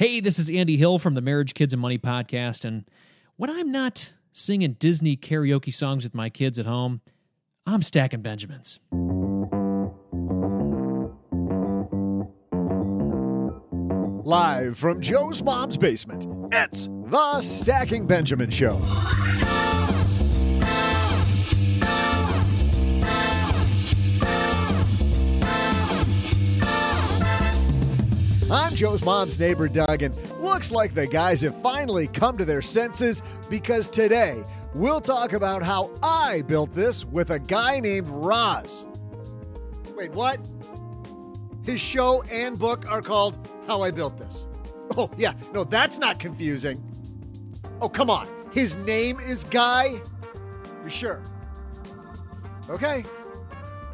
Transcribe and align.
Hey, 0.00 0.20
this 0.20 0.38
is 0.38 0.48
Andy 0.48 0.78
Hill 0.78 0.98
from 0.98 1.12
the 1.12 1.20
Marriage, 1.20 1.52
Kids, 1.52 1.74
and 1.74 1.82
Money 1.82 1.98
podcast. 1.98 2.64
And 2.64 2.86
when 3.36 3.50
I'm 3.50 3.70
not 3.70 4.14
singing 4.32 4.72
Disney 4.78 5.14
karaoke 5.14 5.74
songs 5.74 6.04
with 6.04 6.14
my 6.14 6.30
kids 6.30 6.58
at 6.58 6.64
home, 6.64 7.02
I'm 7.66 7.82
stacking 7.82 8.22
Benjamins. 8.22 8.80
Live 14.24 14.78
from 14.78 15.02
Joe's 15.02 15.42
mom's 15.42 15.76
basement, 15.76 16.26
it's 16.50 16.86
the 16.86 17.42
Stacking 17.42 18.06
Benjamin 18.06 18.48
Show. 18.48 18.80
I'm 28.50 28.74
Joe's 28.74 29.04
mom's 29.04 29.38
neighbor, 29.38 29.68
Doug, 29.68 30.02
and 30.02 30.16
looks 30.40 30.72
like 30.72 30.92
the 30.92 31.06
guys 31.06 31.40
have 31.42 31.62
finally 31.62 32.08
come 32.08 32.36
to 32.36 32.44
their 32.44 32.62
senses 32.62 33.22
because 33.48 33.88
today 33.88 34.42
we'll 34.74 35.00
talk 35.00 35.34
about 35.34 35.62
how 35.62 35.92
I 36.02 36.42
built 36.42 36.74
this 36.74 37.04
with 37.04 37.30
a 37.30 37.38
guy 37.38 37.78
named 37.78 38.08
Raz. 38.10 38.86
Wait, 39.94 40.10
what? 40.10 40.40
His 41.64 41.80
show 41.80 42.22
and 42.24 42.58
book 42.58 42.90
are 42.90 43.00
called 43.00 43.38
How 43.68 43.82
I 43.82 43.92
Built 43.92 44.18
This. 44.18 44.46
Oh, 44.96 45.08
yeah, 45.16 45.34
no, 45.54 45.62
that's 45.62 46.00
not 46.00 46.18
confusing. 46.18 46.82
Oh, 47.80 47.88
come 47.88 48.10
on. 48.10 48.26
His 48.50 48.76
name 48.78 49.20
is 49.20 49.44
Guy? 49.44 50.00
You 50.82 50.90
sure? 50.90 51.22
Okay. 52.68 53.04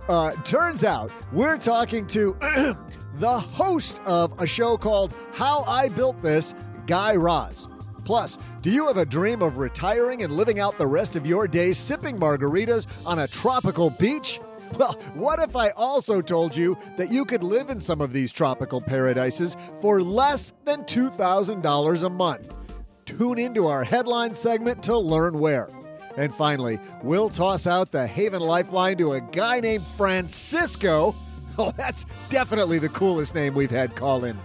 Uh, 0.09 0.31
turns 0.45 0.83
out 0.83 1.13
we're 1.33 1.59
talking 1.59 2.07
to 2.07 2.35
the 3.19 3.41
host 3.41 4.01
of 4.05 4.41
a 4.41 4.47
show 4.47 4.77
called 4.77 5.15
How 5.33 5.63
I 5.63 5.89
Built 5.89 6.21
This, 6.23 6.55
Guy 6.87 7.17
Raz. 7.17 7.69
Plus, 8.05 8.39
do 8.63 8.71
you 8.71 8.87
have 8.87 8.99
a 8.99 9.05
dream 9.05 9.43
of 9.43 9.59
retiring 9.59 10.23
and 10.23 10.33
living 10.33 10.61
out 10.61 10.79
the 10.79 10.87
rest 10.87 11.17
of 11.17 11.27
your 11.27 11.49
days 11.49 11.79
sipping 11.79 12.19
margaritas 12.19 12.87
on 13.05 13.21
a 13.21 13.29
tropical 13.29 13.91
beach? 13.91 14.39
Well, 14.79 14.93
what 15.15 15.41
if 15.41 15.57
I 15.57 15.71
also 15.71 16.21
told 16.21 16.55
you 16.55 16.77
that 16.97 17.11
you 17.11 17.25
could 17.25 17.43
live 17.43 17.71
in 17.71 17.81
some 17.81 18.01
of 18.01 18.13
these 18.13 18.33
tropical 18.33 18.81
paradises 18.81 19.57
for 19.81 20.03
less 20.03 20.53
than 20.65 20.85
$2,000 20.85 22.05
a 22.05 22.11
month? 22.11 22.55
Tune 23.07 23.39
into 23.39 23.67
our 23.67 23.83
headline 23.83 24.35
segment 24.35 24.83
to 24.85 24.97
learn 24.97 25.39
where. 25.39 25.69
And 26.17 26.35
finally, 26.35 26.79
we'll 27.03 27.31
toss 27.31 27.67
out 27.67 27.93
the 27.93 28.07
Haven 28.07 28.41
Lifeline 28.41 28.99
to 28.99 29.13
a 29.13 29.21
guy 29.21 29.61
named 29.61 29.85
Francisco. 29.97 31.15
Oh, 31.59 31.73
that's 31.77 32.05
definitely 32.29 32.79
the 32.79 32.91
coolest 32.91 33.35
name 33.35 33.55
we've 33.55 33.71
had 33.71 33.95
call 33.97 34.25
in. 34.25 34.39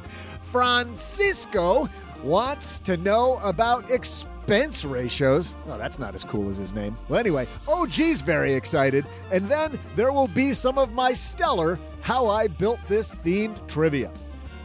Francisco 0.51 1.89
wants 2.23 2.79
to 2.79 2.95
know 2.97 3.38
about 3.44 3.89
expense 3.91 4.85
ratios. 4.85 5.55
Oh, 5.67 5.77
that's 5.77 6.00
not 6.00 6.16
as 6.16 6.23
cool 6.23 6.50
as 6.50 6.57
his 6.57 6.71
name. 6.71 6.97
Well, 7.09 7.19
anyway, 7.19 7.47
OG's 7.67 8.21
very 8.21 8.53
excited. 8.53 9.05
And 9.31 9.50
then 9.50 9.77
there 9.95 10.13
will 10.13 10.27
be 10.29 10.53
some 10.53 10.77
of 10.77 10.94
my 10.94 11.13
stellar 11.13 11.79
How 12.01 12.27
I 12.27 12.47
Built 12.47 12.79
This 12.88 13.11
themed 13.11 13.67
trivia. 13.67 14.11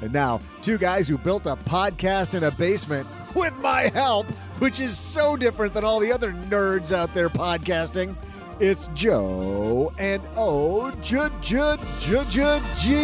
And 0.03 0.13
now, 0.13 0.41
two 0.63 0.79
guys 0.79 1.09
who 1.09 1.19
built 1.19 1.47
a 1.47 1.57
podcast 1.57 2.35
in 2.35 2.45
a 2.45 2.51
basement 2.51 3.09
with 3.35 3.57
my 3.59 3.89
help, 3.89 4.27
which 4.59 4.79
is 4.81 4.97
so 4.97 5.37
different 5.37 5.73
than 5.75 5.85
all 5.85 5.99
the 6.01 6.13
other 6.13 6.33
nerds 6.33 6.93
out 6.93 7.13
there 7.15 7.29
podcasting. 7.31 8.15
It's 8.59 8.89
Joe 8.95 9.93
and 9.99 10.23
O 10.35 10.91
J 11.03 11.29
J 11.43 11.77
J 12.01 12.25
J 12.31 12.63
G. 12.79 12.95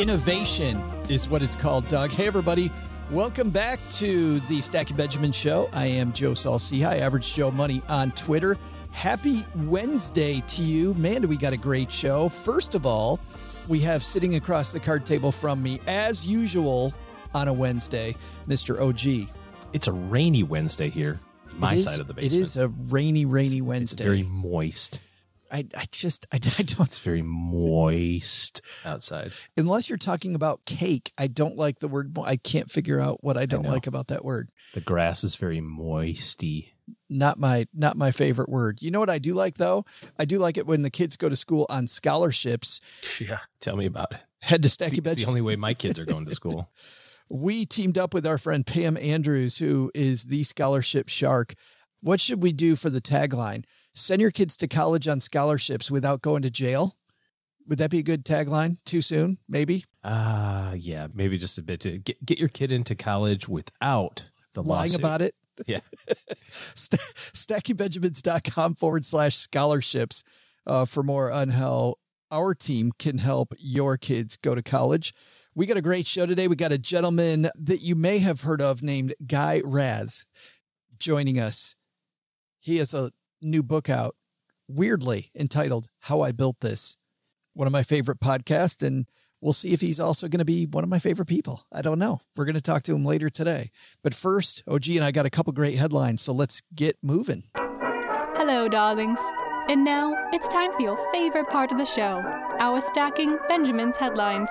Innovation 0.00 0.82
is 1.10 1.28
what 1.28 1.42
it's 1.42 1.54
called, 1.54 1.86
Doug. 1.88 2.08
Hey, 2.08 2.26
everybody. 2.26 2.70
Welcome 3.10 3.50
back 3.50 3.80
to 3.90 4.40
the 4.40 4.62
Stacking 4.62 4.96
Benjamin 4.96 5.30
Show. 5.30 5.68
I 5.74 5.88
am 5.88 6.10
Joe 6.14 6.32
Saul-Sehy, 6.32 7.00
Average 7.00 7.34
Joe 7.34 7.50
Money 7.50 7.82
on 7.88 8.10
Twitter. 8.12 8.56
Happy 8.90 9.44
Wednesday 9.66 10.42
to 10.46 10.62
you. 10.62 10.94
Man, 10.94 11.20
do 11.20 11.28
we 11.28 11.36
got 11.36 11.52
a 11.52 11.58
great 11.58 11.92
show. 11.92 12.30
First 12.30 12.74
of 12.74 12.86
all, 12.86 13.20
we 13.66 13.78
have 13.80 14.02
sitting 14.02 14.36
across 14.36 14.72
the 14.72 14.80
card 14.80 15.04
table 15.04 15.32
from 15.32 15.62
me, 15.62 15.80
as 15.86 16.26
usual 16.26 16.94
on 17.34 17.46
a 17.48 17.52
Wednesday, 17.52 18.16
Mr. 18.48 18.80
OG. 18.80 19.28
It's 19.72 19.86
a 19.86 19.92
rainy 19.92 20.42
Wednesday 20.42 20.88
here, 20.90 21.20
my 21.56 21.74
is- 21.74 21.84
side 21.84 22.00
of 22.00 22.06
the 22.06 22.14
basement. 22.14 22.34
It 22.34 22.38
is 22.40 22.56
a 22.56 22.68
rainy, 22.68 23.24
rainy 23.26 23.56
It's 23.58 23.62
Wednesday. 23.62 24.04
very 24.04 24.22
moist. 24.22 25.00
I, 25.50 25.64
I 25.76 25.84
just, 25.90 26.26
I, 26.32 26.36
I 26.58 26.62
don't, 26.62 26.86
It's 26.86 26.98
very 26.98 27.22
moist 27.22 28.60
outside. 28.84 29.32
unless 29.56 29.88
you're 29.88 29.96
talking 29.98 30.34
about 30.34 30.64
cake, 30.66 31.12
I 31.16 31.26
don't 31.26 31.56
like 31.56 31.78
the 31.80 31.88
word, 31.88 32.14
mo- 32.16 32.24
I 32.24 32.36
can't 32.36 32.70
figure 32.70 33.00
out 33.00 33.22
what 33.24 33.36
I 33.36 33.46
don't 33.46 33.62
know. 33.62 33.70
like 33.70 33.86
about 33.86 34.08
that 34.08 34.24
word. 34.24 34.50
The 34.74 34.80
grass 34.80 35.22
is 35.24 35.36
very 35.36 35.60
moisty. 35.60 36.74
not 37.10 37.38
my 37.38 37.66
not 37.74 37.96
my 37.96 38.10
favorite 38.10 38.48
word. 38.50 38.80
You 38.82 38.90
know 38.90 39.00
what 39.00 39.10
I 39.10 39.18
do 39.18 39.32
like 39.34 39.56
though? 39.56 39.84
I 40.18 40.24
do 40.26 40.38
like 40.38 40.56
it 40.58 40.66
when 40.66 40.82
the 40.82 40.90
kids 40.90 41.16
go 41.16 41.28
to 41.30 41.36
school 41.36 41.66
on 41.68 41.86
scholarships. 41.86 42.80
Yeah, 43.20 43.38
tell 43.60 43.76
me 43.76 43.86
about 43.86 44.12
it. 44.12 44.18
Head 44.42 44.62
to 44.62 44.66
It's 44.66 44.76
Stacky 44.76 44.92
it's 44.92 45.00
Bench. 45.00 45.18
the 45.18 45.26
only 45.26 45.40
way 45.40 45.56
my 45.56 45.72
kids 45.74 45.98
are 45.98 46.04
going 46.04 46.24
to 46.26 46.34
school. 46.34 46.70
We 47.28 47.66
teamed 47.66 47.98
up 47.98 48.14
with 48.14 48.26
our 48.26 48.38
friend 48.38 48.66
Pam 48.66 48.96
Andrews, 48.96 49.58
who 49.58 49.90
is 49.94 50.24
the 50.24 50.44
scholarship 50.44 51.08
shark. 51.08 51.54
What 52.00 52.20
should 52.20 52.42
we 52.42 52.52
do 52.52 52.76
for 52.76 52.90
the 52.90 53.00
tagline? 53.00 53.64
Send 53.94 54.22
your 54.22 54.30
kids 54.30 54.56
to 54.58 54.68
college 54.68 55.08
on 55.08 55.20
scholarships 55.20 55.90
without 55.90 56.22
going 56.22 56.42
to 56.42 56.50
jail. 56.50 56.96
Would 57.66 57.78
that 57.78 57.90
be 57.90 57.98
a 57.98 58.02
good 58.04 58.24
tagline? 58.24 58.78
Too 58.86 59.02
soon, 59.02 59.38
maybe. 59.48 59.84
Ah, 60.04 60.72
yeah, 60.72 61.08
maybe 61.12 61.36
just 61.38 61.58
a 61.58 61.62
bit 61.62 61.80
to 61.80 61.98
get 61.98 62.24
get 62.24 62.38
your 62.38 62.48
kid 62.48 62.72
into 62.72 62.94
college 62.94 63.46
without 63.48 64.30
the 64.54 64.62
Lying 64.62 64.92
lawsuit. 64.92 64.98
about 65.00 65.22
it. 65.22 65.34
Yeah. 65.66 65.80
St- 66.52 67.00
StackyBenjamins.com 67.34 68.76
forward 68.76 69.04
slash 69.04 69.36
scholarships. 69.36 70.22
uh, 70.66 70.84
for 70.84 71.02
more 71.02 71.32
on 71.32 71.48
how 71.48 71.94
our 72.30 72.54
team 72.54 72.92
can 72.98 73.18
help 73.18 73.54
your 73.58 73.96
kids 73.96 74.36
go 74.36 74.54
to 74.54 74.62
college. 74.62 75.12
We 75.58 75.66
got 75.66 75.76
a 75.76 75.82
great 75.82 76.06
show 76.06 76.24
today. 76.24 76.46
We 76.46 76.54
got 76.54 76.70
a 76.70 76.78
gentleman 76.78 77.50
that 77.56 77.80
you 77.80 77.96
may 77.96 78.18
have 78.18 78.42
heard 78.42 78.62
of 78.62 78.80
named 78.80 79.16
Guy 79.26 79.60
Raz 79.64 80.24
joining 81.00 81.40
us. 81.40 81.74
He 82.60 82.76
has 82.76 82.94
a 82.94 83.10
new 83.42 83.64
book 83.64 83.90
out, 83.90 84.14
weirdly 84.68 85.32
entitled 85.34 85.88
How 85.98 86.20
I 86.20 86.30
Built 86.30 86.60
This. 86.60 86.96
One 87.54 87.66
of 87.66 87.72
my 87.72 87.82
favorite 87.82 88.20
podcasts, 88.20 88.86
and 88.86 89.06
we'll 89.40 89.52
see 89.52 89.72
if 89.72 89.80
he's 89.80 89.98
also 89.98 90.28
going 90.28 90.38
to 90.38 90.44
be 90.44 90.64
one 90.64 90.84
of 90.84 90.90
my 90.90 91.00
favorite 91.00 91.26
people. 91.26 91.64
I 91.72 91.82
don't 91.82 91.98
know. 91.98 92.20
We're 92.36 92.44
going 92.44 92.54
to 92.54 92.60
talk 92.60 92.84
to 92.84 92.94
him 92.94 93.04
later 93.04 93.28
today. 93.28 93.72
But 94.04 94.14
first, 94.14 94.62
OG 94.68 94.90
and 94.90 95.02
I 95.02 95.10
got 95.10 95.26
a 95.26 95.30
couple 95.30 95.52
great 95.52 95.74
headlines, 95.74 96.22
so 96.22 96.32
let's 96.32 96.62
get 96.72 96.98
moving. 97.02 97.42
Hello, 97.56 98.68
darlings. 98.68 99.18
And 99.68 99.82
now 99.82 100.14
it's 100.32 100.46
time 100.46 100.72
for 100.74 100.82
your 100.82 101.12
favorite 101.12 101.48
part 101.48 101.72
of 101.72 101.78
the 101.78 101.84
show 101.84 102.22
our 102.60 102.80
Stacking 102.80 103.36
Benjamin's 103.48 103.96
headlines. 103.96 104.48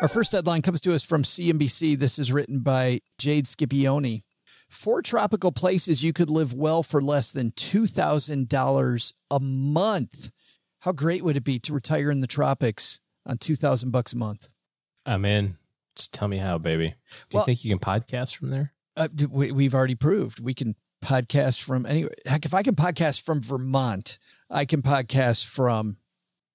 Our 0.00 0.08
first 0.08 0.32
headline 0.32 0.62
comes 0.62 0.80
to 0.82 0.94
us 0.94 1.04
from 1.04 1.22
CNBC. 1.22 1.98
This 1.98 2.18
is 2.18 2.32
written 2.32 2.60
by 2.60 3.00
Jade 3.18 3.44
Scipione. 3.44 4.22
Four 4.70 5.02
tropical 5.02 5.52
places 5.52 6.02
you 6.02 6.12
could 6.12 6.30
live 6.30 6.54
well 6.54 6.82
for 6.82 7.02
less 7.02 7.32
than 7.32 7.50
$2,000 7.50 9.12
a 9.30 9.40
month. 9.40 10.30
How 10.80 10.92
great 10.92 11.22
would 11.22 11.36
it 11.36 11.44
be 11.44 11.58
to 11.58 11.74
retire 11.74 12.10
in 12.10 12.20
the 12.22 12.26
tropics 12.26 13.00
on 13.26 13.36
2000 13.38 13.90
bucks 13.90 14.12
a 14.14 14.16
month? 14.16 14.48
I'm 15.04 15.24
in. 15.24 15.56
Just 15.96 16.14
tell 16.14 16.28
me 16.28 16.38
how, 16.38 16.56
baby. 16.56 16.94
Do 17.28 17.36
Well- 17.36 17.42
you 17.42 17.46
think 17.46 17.64
you 17.64 17.76
can 17.76 17.80
podcast 17.80 18.36
from 18.36 18.50
there? 18.50 18.72
Uh, 18.96 19.08
we, 19.30 19.50
we've 19.50 19.74
already 19.74 19.94
proved 19.94 20.40
we 20.40 20.52
can 20.54 20.74
podcast 21.04 21.60
from 21.62 21.84
anywhere. 21.86 22.12
Heck, 22.26 22.44
if 22.44 22.54
I 22.54 22.62
can 22.62 22.74
podcast 22.74 23.22
from 23.22 23.40
Vermont, 23.42 24.18
I 24.48 24.64
can 24.64 24.82
podcast 24.82 25.44
from. 25.44 25.96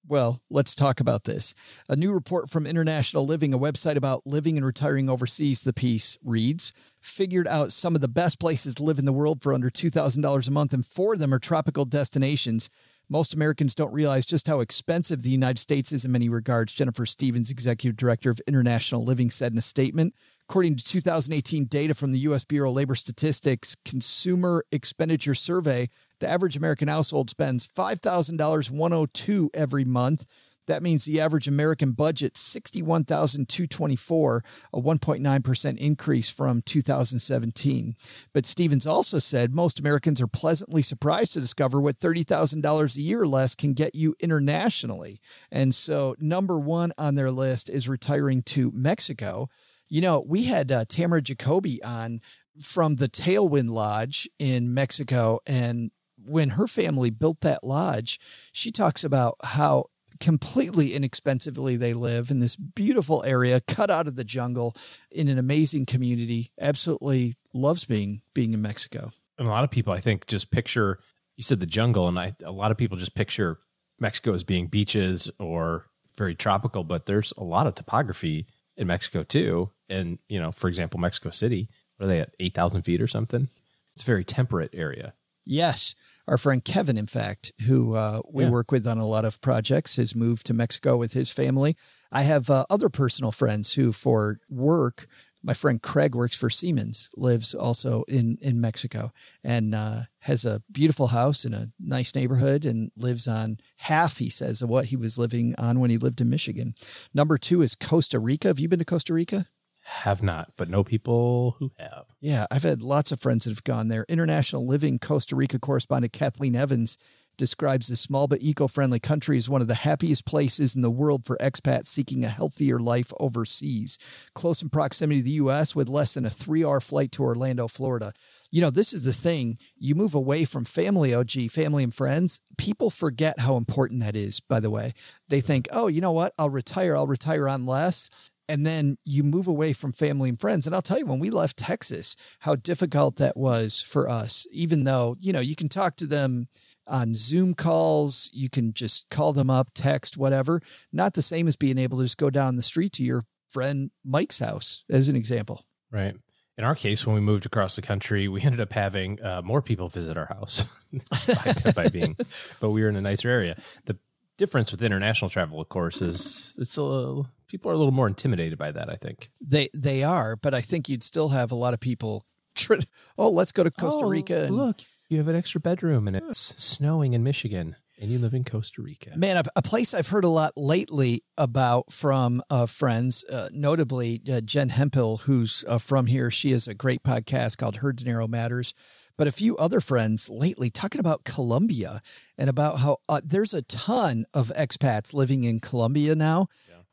Well, 0.08 0.40
let's 0.50 0.76
talk 0.76 1.00
about 1.00 1.24
this. 1.24 1.52
A 1.88 1.96
new 1.96 2.12
report 2.12 2.48
from 2.48 2.64
International 2.64 3.26
Living, 3.26 3.52
a 3.52 3.58
website 3.58 3.96
about 3.96 4.24
living 4.24 4.56
and 4.56 4.64
retiring 4.64 5.10
overseas, 5.10 5.62
the 5.62 5.72
piece 5.72 6.16
reads, 6.22 6.72
figured 7.00 7.48
out 7.48 7.72
some 7.72 7.96
of 7.96 8.00
the 8.00 8.08
best 8.08 8.38
places 8.38 8.76
to 8.76 8.84
live 8.84 9.00
in 9.00 9.04
the 9.04 9.12
world 9.12 9.42
for 9.42 9.52
under 9.52 9.68
$2,000 9.68 10.48
a 10.48 10.50
month, 10.52 10.72
and 10.72 10.86
four 10.86 11.14
of 11.14 11.18
them 11.18 11.34
are 11.34 11.40
tropical 11.40 11.84
destinations. 11.84 12.70
Most 13.08 13.34
Americans 13.34 13.74
don't 13.74 13.92
realize 13.92 14.24
just 14.24 14.46
how 14.46 14.60
expensive 14.60 15.22
the 15.22 15.30
United 15.30 15.58
States 15.58 15.90
is 15.90 16.04
in 16.04 16.12
many 16.12 16.28
regards. 16.28 16.72
Jennifer 16.72 17.06
Stevens, 17.06 17.50
executive 17.50 17.96
director 17.96 18.30
of 18.30 18.40
International 18.46 19.04
Living, 19.04 19.30
said 19.30 19.52
in 19.52 19.58
a 19.58 19.62
statement. 19.62 20.14
According 20.48 20.76
to 20.76 20.84
2018 20.84 21.64
data 21.64 21.92
from 21.92 22.12
the 22.12 22.20
U.S. 22.20 22.44
Bureau 22.44 22.70
of 22.70 22.76
Labor 22.76 22.94
Statistics 22.94 23.76
Consumer 23.84 24.64
Expenditure 24.70 25.34
Survey, 25.34 25.88
the 26.20 26.28
average 26.28 26.56
American 26.56 26.86
household 26.86 27.30
spends 27.30 27.66
$5,102 27.66 29.48
every 29.52 29.84
month. 29.84 30.24
That 30.68 30.84
means 30.84 31.04
the 31.04 31.20
average 31.20 31.48
American 31.48 31.90
budget 31.92 32.36
61,224, 32.36 34.44
a 34.72 34.80
1.9% 34.80 35.78
increase 35.78 36.30
from 36.30 36.62
2017. 36.62 37.96
But 38.32 38.46
Stevens 38.46 38.86
also 38.86 39.18
said 39.18 39.52
most 39.52 39.80
Americans 39.80 40.20
are 40.20 40.28
pleasantly 40.28 40.82
surprised 40.82 41.32
to 41.32 41.40
discover 41.40 41.80
what 41.80 41.98
$30,000 41.98 42.96
a 42.96 43.00
year 43.00 43.26
less 43.26 43.56
can 43.56 43.74
get 43.74 43.96
you 43.96 44.14
internationally. 44.20 45.20
And 45.50 45.74
so 45.74 46.14
number 46.20 46.56
1 46.56 46.92
on 46.96 47.16
their 47.16 47.32
list 47.32 47.68
is 47.68 47.88
retiring 47.88 48.42
to 48.42 48.70
Mexico. 48.72 49.48
You 49.88 50.00
know, 50.00 50.20
we 50.20 50.44
had 50.44 50.72
uh, 50.72 50.84
Tamara 50.86 51.22
Jacoby 51.22 51.82
on 51.82 52.20
from 52.60 52.96
the 52.96 53.08
Tailwind 53.08 53.70
Lodge 53.70 54.28
in 54.38 54.74
Mexico 54.74 55.40
and 55.46 55.90
when 56.24 56.50
her 56.50 56.66
family 56.66 57.10
built 57.10 57.40
that 57.42 57.62
lodge, 57.62 58.18
she 58.52 58.72
talks 58.72 59.04
about 59.04 59.36
how 59.42 59.86
completely 60.18 60.94
inexpensively 60.94 61.76
they 61.76 61.92
live 61.92 62.30
in 62.30 62.40
this 62.40 62.56
beautiful 62.56 63.22
area 63.24 63.60
cut 63.60 63.90
out 63.90 64.06
of 64.06 64.16
the 64.16 64.24
jungle 64.24 64.74
in 65.10 65.28
an 65.28 65.36
amazing 65.38 65.84
community 65.84 66.50
absolutely 66.58 67.34
loves 67.52 67.84
being 67.84 68.22
being 68.32 68.54
in 68.54 68.62
mexico 68.62 69.10
And 69.36 69.46
a 69.46 69.50
lot 69.50 69.62
of 69.62 69.70
people, 69.70 69.92
I 69.92 70.00
think, 70.00 70.26
just 70.26 70.50
picture. 70.50 70.98
You 71.36 71.42
said 71.42 71.60
the 71.60 71.66
jungle, 71.66 72.08
and 72.08 72.18
I 72.18 72.34
a 72.42 72.50
lot 72.50 72.70
of 72.70 72.78
people 72.78 72.96
just 72.96 73.14
picture 73.14 73.58
Mexico 74.00 74.32
as 74.32 74.42
being 74.42 74.68
beaches 74.68 75.30
or 75.38 75.84
very 76.16 76.34
tropical. 76.34 76.82
But 76.82 77.04
there's 77.04 77.34
a 77.36 77.44
lot 77.44 77.66
of 77.66 77.74
topography 77.74 78.46
in 78.76 78.86
Mexico 78.86 79.22
too. 79.22 79.70
And 79.88 80.18
you 80.28 80.40
know, 80.40 80.52
for 80.52 80.68
example, 80.68 80.98
Mexico 81.00 81.30
City, 81.30 81.68
what 81.96 82.06
are 82.06 82.08
they 82.08 82.20
at 82.20 82.34
eight 82.40 82.54
thousand 82.54 82.82
feet 82.82 83.00
or 83.02 83.06
something? 83.08 83.48
It's 83.94 84.02
a 84.02 84.06
very 84.06 84.24
temperate 84.24 84.70
area. 84.74 85.14
yes 85.48 85.94
our 86.28 86.36
friend 86.36 86.64
kevin 86.64 86.98
in 86.98 87.06
fact 87.06 87.52
who 87.68 87.94
uh, 87.94 88.20
we 88.28 88.42
Yeah. 88.44 88.50
work 88.50 88.72
with 88.72 88.84
on 88.86 88.98
a 88.98 89.06
lot 89.06 89.24
of 89.24 89.40
projects 89.40 89.94
has 89.94 90.12
moved 90.14 90.44
to 90.46 90.52
mexico 90.54 90.96
with 90.96 91.12
his 91.12 91.30
family 91.30 91.76
i 92.10 92.22
have 92.22 92.50
uh, 92.50 92.66
other 92.68 92.88
personal 92.88 93.30
friends 93.30 93.74
who 93.74 93.92
for 93.92 94.38
work 94.50 95.06
my 95.46 95.54
friend 95.54 95.80
Craig 95.80 96.16
works 96.16 96.36
for 96.36 96.50
Siemens, 96.50 97.08
lives 97.16 97.54
also 97.54 98.02
in, 98.08 98.36
in 98.42 98.60
Mexico 98.60 99.12
and 99.44 99.76
uh, 99.76 100.00
has 100.18 100.44
a 100.44 100.60
beautiful 100.70 101.06
house 101.06 101.44
in 101.44 101.54
a 101.54 101.70
nice 101.78 102.16
neighborhood 102.16 102.64
and 102.64 102.90
lives 102.96 103.28
on 103.28 103.58
half, 103.76 104.16
he 104.16 104.28
says, 104.28 104.60
of 104.60 104.68
what 104.68 104.86
he 104.86 104.96
was 104.96 105.18
living 105.18 105.54
on 105.56 105.78
when 105.78 105.88
he 105.88 105.98
lived 105.98 106.20
in 106.20 106.28
Michigan. 106.28 106.74
Number 107.14 107.38
two 107.38 107.62
is 107.62 107.76
Costa 107.76 108.18
Rica. 108.18 108.48
Have 108.48 108.58
you 108.58 108.68
been 108.68 108.80
to 108.80 108.84
Costa 108.84 109.14
Rica? 109.14 109.46
Have 109.84 110.20
not, 110.20 110.50
but 110.56 110.68
know 110.68 110.82
people 110.82 111.54
who 111.60 111.70
have. 111.78 112.06
Yeah, 112.20 112.46
I've 112.50 112.64
had 112.64 112.82
lots 112.82 113.12
of 113.12 113.20
friends 113.20 113.44
that 113.44 113.52
have 113.52 113.62
gone 113.62 113.86
there. 113.86 114.04
International 114.08 114.66
Living 114.66 114.98
Costa 114.98 115.36
Rica 115.36 115.60
correspondent 115.60 116.12
Kathleen 116.12 116.56
Evans 116.56 116.98
describes 117.36 117.88
this 117.88 118.00
small 118.00 118.26
but 118.26 118.42
eco-friendly 118.42 119.00
country 119.00 119.38
as 119.38 119.48
one 119.48 119.60
of 119.60 119.68
the 119.68 119.74
happiest 119.74 120.24
places 120.24 120.74
in 120.74 120.82
the 120.82 120.90
world 120.90 121.24
for 121.24 121.36
expats 121.36 121.86
seeking 121.86 122.24
a 122.24 122.28
healthier 122.28 122.78
life 122.78 123.12
overseas. 123.20 123.98
Close 124.34 124.62
in 124.62 124.68
proximity 124.68 125.20
to 125.20 125.24
the 125.24 125.30
US 125.32 125.74
with 125.74 125.88
less 125.88 126.14
than 126.14 126.26
a 126.26 126.30
3-hour 126.30 126.80
flight 126.80 127.12
to 127.12 127.22
Orlando, 127.22 127.68
Florida. 127.68 128.12
You 128.50 128.60
know, 128.60 128.70
this 128.70 128.92
is 128.92 129.02
the 129.02 129.12
thing. 129.12 129.58
You 129.76 129.94
move 129.94 130.14
away 130.14 130.44
from 130.44 130.64
family 130.64 131.14
OG, 131.14 131.50
family 131.50 131.84
and 131.84 131.94
friends, 131.94 132.40
people 132.56 132.90
forget 132.90 133.40
how 133.40 133.56
important 133.56 134.00
that 134.02 134.16
is, 134.16 134.40
by 134.40 134.60
the 134.60 134.70
way. 134.70 134.92
They 135.28 135.40
think, 135.40 135.68
"Oh, 135.72 135.88
you 135.88 136.00
know 136.00 136.12
what? 136.12 136.32
I'll 136.38 136.50
retire. 136.50 136.96
I'll 136.96 137.06
retire 137.06 137.48
on 137.48 137.66
less." 137.66 138.10
And 138.48 138.66
then 138.66 138.98
you 139.04 139.22
move 139.22 139.46
away 139.46 139.72
from 139.72 139.92
family 139.92 140.28
and 140.28 140.40
friends. 140.40 140.66
And 140.66 140.74
I'll 140.74 140.82
tell 140.82 140.98
you, 140.98 141.06
when 141.06 141.18
we 141.18 141.30
left 141.30 141.56
Texas, 141.56 142.16
how 142.40 142.56
difficult 142.56 143.16
that 143.16 143.36
was 143.36 143.80
for 143.80 144.08
us, 144.08 144.46
even 144.52 144.84
though, 144.84 145.16
you 145.18 145.32
know, 145.32 145.40
you 145.40 145.56
can 145.56 145.68
talk 145.68 145.96
to 145.96 146.06
them 146.06 146.48
on 146.86 147.14
Zoom 147.14 147.54
calls, 147.54 148.30
you 148.32 148.48
can 148.48 148.72
just 148.72 149.08
call 149.10 149.32
them 149.32 149.50
up, 149.50 149.70
text, 149.74 150.16
whatever. 150.16 150.60
Not 150.92 151.14
the 151.14 151.22
same 151.22 151.48
as 151.48 151.56
being 151.56 151.78
able 151.78 151.98
to 151.98 152.04
just 152.04 152.18
go 152.18 152.30
down 152.30 152.56
the 152.56 152.62
street 152.62 152.92
to 152.94 153.02
your 153.02 153.24
friend 153.48 153.90
Mike's 154.04 154.38
house, 154.38 154.84
as 154.90 155.08
an 155.08 155.16
example. 155.16 155.64
Right. 155.90 156.14
In 156.58 156.64
our 156.64 156.74
case, 156.74 157.06
when 157.06 157.14
we 157.14 157.20
moved 157.20 157.44
across 157.44 157.76
the 157.76 157.82
country, 157.82 158.28
we 158.28 158.40
ended 158.42 158.60
up 158.60 158.72
having 158.72 159.22
uh, 159.22 159.42
more 159.42 159.60
people 159.60 159.88
visit 159.88 160.16
our 160.16 160.26
house 160.26 160.64
by, 161.64 161.72
by 161.72 161.88
being, 161.88 162.16
but 162.60 162.70
we 162.70 162.82
were 162.82 162.88
in 162.88 162.96
a 162.96 163.00
nicer 163.02 163.28
area. 163.28 163.56
The 163.84 163.98
difference 164.36 164.70
with 164.70 164.82
international 164.82 165.30
travel, 165.30 165.60
of 165.60 165.68
course, 165.68 166.00
is 166.02 166.54
it's 166.58 166.76
a 166.76 166.82
little, 166.82 167.28
people 167.48 167.70
are 167.70 167.74
a 167.74 167.78
little 167.78 167.92
more 167.92 168.06
intimidated 168.08 168.58
by 168.58 168.72
that. 168.72 168.90
I 168.90 168.96
think. 168.96 169.30
They 169.40 169.68
they 169.74 170.02
are, 170.02 170.36
but 170.36 170.54
I 170.54 170.60
think 170.60 170.88
you'd 170.88 171.02
still 171.02 171.30
have 171.30 171.52
a 171.52 171.56
lot 171.56 171.74
of 171.74 171.80
people. 171.80 172.24
Try, 172.56 172.78
oh, 173.18 173.30
let's 173.30 173.52
go 173.52 173.64
to 173.64 173.70
Costa 173.70 174.04
Oh, 174.04 174.08
Rica. 174.08 174.44
And, 174.44 174.56
look, 174.56 174.80
you 175.08 175.18
have 175.18 175.28
an 175.28 175.36
extra 175.36 175.60
bedroom, 175.60 176.08
and 176.08 176.16
it's 176.16 176.54
snowing 176.62 177.12
in 177.12 177.22
Michigan, 177.22 177.76
and 178.00 178.10
you 178.10 178.18
live 178.18 178.32
in 178.32 178.44
Costa 178.44 178.80
Rica. 178.80 179.12
Man, 179.16 179.36
a, 179.36 179.44
a 179.56 179.62
place 179.62 179.92
I've 179.92 180.08
heard 180.08 180.24
a 180.24 180.30
lot 180.30 180.54
lately 180.56 181.22
about 181.36 181.92
from 181.92 182.42
uh, 182.48 182.64
friends, 182.64 183.24
uh, 183.30 183.50
notably 183.52 184.22
uh, 184.32 184.40
Jen 184.40 184.70
Hemphill, 184.70 185.18
who's 185.18 185.66
uh, 185.68 185.76
from 185.76 186.06
here. 186.06 186.30
She 186.30 186.52
has 186.52 186.66
a 186.66 186.74
great 186.74 187.02
podcast 187.02 187.58
called 187.58 187.76
Her 187.76 187.92
Dinero 187.92 188.26
Matters. 188.26 188.72
But 189.16 189.26
a 189.26 189.32
few 189.32 189.56
other 189.56 189.80
friends 189.80 190.28
lately 190.28 190.70
talking 190.70 191.00
about 191.00 191.24
Colombia 191.24 192.02
and 192.36 192.50
about 192.50 192.80
how 192.80 192.98
uh, 193.08 193.20
there's 193.24 193.54
a 193.54 193.62
ton 193.62 194.26
of 194.34 194.52
expats 194.56 195.14
living 195.14 195.44
in 195.44 195.60
Colombia 195.60 196.14
now 196.14 196.48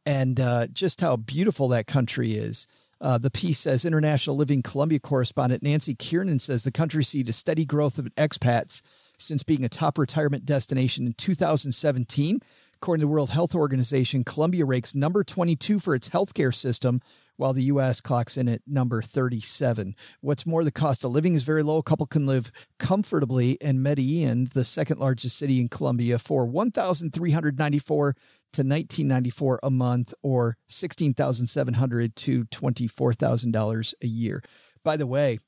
and 0.05 0.39
uh, 0.39 0.67
just 0.67 1.01
how 1.01 1.15
beautiful 1.15 1.67
that 1.69 1.87
country 1.87 2.33
is. 2.33 2.67
Uh, 3.01 3.17
the 3.17 3.29
piece 3.29 3.59
says 3.59 3.83
International 3.83 4.37
Living 4.37 4.61
Colombia 4.61 4.97
correspondent 4.97 5.61
Nancy 5.61 5.93
Kiernan 5.93 6.39
says 6.39 6.63
the 6.63 6.71
country 6.71 7.03
seen 7.03 7.27
a 7.27 7.33
steady 7.33 7.65
growth 7.65 7.97
of 7.97 8.05
expats 8.15 8.81
since 9.17 9.43
being 9.43 9.65
a 9.65 9.69
top 9.69 9.97
retirement 9.97 10.45
destination 10.45 11.05
in 11.07 11.13
2017. 11.13 12.39
According 12.75 13.01
to 13.01 13.05
the 13.05 13.11
World 13.11 13.29
Health 13.31 13.55
Organization, 13.55 14.23
Colombia 14.23 14.63
ranks 14.63 14.95
number 14.95 15.23
22 15.23 15.79
for 15.79 15.95
its 15.95 16.09
healthcare 16.09 16.55
system, 16.55 17.01
while 17.37 17.53
the 17.53 17.63
U.S. 17.63 18.01
clocks 18.01 18.37
in 18.37 18.47
at 18.47 18.61
number 18.67 19.01
37. 19.01 19.95
What's 20.21 20.45
more, 20.45 20.63
the 20.63 20.71
cost 20.71 21.03
of 21.03 21.11
living 21.11 21.35
is 21.35 21.43
very 21.43 21.63
low. 21.63 21.77
A 21.77 21.83
couple 21.83 22.05
can 22.05 22.25
live 22.25 22.51
comfortably 22.79 23.53
in 23.53 23.81
Medellin, 23.81 24.49
the 24.53 24.65
second 24.65 24.99
largest 24.99 25.37
city 25.37 25.59
in 25.59 25.69
Colombia, 25.69 26.19
for 26.19 26.45
1,394 26.45 28.13
to 28.13 28.61
1994 28.61 29.59
a 29.63 29.69
month 29.71 30.13
or 30.21 30.57
16,700 30.67 32.15
to 32.15 32.45
$24,000 32.45 33.93
a 34.01 34.07
year. 34.07 34.41
By 34.83 34.97
the 34.97 35.07
way, 35.07 35.39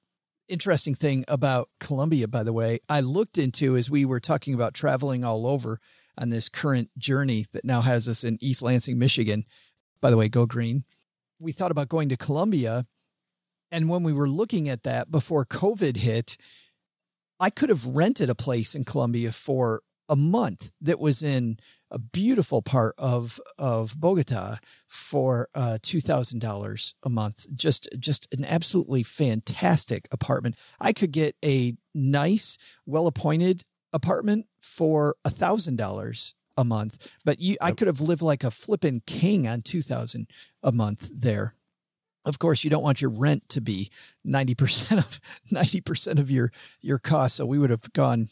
interesting 0.47 0.95
thing 0.95 1.25
about 1.27 1.69
Colombia, 1.79 2.27
by 2.27 2.43
the 2.43 2.53
way, 2.53 2.79
I 2.89 3.01
looked 3.01 3.37
into 3.37 3.75
as 3.77 3.89
we 3.89 4.05
were 4.05 4.19
talking 4.19 4.53
about 4.53 4.73
traveling 4.73 5.23
all 5.23 5.47
over 5.47 5.79
on 6.17 6.29
this 6.29 6.49
current 6.49 6.89
journey 6.97 7.45
that 7.51 7.65
now 7.65 7.81
has 7.81 8.07
us 8.07 8.23
in 8.23 8.37
East 8.41 8.61
Lansing, 8.61 8.97
Michigan. 8.97 9.45
By 10.01 10.09
the 10.09 10.17
way, 10.17 10.29
go 10.29 10.45
green. 10.45 10.83
We 11.39 11.51
thought 11.51 11.71
about 11.71 11.89
going 11.89 12.09
to 12.09 12.17
Colombia. 12.17 12.85
And 13.71 13.89
when 13.89 14.03
we 14.03 14.13
were 14.13 14.29
looking 14.29 14.69
at 14.69 14.83
that 14.83 15.11
before 15.11 15.45
COVID 15.45 15.97
hit, 15.97 16.37
I 17.39 17.49
could 17.49 17.69
have 17.69 17.85
rented 17.85 18.29
a 18.29 18.35
place 18.35 18.75
in 18.75 18.85
Colombia 18.85 19.31
for 19.31 19.81
a 20.07 20.15
month 20.15 20.71
that 20.81 20.99
was 20.99 21.23
in 21.23 21.57
a 21.91 21.99
beautiful 21.99 22.61
part 22.61 22.93
of 22.97 23.39
of 23.57 23.99
Bogota 23.99 24.57
for 24.87 25.49
uh, 25.55 25.77
two 25.81 25.99
thousand 25.99 26.39
dollars 26.39 26.95
a 27.03 27.09
month. 27.09 27.47
Just 27.55 27.89
just 27.99 28.27
an 28.33 28.45
absolutely 28.45 29.03
fantastic 29.03 30.07
apartment. 30.11 30.57
I 30.79 30.93
could 30.93 31.11
get 31.11 31.35
a 31.43 31.75
nice, 31.93 32.57
well 32.85 33.07
appointed 33.07 33.63
apartment 33.93 34.47
for 34.61 35.15
a 35.23 35.29
thousand 35.29 35.77
dollars 35.77 36.35
a 36.57 36.63
month, 36.63 37.11
but 37.23 37.39
you, 37.39 37.57
I 37.61 37.71
could 37.71 37.87
have 37.87 38.01
lived 38.01 38.21
like 38.21 38.43
a 38.43 38.51
flippin' 38.51 39.01
king 39.05 39.47
on 39.47 39.61
two 39.61 39.81
thousand 39.81 40.27
a 40.63 40.71
month 40.71 41.09
there. 41.13 41.55
Of 42.23 42.39
course, 42.39 42.63
you 42.63 42.69
don't 42.69 42.83
want 42.83 43.01
your 43.01 43.11
rent 43.11 43.47
to 43.49 43.61
be 43.61 43.91
ninety 44.23 44.55
percent 44.55 44.99
of 45.05 45.19
ninety 45.51 45.81
percent 45.81 46.19
of 46.19 46.31
your 46.31 46.51
your 46.81 46.99
cost. 46.99 47.35
So 47.35 47.45
we 47.45 47.59
would 47.59 47.69
have 47.69 47.91
gone 47.93 48.29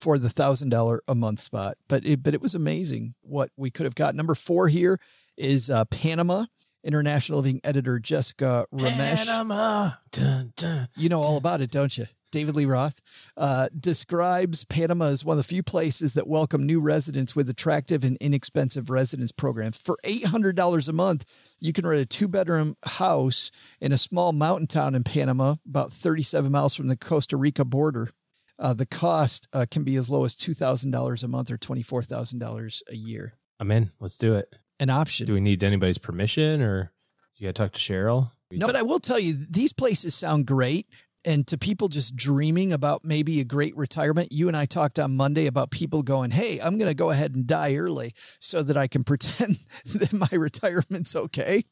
for 0.00 0.18
the 0.18 0.30
thousand 0.30 0.70
dollar 0.70 1.02
a 1.06 1.14
month 1.14 1.40
spot. 1.40 1.76
But 1.88 2.04
it, 2.04 2.22
but 2.22 2.34
it 2.34 2.42
was 2.42 2.54
amazing 2.54 3.14
what 3.22 3.50
we 3.56 3.70
could 3.70 3.84
have 3.84 3.94
got. 3.94 4.14
Number 4.14 4.34
four 4.34 4.68
here 4.68 4.98
is 5.36 5.70
uh, 5.70 5.84
Panama. 5.86 6.46
International 6.84 7.38
Living 7.38 7.60
editor 7.62 8.00
Jessica 8.00 8.66
Ramesh. 8.74 9.24
Panama. 9.24 9.92
Dun, 10.10 10.52
dun, 10.56 10.88
You 10.96 11.08
know 11.08 11.20
all 11.20 11.36
about 11.36 11.60
it, 11.60 11.70
don't 11.70 11.96
you? 11.96 12.06
David 12.32 12.56
Lee 12.56 12.64
Roth 12.64 13.00
uh, 13.36 13.68
describes 13.78 14.64
Panama 14.64 15.04
as 15.04 15.24
one 15.24 15.34
of 15.34 15.36
the 15.36 15.48
few 15.48 15.62
places 15.62 16.14
that 16.14 16.26
welcome 16.26 16.66
new 16.66 16.80
residents 16.80 17.36
with 17.36 17.48
attractive 17.48 18.02
and 18.02 18.16
inexpensive 18.20 18.90
residence 18.90 19.30
programs. 19.30 19.76
For 19.76 19.96
$800 20.04 20.88
a 20.88 20.92
month, 20.92 21.24
you 21.60 21.72
can 21.72 21.86
rent 21.86 22.00
a 22.00 22.06
two 22.06 22.26
bedroom 22.26 22.76
house 22.84 23.52
in 23.80 23.92
a 23.92 23.98
small 23.98 24.32
mountain 24.32 24.66
town 24.66 24.94
in 24.94 25.04
Panama, 25.04 25.56
about 25.68 25.92
37 25.92 26.50
miles 26.50 26.74
from 26.74 26.88
the 26.88 26.96
Costa 26.96 27.36
Rica 27.36 27.64
border. 27.64 28.10
Uh, 28.58 28.72
the 28.72 28.86
cost 28.86 29.46
uh, 29.52 29.66
can 29.70 29.84
be 29.84 29.96
as 29.96 30.08
low 30.08 30.24
as 30.24 30.34
$2,000 30.34 31.22
a 31.22 31.28
month 31.28 31.50
or 31.50 31.58
$24,000 31.58 32.82
a 32.88 32.96
year. 32.96 33.34
I'm 33.60 33.70
in. 33.70 33.90
Let's 34.00 34.18
do 34.18 34.34
it. 34.34 34.54
An 34.80 34.90
option. 34.90 35.26
Do 35.26 35.34
we 35.34 35.40
need 35.40 35.62
anybody's 35.62 35.98
permission 35.98 36.62
or 36.62 36.92
do 37.36 37.44
you 37.44 37.48
got 37.48 37.54
to 37.54 37.62
talk 37.62 37.72
to 37.72 37.80
Cheryl? 37.80 38.32
No, 38.50 38.66
but 38.66 38.76
I 38.76 38.82
will 38.82 39.00
tell 39.00 39.18
you, 39.18 39.34
these 39.48 39.72
places 39.72 40.14
sound 40.14 40.46
great. 40.46 40.86
And 41.24 41.46
to 41.46 41.58
people 41.58 41.88
just 41.88 42.16
dreaming 42.16 42.72
about 42.72 43.04
maybe 43.04 43.40
a 43.40 43.44
great 43.44 43.76
retirement, 43.76 44.32
you 44.32 44.48
and 44.48 44.56
I 44.56 44.66
talked 44.66 44.98
on 44.98 45.16
Monday 45.16 45.46
about 45.46 45.70
people 45.70 46.02
going, 46.02 46.30
Hey, 46.30 46.60
I'm 46.60 46.78
going 46.78 46.88
to 46.88 46.94
go 46.94 47.10
ahead 47.10 47.34
and 47.34 47.46
die 47.46 47.76
early 47.76 48.12
so 48.40 48.62
that 48.62 48.76
I 48.76 48.88
can 48.88 49.04
pretend 49.12 49.58
that 49.86 50.12
my 50.12 50.28
retirement's 50.32 51.14
okay. 51.14 51.64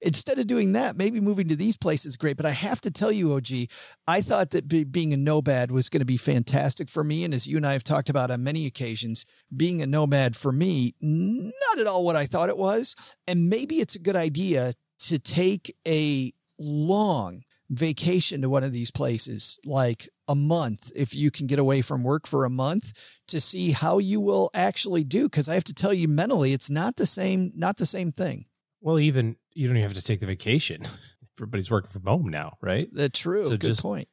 Instead 0.00 0.38
of 0.38 0.46
doing 0.46 0.72
that, 0.72 0.98
maybe 0.98 1.18
moving 1.18 1.48
to 1.48 1.56
these 1.56 1.78
places 1.78 2.06
is 2.06 2.16
great. 2.16 2.36
But 2.36 2.44
I 2.44 2.50
have 2.50 2.80
to 2.82 2.90
tell 2.90 3.10
you, 3.10 3.32
OG, 3.32 3.68
I 4.06 4.20
thought 4.20 4.50
that 4.50 4.68
be, 4.68 4.84
being 4.84 5.14
a 5.14 5.16
nomad 5.16 5.70
was 5.70 5.88
going 5.88 6.00
to 6.00 6.04
be 6.04 6.18
fantastic 6.18 6.90
for 6.90 7.02
me. 7.02 7.24
And 7.24 7.32
as 7.32 7.46
you 7.46 7.56
and 7.56 7.66
I 7.66 7.72
have 7.72 7.84
talked 7.84 8.10
about 8.10 8.30
on 8.30 8.44
many 8.44 8.66
occasions, 8.66 9.24
being 9.56 9.80
a 9.80 9.86
nomad 9.86 10.36
for 10.36 10.52
me, 10.52 10.94
not 11.00 11.78
at 11.78 11.86
all 11.86 12.04
what 12.04 12.16
I 12.16 12.26
thought 12.26 12.50
it 12.50 12.58
was. 12.58 12.94
And 13.26 13.48
maybe 13.48 13.80
it's 13.80 13.94
a 13.94 13.98
good 13.98 14.16
idea 14.16 14.74
to 15.00 15.18
take 15.18 15.74
a 15.86 16.34
long 16.58 17.44
vacation 17.70 18.42
to 18.42 18.48
one 18.48 18.64
of 18.64 18.72
these 18.72 18.90
places, 18.90 19.58
like 19.64 20.08
a 20.28 20.34
month, 20.34 20.92
if 20.94 21.14
you 21.14 21.30
can 21.30 21.46
get 21.46 21.58
away 21.58 21.82
from 21.82 22.02
work 22.02 22.26
for 22.26 22.44
a 22.44 22.50
month 22.50 22.92
to 23.28 23.40
see 23.40 23.70
how 23.72 23.98
you 23.98 24.20
will 24.20 24.50
actually 24.54 25.04
do. 25.04 25.28
Cause 25.28 25.48
I 25.48 25.54
have 25.54 25.64
to 25.64 25.74
tell 25.74 25.92
you 25.92 26.08
mentally, 26.08 26.52
it's 26.52 26.70
not 26.70 26.96
the 26.96 27.06
same, 27.06 27.52
not 27.54 27.76
the 27.76 27.86
same 27.86 28.12
thing. 28.12 28.46
Well, 28.80 28.98
even 28.98 29.36
you 29.54 29.66
don't 29.66 29.76
even 29.76 29.88
have 29.88 29.96
to 29.96 30.02
take 30.02 30.20
the 30.20 30.26
vacation. 30.26 30.82
Everybody's 31.38 31.70
working 31.70 31.90
from 31.90 32.04
home 32.04 32.28
now, 32.28 32.56
right? 32.60 32.88
The 32.92 33.08
true. 33.08 33.44
So 33.44 33.50
good 33.56 33.68
just- 33.68 33.82
point. 33.82 34.08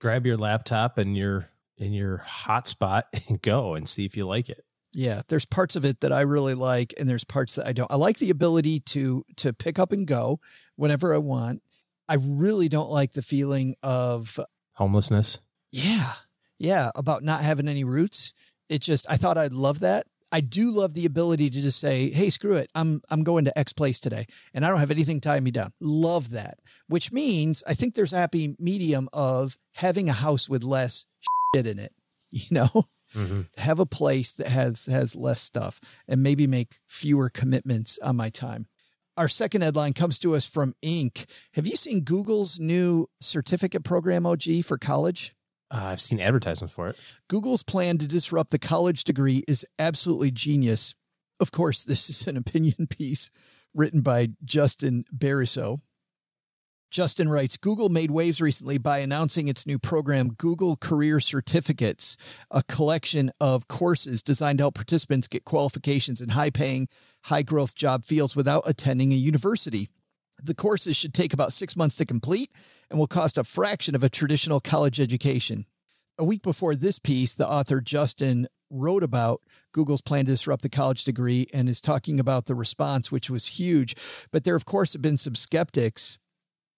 Grab 0.00 0.24
your 0.24 0.38
laptop 0.38 0.96
and 0.96 1.14
your 1.14 1.50
in 1.76 1.92
your 1.92 2.24
hotspot 2.26 3.02
and 3.28 3.40
go 3.42 3.74
and 3.74 3.88
see 3.88 4.04
if 4.04 4.16
you 4.16 4.26
like 4.26 4.48
it. 4.48 4.64
Yeah, 4.92 5.22
there's 5.28 5.44
parts 5.44 5.76
of 5.76 5.84
it 5.84 6.00
that 6.00 6.12
I 6.12 6.22
really 6.22 6.54
like, 6.54 6.94
and 6.98 7.08
there's 7.08 7.22
parts 7.22 7.54
that 7.54 7.66
I 7.66 7.72
don't. 7.72 7.90
I 7.92 7.94
like 7.94 8.18
the 8.18 8.30
ability 8.30 8.80
to 8.80 9.24
to 9.36 9.52
pick 9.52 9.78
up 9.78 9.92
and 9.92 10.06
go 10.06 10.40
whenever 10.76 11.14
I 11.14 11.18
want. 11.18 11.62
I 12.10 12.16
really 12.20 12.68
don't 12.68 12.90
like 12.90 13.12
the 13.12 13.22
feeling 13.22 13.76
of 13.84 14.40
Homelessness. 14.72 15.38
yeah, 15.70 16.12
yeah, 16.58 16.90
about 16.96 17.22
not 17.22 17.44
having 17.44 17.68
any 17.68 17.84
roots. 17.84 18.32
It 18.68 18.82
just 18.82 19.06
I 19.08 19.16
thought 19.16 19.38
I'd 19.38 19.52
love 19.52 19.80
that. 19.80 20.06
I 20.32 20.40
do 20.40 20.70
love 20.70 20.94
the 20.94 21.06
ability 21.06 21.50
to 21.50 21.60
just 21.60 21.78
say, 21.78 22.10
"Hey, 22.10 22.28
screw 22.30 22.56
it. 22.56 22.68
I'm 22.74 23.00
I'm 23.10 23.22
going 23.22 23.44
to 23.44 23.56
X 23.56 23.72
place 23.72 24.00
today, 24.00 24.26
and 24.52 24.66
I 24.66 24.70
don't 24.70 24.80
have 24.80 24.90
anything 24.90 25.20
tying 25.20 25.44
me 25.44 25.52
down." 25.52 25.72
Love 25.80 26.30
that. 26.30 26.58
Which 26.88 27.12
means 27.12 27.62
I 27.64 27.74
think 27.74 27.94
there's 27.94 28.12
a 28.12 28.18
happy 28.18 28.56
medium 28.58 29.08
of 29.12 29.56
having 29.74 30.08
a 30.08 30.12
house 30.12 30.48
with 30.48 30.64
less 30.64 31.06
shit 31.54 31.66
in 31.66 31.78
it. 31.78 31.92
You 32.32 32.46
know, 32.52 32.86
mm-hmm. 33.12 33.40
have 33.56 33.80
a 33.80 33.86
place 33.86 34.30
that 34.32 34.46
has 34.46 34.86
has 34.86 35.16
less 35.16 35.40
stuff 35.40 35.80
and 36.06 36.22
maybe 36.22 36.46
make 36.46 36.78
fewer 36.86 37.28
commitments 37.28 37.98
on 37.98 38.14
my 38.14 38.30
time. 38.30 38.68
Our 39.16 39.28
second 39.28 39.62
headline 39.62 39.92
comes 39.92 40.18
to 40.20 40.34
us 40.34 40.46
from 40.46 40.74
Inc. 40.82 41.26
Have 41.54 41.66
you 41.66 41.76
seen 41.76 42.02
Google's 42.02 42.58
new 42.58 43.08
certificate 43.20 43.84
program 43.84 44.24
OG 44.24 44.64
for 44.64 44.78
college? 44.78 45.34
Uh, 45.70 45.84
I've 45.84 46.00
seen 46.00 46.20
advertisements 46.20 46.74
for 46.74 46.88
it. 46.88 46.96
Google's 47.28 47.62
plan 47.62 47.98
to 47.98 48.08
disrupt 48.08 48.50
the 48.50 48.58
college 48.58 49.04
degree 49.04 49.44
is 49.46 49.66
absolutely 49.78 50.30
genius. 50.30 50.94
Of 51.38 51.52
course, 51.52 51.84
this 51.84 52.10
is 52.10 52.26
an 52.26 52.36
opinion 52.36 52.86
piece 52.90 53.30
written 53.74 54.00
by 54.00 54.28
Justin 54.44 55.04
Bariso. 55.16 55.80
Justin 56.90 57.28
writes 57.28 57.56
Google 57.56 57.88
made 57.88 58.10
waves 58.10 58.40
recently 58.40 58.76
by 58.76 58.98
announcing 58.98 59.46
its 59.46 59.64
new 59.64 59.78
program, 59.78 60.32
Google 60.32 60.76
Career 60.76 61.20
Certificates, 61.20 62.16
a 62.50 62.64
collection 62.64 63.30
of 63.40 63.68
courses 63.68 64.22
designed 64.24 64.58
to 64.58 64.64
help 64.64 64.74
participants 64.74 65.28
get 65.28 65.44
qualifications 65.44 66.20
in 66.20 66.30
high 66.30 66.50
paying, 66.50 66.88
high 67.26 67.42
growth 67.42 67.76
job 67.76 68.04
fields 68.04 68.34
without 68.34 68.64
attending 68.66 69.12
a 69.12 69.16
university. 69.16 69.88
The 70.42 70.54
courses 70.54 70.96
should 70.96 71.14
take 71.14 71.32
about 71.32 71.52
six 71.52 71.76
months 71.76 71.94
to 71.96 72.04
complete 72.04 72.50
and 72.90 72.98
will 72.98 73.06
cost 73.06 73.38
a 73.38 73.44
fraction 73.44 73.94
of 73.94 74.02
a 74.02 74.08
traditional 74.08 74.58
college 74.58 74.98
education. 74.98 75.66
A 76.18 76.24
week 76.24 76.42
before 76.42 76.74
this 76.74 76.98
piece, 76.98 77.34
the 77.34 77.48
author 77.48 77.80
Justin 77.80 78.48
wrote 78.68 79.02
about 79.02 79.42
Google's 79.72 80.00
plan 80.00 80.26
to 80.26 80.32
disrupt 80.32 80.62
the 80.62 80.68
college 80.68 81.04
degree 81.04 81.46
and 81.52 81.68
is 81.68 81.80
talking 81.80 82.18
about 82.18 82.46
the 82.46 82.54
response, 82.54 83.12
which 83.12 83.30
was 83.30 83.46
huge. 83.46 83.94
But 84.30 84.44
there, 84.44 84.54
of 84.56 84.64
course, 84.64 84.92
have 84.92 85.02
been 85.02 85.18
some 85.18 85.34
skeptics. 85.34 86.18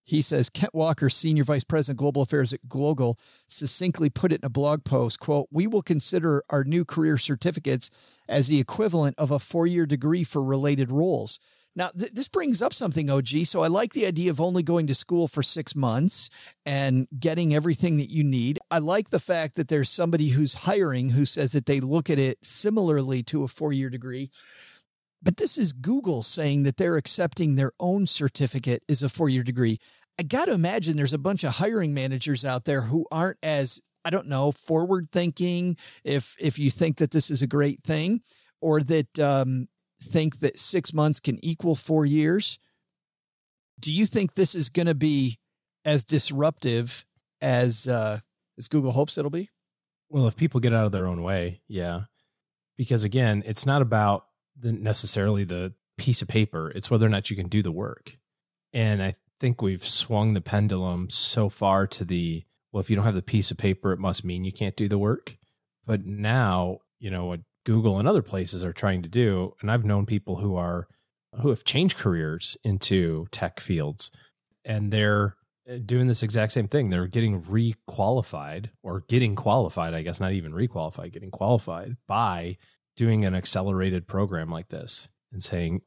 He 0.04 0.22
says 0.22 0.50
Kent 0.50 0.74
Walker, 0.74 1.08
senior 1.08 1.44
vice 1.44 1.64
president 1.64 1.98
global 1.98 2.22
affairs 2.22 2.52
at 2.52 2.68
Google, 2.68 3.18
succinctly 3.48 4.10
put 4.10 4.32
it 4.32 4.40
in 4.40 4.46
a 4.46 4.50
blog 4.50 4.84
post, 4.84 5.20
quote, 5.20 5.48
"We 5.50 5.66
will 5.66 5.82
consider 5.82 6.42
our 6.50 6.64
new 6.64 6.84
career 6.84 7.18
certificates 7.18 7.90
as 8.28 8.48
the 8.48 8.58
equivalent 8.58 9.16
of 9.18 9.30
a 9.30 9.38
four-year 9.38 9.86
degree 9.86 10.24
for 10.24 10.42
related 10.42 10.90
roles." 10.90 11.38
Now, 11.74 11.90
th- 11.90 12.12
this 12.12 12.28
brings 12.28 12.60
up 12.60 12.74
something, 12.74 13.08
OG. 13.08 13.46
So 13.46 13.62
I 13.62 13.68
like 13.68 13.94
the 13.94 14.06
idea 14.06 14.30
of 14.30 14.40
only 14.40 14.62
going 14.62 14.86
to 14.88 14.94
school 14.94 15.26
for 15.26 15.42
six 15.42 15.74
months 15.74 16.28
and 16.66 17.08
getting 17.18 17.54
everything 17.54 17.96
that 17.96 18.10
you 18.10 18.22
need. 18.22 18.58
I 18.70 18.78
like 18.78 19.10
the 19.10 19.18
fact 19.18 19.56
that 19.56 19.68
there's 19.68 19.88
somebody 19.88 20.28
who's 20.28 20.54
hiring 20.54 21.10
who 21.10 21.24
says 21.24 21.52
that 21.52 21.66
they 21.66 21.80
look 21.80 22.10
at 22.10 22.18
it 22.18 22.38
similarly 22.42 23.22
to 23.24 23.44
a 23.44 23.48
four 23.48 23.72
year 23.72 23.88
degree. 23.88 24.30
But 25.22 25.36
this 25.36 25.56
is 25.56 25.72
Google 25.72 26.22
saying 26.22 26.64
that 26.64 26.76
they're 26.76 26.96
accepting 26.96 27.54
their 27.54 27.72
own 27.78 28.06
certificate 28.06 28.82
as 28.88 29.02
a 29.02 29.08
four 29.08 29.28
year 29.28 29.42
degree. 29.42 29.78
I 30.18 30.24
got 30.24 30.46
to 30.46 30.52
imagine 30.52 30.96
there's 30.96 31.12
a 31.12 31.18
bunch 31.18 31.44
of 31.44 31.54
hiring 31.54 31.94
managers 31.94 32.44
out 32.44 32.64
there 32.64 32.82
who 32.82 33.06
aren't 33.10 33.38
as, 33.42 33.80
I 34.04 34.10
don't 34.10 34.26
know, 34.26 34.52
forward 34.52 35.08
thinking 35.12 35.76
if, 36.04 36.36
if 36.38 36.58
you 36.58 36.70
think 36.70 36.98
that 36.98 37.12
this 37.12 37.30
is 37.30 37.40
a 37.40 37.46
great 37.46 37.82
thing 37.82 38.22
or 38.60 38.82
that, 38.82 39.18
um, 39.18 39.68
think 40.02 40.40
that 40.40 40.58
six 40.58 40.92
months 40.92 41.20
can 41.20 41.38
equal 41.44 41.76
four 41.76 42.04
years. 42.04 42.58
Do 43.80 43.92
you 43.92 44.06
think 44.06 44.34
this 44.34 44.54
is 44.54 44.68
going 44.68 44.86
to 44.86 44.94
be 44.94 45.38
as 45.84 46.04
disruptive 46.04 47.04
as 47.40 47.88
uh, 47.88 48.20
as 48.58 48.68
Google 48.68 48.92
hopes 48.92 49.18
it'll 49.18 49.30
be? 49.30 49.48
Well, 50.08 50.26
if 50.26 50.36
people 50.36 50.60
get 50.60 50.74
out 50.74 50.86
of 50.86 50.92
their 50.92 51.06
own 51.06 51.22
way, 51.22 51.62
yeah. 51.68 52.02
Because 52.76 53.04
again, 53.04 53.42
it's 53.46 53.66
not 53.66 53.82
about 53.82 54.26
the 54.58 54.72
necessarily 54.72 55.44
the 55.44 55.74
piece 55.98 56.22
of 56.22 56.28
paper. 56.28 56.70
It's 56.74 56.90
whether 56.90 57.06
or 57.06 57.10
not 57.10 57.30
you 57.30 57.36
can 57.36 57.48
do 57.48 57.62
the 57.62 57.72
work. 57.72 58.16
And 58.72 59.02
I 59.02 59.14
think 59.40 59.60
we've 59.60 59.86
swung 59.86 60.34
the 60.34 60.40
pendulum 60.40 61.10
so 61.10 61.48
far 61.48 61.86
to 61.88 62.04
the 62.04 62.44
well, 62.72 62.80
if 62.80 62.88
you 62.88 62.96
don't 62.96 63.04
have 63.04 63.14
the 63.14 63.22
piece 63.22 63.50
of 63.50 63.58
paper, 63.58 63.92
it 63.92 63.98
must 63.98 64.24
mean 64.24 64.44
you 64.44 64.52
can't 64.52 64.76
do 64.76 64.88
the 64.88 64.98
work. 64.98 65.36
But 65.84 66.06
now, 66.06 66.78
you 66.98 67.10
know, 67.10 67.26
what 67.26 67.40
Google 67.64 67.98
and 67.98 68.08
other 68.08 68.22
places 68.22 68.64
are 68.64 68.72
trying 68.72 69.02
to 69.02 69.08
do, 69.10 69.54
and 69.60 69.70
I've 69.70 69.84
known 69.84 70.06
people 70.06 70.36
who 70.36 70.56
are 70.56 70.88
who 71.40 71.48
have 71.48 71.64
changed 71.64 71.98
careers 71.98 72.56
into 72.62 73.26
tech 73.30 73.60
fields 73.60 74.10
and 74.64 74.90
they're 74.92 75.36
uh, 75.70 75.76
doing 75.84 76.06
this 76.06 76.22
exact 76.22 76.52
same 76.52 76.68
thing. 76.68 76.90
They're 76.90 77.06
getting 77.06 77.42
re-qualified 77.42 78.70
or 78.82 79.04
getting 79.08 79.34
qualified, 79.34 79.94
I 79.94 80.02
guess, 80.02 80.20
not 80.20 80.32
even 80.32 80.54
re-qualified, 80.54 81.12
getting 81.12 81.30
qualified 81.30 81.96
by 82.06 82.58
doing 82.96 83.24
an 83.24 83.34
accelerated 83.34 84.06
program 84.06 84.50
like 84.50 84.68
this 84.68 85.08
and 85.32 85.42
saying, 85.42 85.82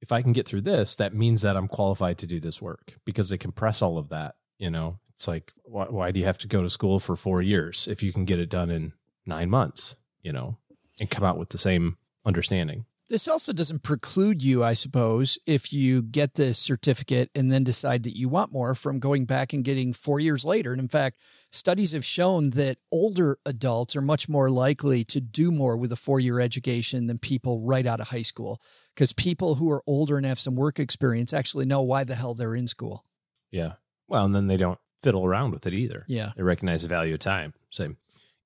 if 0.00 0.12
I 0.12 0.22
can 0.22 0.32
get 0.32 0.46
through 0.46 0.62
this, 0.62 0.94
that 0.96 1.14
means 1.14 1.42
that 1.42 1.56
I'm 1.56 1.68
qualified 1.68 2.18
to 2.18 2.26
do 2.26 2.40
this 2.40 2.62
work 2.62 2.94
because 3.04 3.28
they 3.28 3.38
compress 3.38 3.82
all 3.82 3.98
of 3.98 4.10
that. 4.10 4.36
You 4.58 4.70
know, 4.70 4.98
it's 5.14 5.28
like, 5.28 5.52
why, 5.64 5.86
why 5.86 6.10
do 6.10 6.20
you 6.20 6.26
have 6.26 6.38
to 6.38 6.48
go 6.48 6.62
to 6.62 6.70
school 6.70 6.98
for 6.98 7.16
four 7.16 7.42
years 7.42 7.88
if 7.90 8.02
you 8.02 8.12
can 8.12 8.24
get 8.24 8.38
it 8.38 8.50
done 8.50 8.70
in 8.70 8.92
nine 9.26 9.50
months, 9.50 9.96
you 10.22 10.32
know, 10.32 10.56
and 11.00 11.10
come 11.10 11.24
out 11.24 11.38
with 11.38 11.50
the 11.50 11.58
same 11.58 11.96
understanding? 12.24 12.86
This 13.08 13.26
also 13.26 13.54
doesn't 13.54 13.82
preclude 13.82 14.42
you, 14.42 14.62
I 14.62 14.74
suppose, 14.74 15.38
if 15.46 15.72
you 15.72 16.02
get 16.02 16.34
this 16.34 16.58
certificate 16.58 17.30
and 17.34 17.50
then 17.50 17.64
decide 17.64 18.02
that 18.02 18.16
you 18.16 18.28
want 18.28 18.52
more 18.52 18.74
from 18.74 18.98
going 18.98 19.24
back 19.24 19.54
and 19.54 19.64
getting 19.64 19.94
four 19.94 20.20
years 20.20 20.44
later. 20.44 20.72
And 20.72 20.80
in 20.80 20.88
fact, 20.88 21.18
studies 21.50 21.92
have 21.92 22.04
shown 22.04 22.50
that 22.50 22.76
older 22.92 23.38
adults 23.46 23.96
are 23.96 24.02
much 24.02 24.28
more 24.28 24.50
likely 24.50 25.04
to 25.04 25.22
do 25.22 25.50
more 25.50 25.78
with 25.78 25.90
a 25.90 25.96
four 25.96 26.20
year 26.20 26.38
education 26.38 27.06
than 27.06 27.18
people 27.18 27.62
right 27.62 27.86
out 27.86 28.00
of 28.00 28.08
high 28.08 28.22
school. 28.22 28.60
Because 28.94 29.14
people 29.14 29.54
who 29.54 29.70
are 29.70 29.82
older 29.86 30.18
and 30.18 30.26
have 30.26 30.38
some 30.38 30.54
work 30.54 30.78
experience 30.78 31.32
actually 31.32 31.64
know 31.64 31.80
why 31.80 32.04
the 32.04 32.14
hell 32.14 32.34
they're 32.34 32.54
in 32.54 32.68
school. 32.68 33.06
Yeah. 33.50 33.74
Well, 34.06 34.26
and 34.26 34.34
then 34.34 34.48
they 34.48 34.58
don't 34.58 34.78
fiddle 35.02 35.24
around 35.24 35.52
with 35.52 35.66
it 35.66 35.72
either. 35.72 36.04
Yeah. 36.08 36.32
They 36.36 36.42
recognize 36.42 36.82
the 36.82 36.88
value 36.88 37.14
of 37.14 37.20
time. 37.20 37.54
Say, 37.70 37.88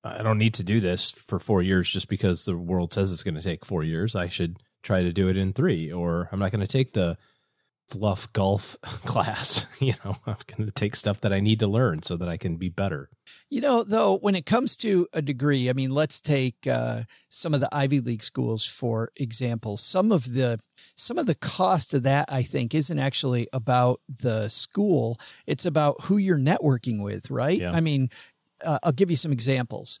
I 0.03 0.21
don't 0.21 0.37
need 0.37 0.55
to 0.55 0.63
do 0.63 0.81
this 0.81 1.11
for 1.11 1.39
four 1.39 1.61
years 1.61 1.89
just 1.89 2.09
because 2.09 2.45
the 2.45 2.57
world 2.57 2.93
says 2.93 3.11
it's 3.11 3.23
going 3.23 3.35
to 3.35 3.41
take 3.41 3.65
four 3.65 3.83
years. 3.83 4.15
I 4.15 4.27
should 4.27 4.57
try 4.81 5.01
to 5.01 5.13
do 5.13 5.29
it 5.29 5.37
in 5.37 5.53
three, 5.53 5.91
or 5.91 6.29
I'm 6.31 6.39
not 6.39 6.51
going 6.51 6.65
to 6.65 6.67
take 6.67 6.93
the 6.93 7.17
fluff 7.89 8.31
golf 8.33 8.75
class. 8.83 9.65
You 9.83 9.95
know, 10.05 10.15
I'm 10.25 10.37
going 10.47 10.65
to 10.65 10.71
take 10.71 10.95
stuff 10.95 11.19
that 11.21 11.33
I 11.33 11.41
need 11.41 11.59
to 11.59 11.67
learn 11.67 12.03
so 12.03 12.15
that 12.15 12.29
I 12.29 12.37
can 12.37 12.55
be 12.55 12.69
better. 12.69 13.09
You 13.49 13.59
know, 13.59 13.83
though, 13.83 14.17
when 14.17 14.33
it 14.33 14.45
comes 14.45 14.77
to 14.77 15.07
a 15.11 15.21
degree, 15.21 15.69
I 15.69 15.73
mean, 15.73 15.91
let's 15.91 16.21
take 16.21 16.65
uh, 16.65 17.01
some 17.27 17.53
of 17.53 17.59
the 17.59 17.67
Ivy 17.69 17.99
League 17.99 18.23
schools 18.23 18.65
for 18.65 19.11
example. 19.17 19.75
Some 19.75 20.13
of 20.13 20.33
the 20.33 20.59
some 20.95 21.17
of 21.17 21.25
the 21.25 21.35
cost 21.35 21.93
of 21.93 22.03
that, 22.03 22.25
I 22.29 22.43
think, 22.43 22.73
isn't 22.73 22.97
actually 22.97 23.49
about 23.51 23.99
the 24.07 24.47
school. 24.47 25.19
It's 25.47 25.65
about 25.65 26.01
who 26.03 26.15
you're 26.15 26.37
networking 26.37 27.03
with, 27.03 27.29
right? 27.29 27.59
Yeah. 27.59 27.71
I 27.71 27.81
mean, 27.81 28.09
uh, 28.63 28.79
I'll 28.83 28.91
give 28.91 29.11
you 29.11 29.17
some 29.17 29.31
examples. 29.31 29.99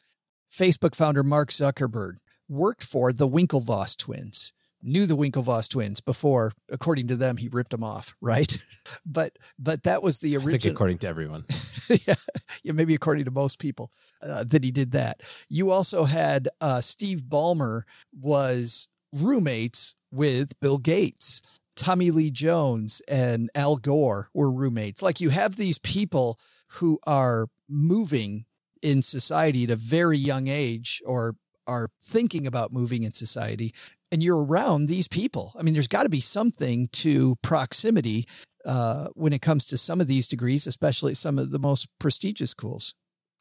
Facebook 0.53 0.95
founder 0.95 1.23
Mark 1.23 1.49
Zuckerberg 1.49 2.17
worked 2.47 2.83
for 2.83 3.11
the 3.11 3.27
Winklevoss 3.27 3.97
twins. 3.97 4.53
Knew 4.85 5.05
the 5.05 5.15
Winklevoss 5.15 5.69
twins 5.69 6.01
before, 6.01 6.51
according 6.69 7.07
to 7.07 7.15
them, 7.15 7.37
he 7.37 7.47
ripped 7.47 7.71
them 7.71 7.83
off, 7.83 8.15
right? 8.21 8.61
But 9.05 9.37
but 9.57 9.83
that 9.83 10.03
was 10.03 10.19
the 10.19 10.35
I 10.35 10.39
think 10.39 10.47
original. 10.47 10.73
according 10.73 10.97
to 10.99 11.07
everyone. 11.07 11.45
yeah, 11.89 12.15
yeah, 12.63 12.71
maybe 12.73 12.93
according 12.93 13.25
to 13.25 13.31
most 13.31 13.59
people 13.59 13.91
uh, 14.21 14.43
that 14.45 14.63
he 14.63 14.71
did 14.71 14.91
that. 14.91 15.21
You 15.47 15.71
also 15.71 16.03
had 16.03 16.49
uh, 16.59 16.81
Steve 16.81 17.23
Ballmer 17.23 17.83
was 18.11 18.89
roommates 19.13 19.95
with 20.11 20.59
Bill 20.59 20.79
Gates. 20.79 21.41
Tommy 21.75 22.11
Lee 22.11 22.29
Jones 22.29 23.01
and 23.07 23.49
Al 23.55 23.77
Gore 23.77 24.29
were 24.33 24.51
roommates. 24.51 25.01
Like 25.01 25.21
you 25.21 25.29
have 25.29 25.55
these 25.55 25.79
people 25.79 26.37
who 26.67 26.99
are 27.07 27.47
moving 27.67 28.45
in 28.83 29.01
society 29.01 29.63
at 29.63 29.71
a 29.71 29.75
very 29.75 30.17
young 30.17 30.47
age 30.47 31.01
or 31.05 31.35
are 31.65 31.89
thinking 32.03 32.45
about 32.45 32.73
moving 32.73 33.03
in 33.03 33.13
society 33.13 33.73
and 34.11 34.21
you're 34.21 34.43
around 34.43 34.85
these 34.85 35.07
people. 35.07 35.53
I 35.57 35.63
mean, 35.63 35.73
there's 35.73 35.87
got 35.87 36.03
to 36.03 36.09
be 36.09 36.19
something 36.19 36.87
to 36.89 37.35
proximity 37.41 38.27
uh, 38.65 39.07
when 39.15 39.33
it 39.33 39.41
comes 39.41 39.65
to 39.65 39.77
some 39.77 39.99
of 39.99 40.07
these 40.07 40.27
degrees, 40.27 40.67
especially 40.67 41.15
some 41.15 41.39
of 41.39 41.49
the 41.49 41.59
most 41.59 41.87
prestigious 41.99 42.51
schools. 42.51 42.93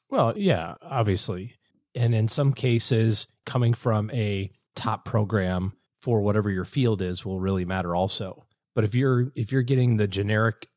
Well, 0.08 0.32
yeah, 0.36 0.76
obviously. 0.80 1.56
And 1.94 2.14
in 2.14 2.28
some 2.28 2.54
cases, 2.54 3.26
coming 3.44 3.74
from 3.74 4.10
a 4.12 4.50
top 4.74 5.04
program 5.04 5.74
for 6.00 6.22
whatever 6.22 6.50
your 6.50 6.64
field 6.64 7.02
is 7.02 7.24
will 7.24 7.40
really 7.40 7.64
matter 7.64 7.94
also. 7.94 8.46
But 8.74 8.84
if 8.84 8.94
you're 8.94 9.30
if 9.34 9.52
you're 9.52 9.62
getting 9.62 9.98
the 9.98 10.08
generic 10.08 10.68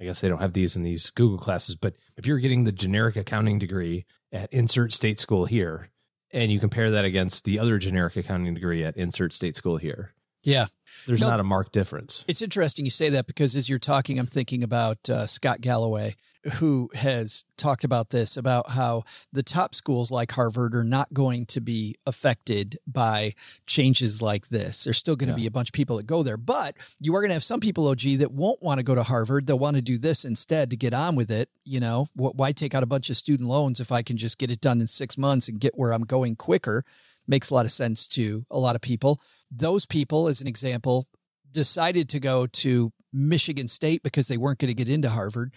I 0.00 0.04
guess 0.04 0.20
they 0.20 0.28
don't 0.28 0.40
have 0.40 0.54
these 0.54 0.76
in 0.76 0.82
these 0.82 1.10
Google 1.10 1.38
classes, 1.38 1.76
but 1.76 1.94
if 2.16 2.26
you're 2.26 2.38
getting 2.38 2.64
the 2.64 2.72
generic 2.72 3.16
accounting 3.16 3.58
degree 3.58 4.06
at 4.32 4.52
insert 4.52 4.92
state 4.92 5.18
school 5.18 5.44
here 5.44 5.90
and 6.30 6.50
you 6.50 6.58
compare 6.58 6.90
that 6.90 7.04
against 7.04 7.44
the 7.44 7.58
other 7.58 7.78
generic 7.78 8.16
accounting 8.16 8.54
degree 8.54 8.82
at 8.82 8.96
insert 8.96 9.34
state 9.34 9.56
school 9.56 9.76
here, 9.76 10.14
Yeah. 10.42 10.66
there's 11.06 11.20
No. 11.20 11.28
not 11.28 11.40
a 11.40 11.44
marked 11.44 11.72
difference. 11.72 12.24
It's 12.28 12.42
interesting 12.42 12.84
you 12.84 12.90
say 12.90 13.10
that 13.10 13.26
because 13.26 13.54
as 13.54 13.68
you're 13.68 13.78
talking, 13.78 14.18
I'm 14.18 14.26
thinking 14.26 14.62
about 14.64 15.08
uh, 15.08 15.26
Scott 15.26 15.60
Galloway, 15.60 16.14
who 16.54 16.90
has 16.94 17.44
talked 17.58 17.84
about 17.84 18.08
this 18.10 18.36
about 18.38 18.70
how 18.70 19.04
the 19.32 19.42
top 19.42 19.74
schools 19.74 20.10
like 20.10 20.32
Harvard 20.32 20.74
are 20.74 20.82
not 20.84 21.12
going 21.12 21.44
to 21.46 21.60
be 21.60 21.96
affected 22.06 22.78
by 22.86 23.34
changes 23.66 24.22
like 24.22 24.48
this. 24.48 24.84
There's 24.84 24.96
still 24.96 25.16
going 25.16 25.28
to 25.28 25.32
Yeah. 25.34 25.44
be 25.44 25.46
a 25.46 25.50
bunch 25.50 25.68
of 25.68 25.74
people 25.74 25.98
that 25.98 26.06
go 26.06 26.22
there, 26.22 26.38
but 26.38 26.76
you 26.98 27.14
are 27.14 27.20
going 27.20 27.28
to 27.28 27.34
have 27.34 27.44
some 27.44 27.60
people, 27.60 27.86
OG, 27.86 28.16
that 28.18 28.32
won't 28.32 28.62
want 28.62 28.78
to 28.78 28.82
go 28.82 28.94
to 28.94 29.02
Harvard. 29.02 29.46
They'll 29.46 29.58
want 29.58 29.76
to 29.76 29.82
do 29.82 29.98
this 29.98 30.24
instead 30.24 30.70
to 30.70 30.76
get 30.76 30.94
on 30.94 31.14
with 31.14 31.30
it. 31.30 31.50
You 31.64 31.80
know, 31.80 32.08
Wh- 32.14 32.34
why 32.34 32.52
take 32.52 32.74
out 32.74 32.82
a 32.82 32.86
bunch 32.86 33.10
of 33.10 33.16
student 33.16 33.48
loans 33.48 33.78
if 33.78 33.92
I 33.92 34.02
can 34.02 34.16
just 34.16 34.38
get 34.38 34.50
it 34.50 34.60
done 34.62 34.80
in 34.80 34.86
six 34.86 35.18
months 35.18 35.46
and 35.48 35.60
get 35.60 35.76
where 35.78 35.92
I'm 35.92 36.02
going 36.04 36.36
quicker? 36.36 36.84
Makes 37.28 37.50
a 37.50 37.54
lot 37.54 37.64
of 37.66 37.72
sense 37.72 38.08
to 38.08 38.44
a 38.50 38.58
lot 38.58 38.74
of 38.76 38.80
people. 38.82 39.20
Those 39.50 39.86
people, 39.86 40.26
as 40.28 40.40
an 40.40 40.46
example, 40.48 41.06
decided 41.50 42.08
to 42.10 42.20
go 42.20 42.46
to 42.46 42.92
Michigan 43.12 43.68
State 43.68 44.02
because 44.02 44.28
they 44.28 44.36
weren't 44.36 44.58
going 44.58 44.68
to 44.68 44.74
get 44.74 44.88
into 44.88 45.08
Harvard. 45.08 45.52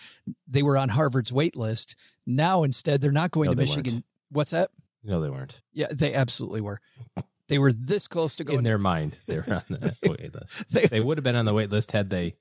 They 0.47 0.63
were 0.63 0.77
on 0.77 0.89
Harvard's 0.89 1.31
wait 1.31 1.55
list. 1.55 1.95
Now 2.25 2.63
instead 2.63 3.01
they're 3.01 3.11
not 3.11 3.31
going 3.31 3.47
No, 3.47 3.51
to 3.53 3.57
Michigan. 3.57 3.93
weren't. 3.95 4.05
What's 4.29 4.51
that? 4.51 4.69
No, 5.03 5.21
they 5.21 5.29
weren't. 5.29 5.61
Yeah, 5.73 5.87
they 5.91 6.13
absolutely 6.13 6.61
were. 6.61 6.79
They 7.49 7.59
were 7.59 7.73
this 7.73 8.07
close 8.07 8.35
to 8.35 8.43
going. 8.43 8.59
In 8.59 8.63
their 8.63 8.77
mind, 8.77 9.17
they 9.27 9.37
were 9.37 9.45
on 9.53 9.63
the 9.69 9.95
wait 10.03 10.33
list. 10.33 10.69
They- 10.71 10.87
They 10.87 11.01
would 11.01 11.17
have 11.17 11.23
been 11.23 11.35
on 11.35 11.45
the 11.45 11.53
wait 11.53 11.69
list 11.69 11.91
had 11.91 12.09
they 12.09 12.35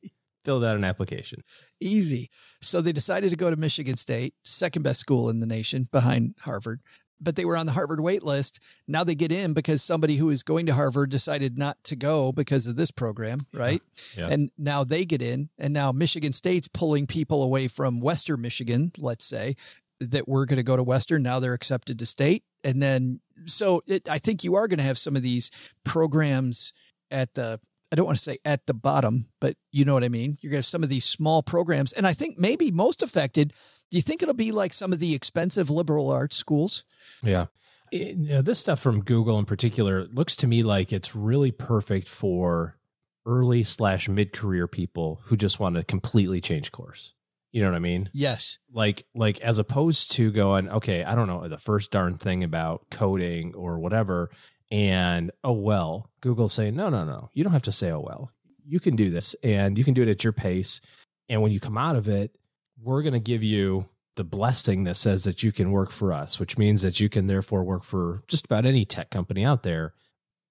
filled 0.44 0.64
out 0.64 0.76
an 0.76 0.84
application. 0.84 1.42
easy. 1.80 2.30
So 2.60 2.80
they 2.80 2.92
decided 2.92 3.30
to 3.30 3.36
go 3.36 3.50
to 3.50 3.56
Michigan 3.56 3.96
State, 3.96 4.34
second 4.44 4.82
best 4.82 5.00
school 5.00 5.28
in 5.28 5.40
the 5.40 5.46
nation 5.46 5.88
behind 5.92 6.34
Harvard. 6.42 6.80
But 7.20 7.36
they 7.36 7.44
were 7.44 7.56
on 7.56 7.66
the 7.66 7.72
Harvard 7.72 8.00
wait 8.00 8.22
list. 8.22 8.58
Now 8.88 9.04
they 9.04 9.14
get 9.14 9.30
in 9.30 9.52
because 9.52 9.82
somebody 9.82 10.16
who 10.16 10.30
is 10.30 10.42
going 10.42 10.66
to 10.66 10.74
Harvard 10.74 11.10
decided 11.10 11.56
not 11.56 11.82
to 11.84 11.96
go 11.96 12.32
because 12.32 12.66
of 12.66 12.76
this 12.76 12.90
program, 12.90 13.46
right? 13.52 13.80
Yeah. 14.16 14.28
And 14.28 14.50
now 14.58 14.82
they 14.82 15.04
get 15.04 15.22
in. 15.22 15.48
And 15.56 15.72
now 15.72 15.92
Michigan 15.92 16.32
State's 16.32 16.68
pulling 16.68 17.06
people 17.06 17.42
away 17.42 17.68
from 17.68 18.00
Western 18.00 18.40
Michigan, 18.40 18.92
let's 18.98 19.24
say, 19.24 19.54
that 20.00 20.26
were 20.26 20.46
going 20.46 20.56
to 20.56 20.64
go 20.64 20.76
to 20.76 20.82
Western. 20.82 21.22
Now 21.22 21.38
they're 21.38 21.54
accepted 21.54 21.98
to 22.00 22.06
state. 22.06 22.42
And 22.64 22.82
then, 22.82 23.20
so 23.46 23.82
it, 23.86 24.08
I 24.08 24.18
think 24.18 24.42
you 24.42 24.56
are 24.56 24.66
going 24.66 24.78
to 24.78 24.84
have 24.84 24.98
some 24.98 25.14
of 25.14 25.22
these 25.22 25.50
programs 25.84 26.72
at 27.10 27.34
the 27.34 27.60
I 27.92 27.94
don't 27.94 28.06
want 28.06 28.16
to 28.16 28.24
say 28.24 28.38
at 28.44 28.66
the 28.66 28.72
bottom, 28.74 29.26
but 29.38 29.54
you 29.70 29.84
know 29.84 29.92
what 29.92 30.02
I 30.02 30.08
mean. 30.08 30.38
You're 30.40 30.50
going 30.50 30.62
to 30.62 30.64
have 30.64 30.66
some 30.66 30.82
of 30.82 30.88
these 30.88 31.04
small 31.04 31.42
programs. 31.42 31.92
And 31.92 32.06
I 32.06 32.14
think 32.14 32.38
maybe 32.38 32.70
most 32.70 33.02
affected, 33.02 33.52
do 33.90 33.98
you 33.98 34.02
think 34.02 34.22
it'll 34.22 34.34
be 34.34 34.50
like 34.50 34.72
some 34.72 34.92
of 34.94 34.98
the 34.98 35.14
expensive 35.14 35.68
liberal 35.68 36.10
arts 36.10 36.34
schools? 36.36 36.84
Yeah. 37.22 37.46
It- 37.90 38.16
you 38.16 38.28
know, 38.30 38.42
this 38.42 38.58
stuff 38.58 38.80
from 38.80 39.02
Google 39.04 39.38
in 39.38 39.44
particular 39.44 40.06
looks 40.06 40.34
to 40.36 40.46
me 40.46 40.62
like 40.62 40.90
it's 40.92 41.14
really 41.14 41.50
perfect 41.50 42.08
for 42.08 42.78
early 43.26 43.62
slash 43.62 44.08
mid 44.08 44.32
career 44.32 44.66
people 44.66 45.20
who 45.24 45.36
just 45.36 45.60
want 45.60 45.76
to 45.76 45.84
completely 45.84 46.40
change 46.40 46.72
course. 46.72 47.12
You 47.52 47.60
know 47.60 47.68
what 47.68 47.76
I 47.76 47.80
mean? 47.80 48.08
Yes. 48.14 48.58
Like, 48.72 49.04
like 49.14 49.38
as 49.42 49.58
opposed 49.58 50.12
to 50.12 50.32
going, 50.32 50.70
okay, 50.70 51.04
I 51.04 51.14
don't 51.14 51.28
know 51.28 51.46
the 51.46 51.58
first 51.58 51.90
darn 51.90 52.16
thing 52.16 52.42
about 52.42 52.86
coding 52.90 53.54
or 53.54 53.78
whatever, 53.78 54.30
and 54.72 55.30
oh 55.44 55.52
well, 55.52 56.10
Google's 56.22 56.54
saying, 56.54 56.74
no, 56.74 56.88
no, 56.88 57.04
no, 57.04 57.28
you 57.34 57.44
don't 57.44 57.52
have 57.52 57.62
to 57.62 57.72
say 57.72 57.92
oh 57.92 58.00
well. 58.00 58.32
You 58.64 58.80
can 58.80 58.96
do 58.96 59.10
this, 59.10 59.36
and 59.42 59.76
you 59.76 59.84
can 59.84 59.92
do 59.92 60.02
it 60.02 60.08
at 60.08 60.24
your 60.24 60.32
pace. 60.32 60.80
And 61.28 61.42
when 61.42 61.52
you 61.52 61.60
come 61.60 61.76
out 61.76 61.94
of 61.94 62.08
it, 62.08 62.34
we're 62.80 63.02
going 63.02 63.12
to 63.12 63.20
give 63.20 63.42
you 63.42 63.86
the 64.16 64.24
blessing 64.24 64.84
that 64.84 64.96
says 64.96 65.24
that 65.24 65.42
you 65.42 65.52
can 65.52 65.72
work 65.72 65.90
for 65.90 66.12
us, 66.12 66.40
which 66.40 66.56
means 66.56 66.80
that 66.82 67.00
you 67.00 67.10
can 67.10 67.26
therefore 67.26 67.62
work 67.62 67.84
for 67.84 68.22
just 68.28 68.46
about 68.46 68.64
any 68.64 68.84
tech 68.84 69.10
company 69.10 69.44
out 69.44 69.62
there. 69.62 69.92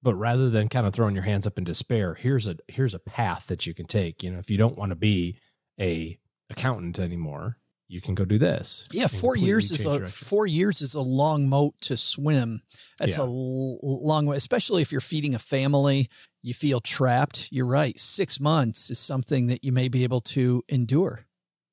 But 0.03 0.15
rather 0.15 0.49
than 0.49 0.69
kind 0.69 0.86
of 0.86 0.93
throwing 0.93 1.15
your 1.15 1.23
hands 1.23 1.47
up 1.47 1.57
in 1.57 1.63
despair, 1.63 2.13
here's 2.13 2.47
a 2.47 2.57
here's 2.67 2.93
a 2.93 2.99
path 2.99 3.47
that 3.47 3.65
you 3.65 3.73
can 3.73 3.88
take. 3.88 4.21
You 4.21 4.31
know, 4.31 4.39
if 4.39 4.51
you 4.51 4.57
don't 4.57 4.77
want 4.77 4.91
to 4.91 4.95
be 4.95 5.38
a 5.79 6.19
accountant 6.49 6.99
anymore, 6.99 7.57
you 7.91 7.99
can 7.99 8.15
go 8.15 8.23
do 8.23 8.38
this. 8.38 8.86
Yeah, 8.91 9.08
four 9.08 9.36
years 9.36 9.69
is 9.71 9.86
a 9.86 9.99
direction. 9.99 10.08
four 10.27 10.47
years 10.47 10.82
is 10.82 10.95
a 10.95 11.01
long 11.01 11.49
moat 11.49 11.75
to 11.82 11.97
swim. 11.97 12.62
That's 12.97 13.17
Yeah. 13.17 13.23
a 13.23 13.27
l- 13.27 13.80
long 13.82 14.25
way, 14.25 14.38
especially 14.38 14.82
if 14.82 14.91
you're 14.93 15.01
feeding 15.01 15.36
a 15.36 15.39
family. 15.39 16.10
You 16.41 16.54
feel 16.54 16.80
trapped. 16.80 17.49
You're 17.51 17.67
right. 17.67 17.99
Six 17.99 18.39
months 18.39 18.89
is 18.89 18.97
something 18.97 19.47
that 19.47 19.63
you 19.63 19.71
may 19.73 19.89
be 19.89 20.04
able 20.04 20.21
to 20.21 20.63
endure. 20.69 21.25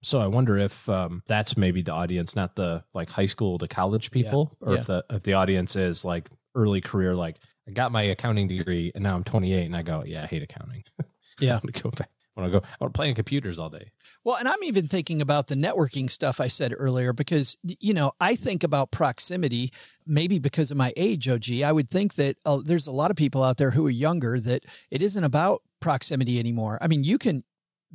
So 0.02 0.20
I 0.20 0.26
wonder 0.26 0.58
if 0.58 0.88
um, 0.88 1.22
that's 1.26 1.56
maybe 1.56 1.82
the 1.82 1.92
audience, 1.92 2.34
not 2.34 2.56
the 2.56 2.82
like 2.94 3.10
high 3.10 3.26
school 3.26 3.58
to 3.58 3.68
college 3.68 4.10
people, 4.10 4.56
or 4.60 4.74
yeah. 4.74 4.80
if 4.80 4.86
the 4.86 5.04
if 5.10 5.22
the 5.22 5.34
audience 5.34 5.76
is 5.76 6.04
like 6.04 6.28
early 6.54 6.80
career, 6.80 7.14
like 7.14 7.36
I 7.68 7.70
got 7.70 7.92
my 7.92 8.02
accounting 8.02 8.48
degree 8.48 8.90
and 8.94 9.04
now 9.04 9.14
I'm 9.14 9.24
28 9.24 9.64
and 9.66 9.76
I 9.76 9.82
go, 9.82 10.02
yeah, 10.04 10.24
I 10.24 10.26
hate 10.26 10.42
accounting. 10.42 10.82
Yeah. 11.40 11.50
I 11.52 11.54
want 11.62 11.72
to 11.72 11.82
go 11.84 11.90
back. 11.90 12.10
I 12.38 12.46
I 12.46 12.50
go. 12.50 12.58
I 12.58 12.76
want 12.80 12.94
to 12.94 12.98
play 12.98 13.08
on 13.08 13.14
computers 13.14 13.58
all 13.58 13.70
day. 13.70 13.90
Well, 14.24 14.36
and 14.36 14.48
I'm 14.48 14.62
even 14.62 14.88
thinking 14.88 15.20
about 15.20 15.48
the 15.48 15.54
networking 15.54 16.10
stuff 16.10 16.40
I 16.40 16.48
said 16.48 16.74
earlier 16.76 17.12
because, 17.12 17.56
you 17.62 17.94
know, 17.94 18.12
I 18.20 18.34
think 18.34 18.62
about 18.62 18.90
proximity, 18.90 19.72
maybe 20.06 20.38
because 20.38 20.70
of 20.70 20.76
my 20.76 20.92
age, 20.96 21.28
OG. 21.28 21.62
I 21.64 21.72
would 21.72 21.90
think 21.90 22.14
that 22.14 22.36
uh, 22.44 22.60
there's 22.64 22.86
a 22.86 22.92
lot 22.92 23.10
of 23.10 23.16
people 23.16 23.42
out 23.42 23.56
there 23.56 23.70
who 23.70 23.86
are 23.86 23.90
younger 23.90 24.40
that 24.40 24.64
it 24.90 25.02
isn't 25.02 25.24
about 25.24 25.62
proximity 25.80 26.38
anymore. 26.38 26.78
I 26.80 26.88
mean, 26.88 27.04
you 27.04 27.18
can, 27.18 27.44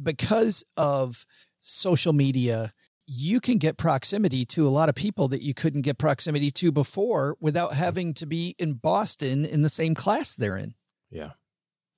because 0.01 0.63
of 0.77 1.25
social 1.61 2.13
media, 2.13 2.73
you 3.05 3.39
can 3.39 3.57
get 3.57 3.77
proximity 3.77 4.45
to 4.45 4.67
a 4.67 4.69
lot 4.69 4.89
of 4.89 4.95
people 4.95 5.27
that 5.29 5.41
you 5.41 5.53
couldn't 5.53 5.81
get 5.81 5.97
proximity 5.97 6.51
to 6.51 6.71
before 6.71 7.37
without 7.39 7.73
having 7.73 8.13
to 8.15 8.25
be 8.25 8.55
in 8.57 8.73
Boston 8.73 9.45
in 9.45 9.61
the 9.61 9.69
same 9.69 9.93
class 9.93 10.33
they're 10.33 10.57
in. 10.57 10.73
Yeah. 11.09 11.31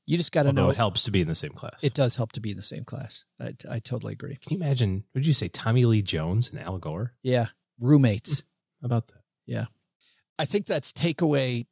You 0.08 0.18
just 0.18 0.32
got 0.32 0.44
to 0.44 0.54
know 0.54 0.70
it 0.70 0.78
helps 0.78 1.04
to 1.04 1.12
be 1.12 1.22
in 1.22 1.28
the 1.28 1.36
same 1.36 1.54
class. 1.54 1.84
It 1.84 1.94
does 1.94 2.16
help 2.16 2.32
to 2.34 2.40
be 2.40 2.52
in 2.52 2.58
the 2.58 2.64
same 2.64 2.84
class. 2.84 3.26
I, 3.42 3.56
I 3.70 3.80
totally 3.80 4.14
agree. 4.14 4.38
Can 4.38 4.58
you 4.58 4.64
imagine? 4.64 5.04
Would 5.16 5.26
you 5.26 5.34
say 5.34 5.48
Tommy 5.48 5.86
Lee 5.86 6.04
Jones 6.04 6.50
and 6.50 6.60
Al 6.60 6.78
Gore? 6.78 7.14
Yeah, 7.24 7.48
roommates. 7.80 8.44
How 8.82 8.86
about 8.86 9.08
that? 9.08 9.22
Yeah, 9.48 9.66
I 10.38 10.46
think 10.46 10.68
that's 10.68 10.92
takeaway. 10.92 11.66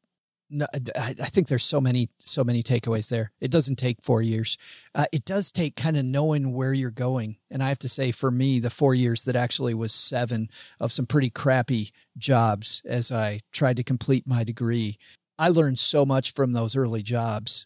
I 0.95 1.13
think 1.13 1.47
there's 1.47 1.63
so 1.63 1.81
many, 1.81 2.09
so 2.19 2.43
many 2.43 2.61
takeaways 2.61 3.09
there. 3.09 3.31
It 3.41 3.49
doesn't 3.49 3.77
take 3.77 4.03
four 4.03 4.21
years. 4.21 4.57
Uh, 4.93 5.05
it 5.11 5.25
does 5.25 5.51
take 5.51 5.75
kind 5.75 5.97
of 5.97 6.05
knowing 6.05 6.53
where 6.53 6.73
you're 6.73 6.91
going. 6.91 7.37
And 7.49 7.63
I 7.63 7.69
have 7.69 7.79
to 7.79 7.89
say, 7.89 8.11
for 8.11 8.29
me, 8.29 8.59
the 8.59 8.69
four 8.69 8.93
years 8.93 9.23
that 9.23 9.35
actually 9.35 9.73
was 9.73 9.93
seven 9.93 10.49
of 10.79 10.91
some 10.91 11.07
pretty 11.07 11.31
crappy 11.31 11.91
jobs 12.17 12.83
as 12.85 13.11
I 13.11 13.39
tried 13.51 13.77
to 13.77 13.83
complete 13.83 14.27
my 14.27 14.43
degree. 14.43 14.99
I 15.39 15.49
learned 15.49 15.79
so 15.79 16.05
much 16.05 16.33
from 16.33 16.53
those 16.53 16.75
early 16.75 17.01
jobs 17.01 17.65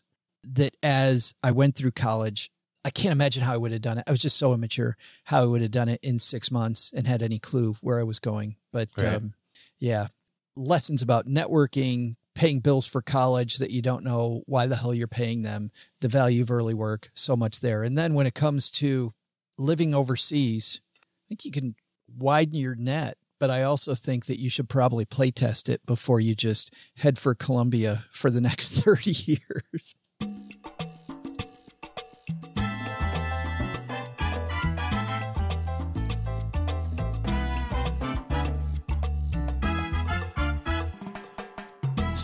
that 0.54 0.76
as 0.84 1.36
I 1.44 1.52
went 1.52 1.76
through 1.76 1.92
college, 1.92 2.52
I 2.86 2.90
can't 2.90 3.12
imagine 3.12 3.44
how 3.44 3.54
I 3.54 3.58
would 3.58 3.72
have 3.74 3.82
done 3.82 3.98
it. 3.98 4.06
I 4.08 4.12
was 4.12 4.22
just 4.22 4.38
so 4.38 4.54
immature 4.54 4.96
how 5.26 5.42
I 5.42 5.46
would 5.46 5.62
have 5.62 5.72
done 5.72 5.90
it 5.90 6.00
in 6.02 6.20
six 6.20 6.50
months 6.52 6.92
and 6.96 7.06
had 7.06 7.22
any 7.22 7.40
clue 7.40 7.76
where 7.82 8.00
I 8.00 8.04
was 8.04 8.20
going. 8.20 8.56
But 8.72 8.90
right. 8.98 9.16
um, 9.16 9.34
yeah, 9.78 10.08
lessons 10.56 11.02
about 11.02 11.28
networking, 11.28 12.16
paying 12.34 12.60
bills 12.60 12.88
for 12.88 13.02
college 13.02 13.58
that 13.58 13.72
you 13.72 13.82
don't 13.82 14.04
know 14.04 14.44
why 14.46 14.68
the 14.68 14.76
hell 14.76 14.94
you're 14.94 15.08
paying 15.08 15.42
them, 15.42 15.72
the 16.02 16.08
value 16.08 16.44
of 16.44 16.52
early 16.52 16.74
work, 16.74 17.10
so 17.14 17.36
much 17.36 17.60
there. 17.60 17.84
And 17.84 17.98
then 17.98 18.14
when 18.14 18.28
it 18.28 18.36
comes 18.36 18.72
to 18.72 19.14
living 19.58 19.94
overseas, 19.94 20.80
I 21.02 21.24
think 21.28 21.46
you 21.46 21.52
can 21.52 21.76
widen 22.18 22.56
your 22.56 22.76
net. 22.76 23.18
But 23.40 23.52
I 23.52 23.64
also 23.64 23.94
think 23.94 24.26
that 24.26 24.40
you 24.40 24.50
should 24.50 24.70
probably 24.70 25.06
play 25.06 25.30
test 25.30 25.70
it 25.70 25.86
before 25.86 26.20
you 26.20 26.34
just 26.36 26.74
head 26.96 27.20
for 27.20 27.36
Colombia 27.36 28.06
for 28.12 28.30
the 28.30 28.42
next 28.42 28.70
30 28.84 29.12
years. 29.12 29.94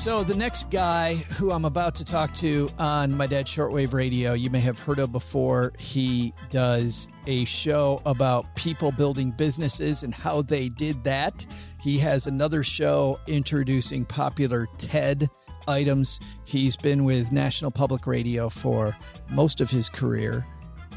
So, 0.03 0.21
the 0.21 0.35
next 0.35 0.69
guy 0.69 1.13
who 1.13 1.51
I'm 1.51 1.63
about 1.63 1.95
to 1.95 2.03
talk 2.03 2.33
to 2.33 2.69
on 2.77 3.15
my 3.15 3.25
dad's 3.25 3.49
shortwave 3.49 3.93
radio, 3.93 4.33
you 4.33 4.49
may 4.49 4.59
have 4.59 4.77
heard 4.77 4.99
of 4.99 5.13
before. 5.13 5.71
He 5.79 6.33
does 6.49 7.07
a 7.25 7.45
show 7.45 8.01
about 8.05 8.53
people 8.57 8.91
building 8.91 9.31
businesses 9.31 10.03
and 10.03 10.13
how 10.13 10.41
they 10.41 10.67
did 10.67 11.05
that. 11.05 11.45
He 11.79 11.97
has 11.99 12.27
another 12.27 12.65
show 12.65 13.17
introducing 13.27 14.03
popular 14.03 14.67
TED 14.77 15.29
items. 15.69 16.19
He's 16.43 16.75
been 16.75 17.05
with 17.05 17.31
National 17.31 17.71
Public 17.71 18.05
Radio 18.05 18.49
for 18.49 18.93
most 19.29 19.61
of 19.61 19.69
his 19.69 19.87
career. 19.87 20.45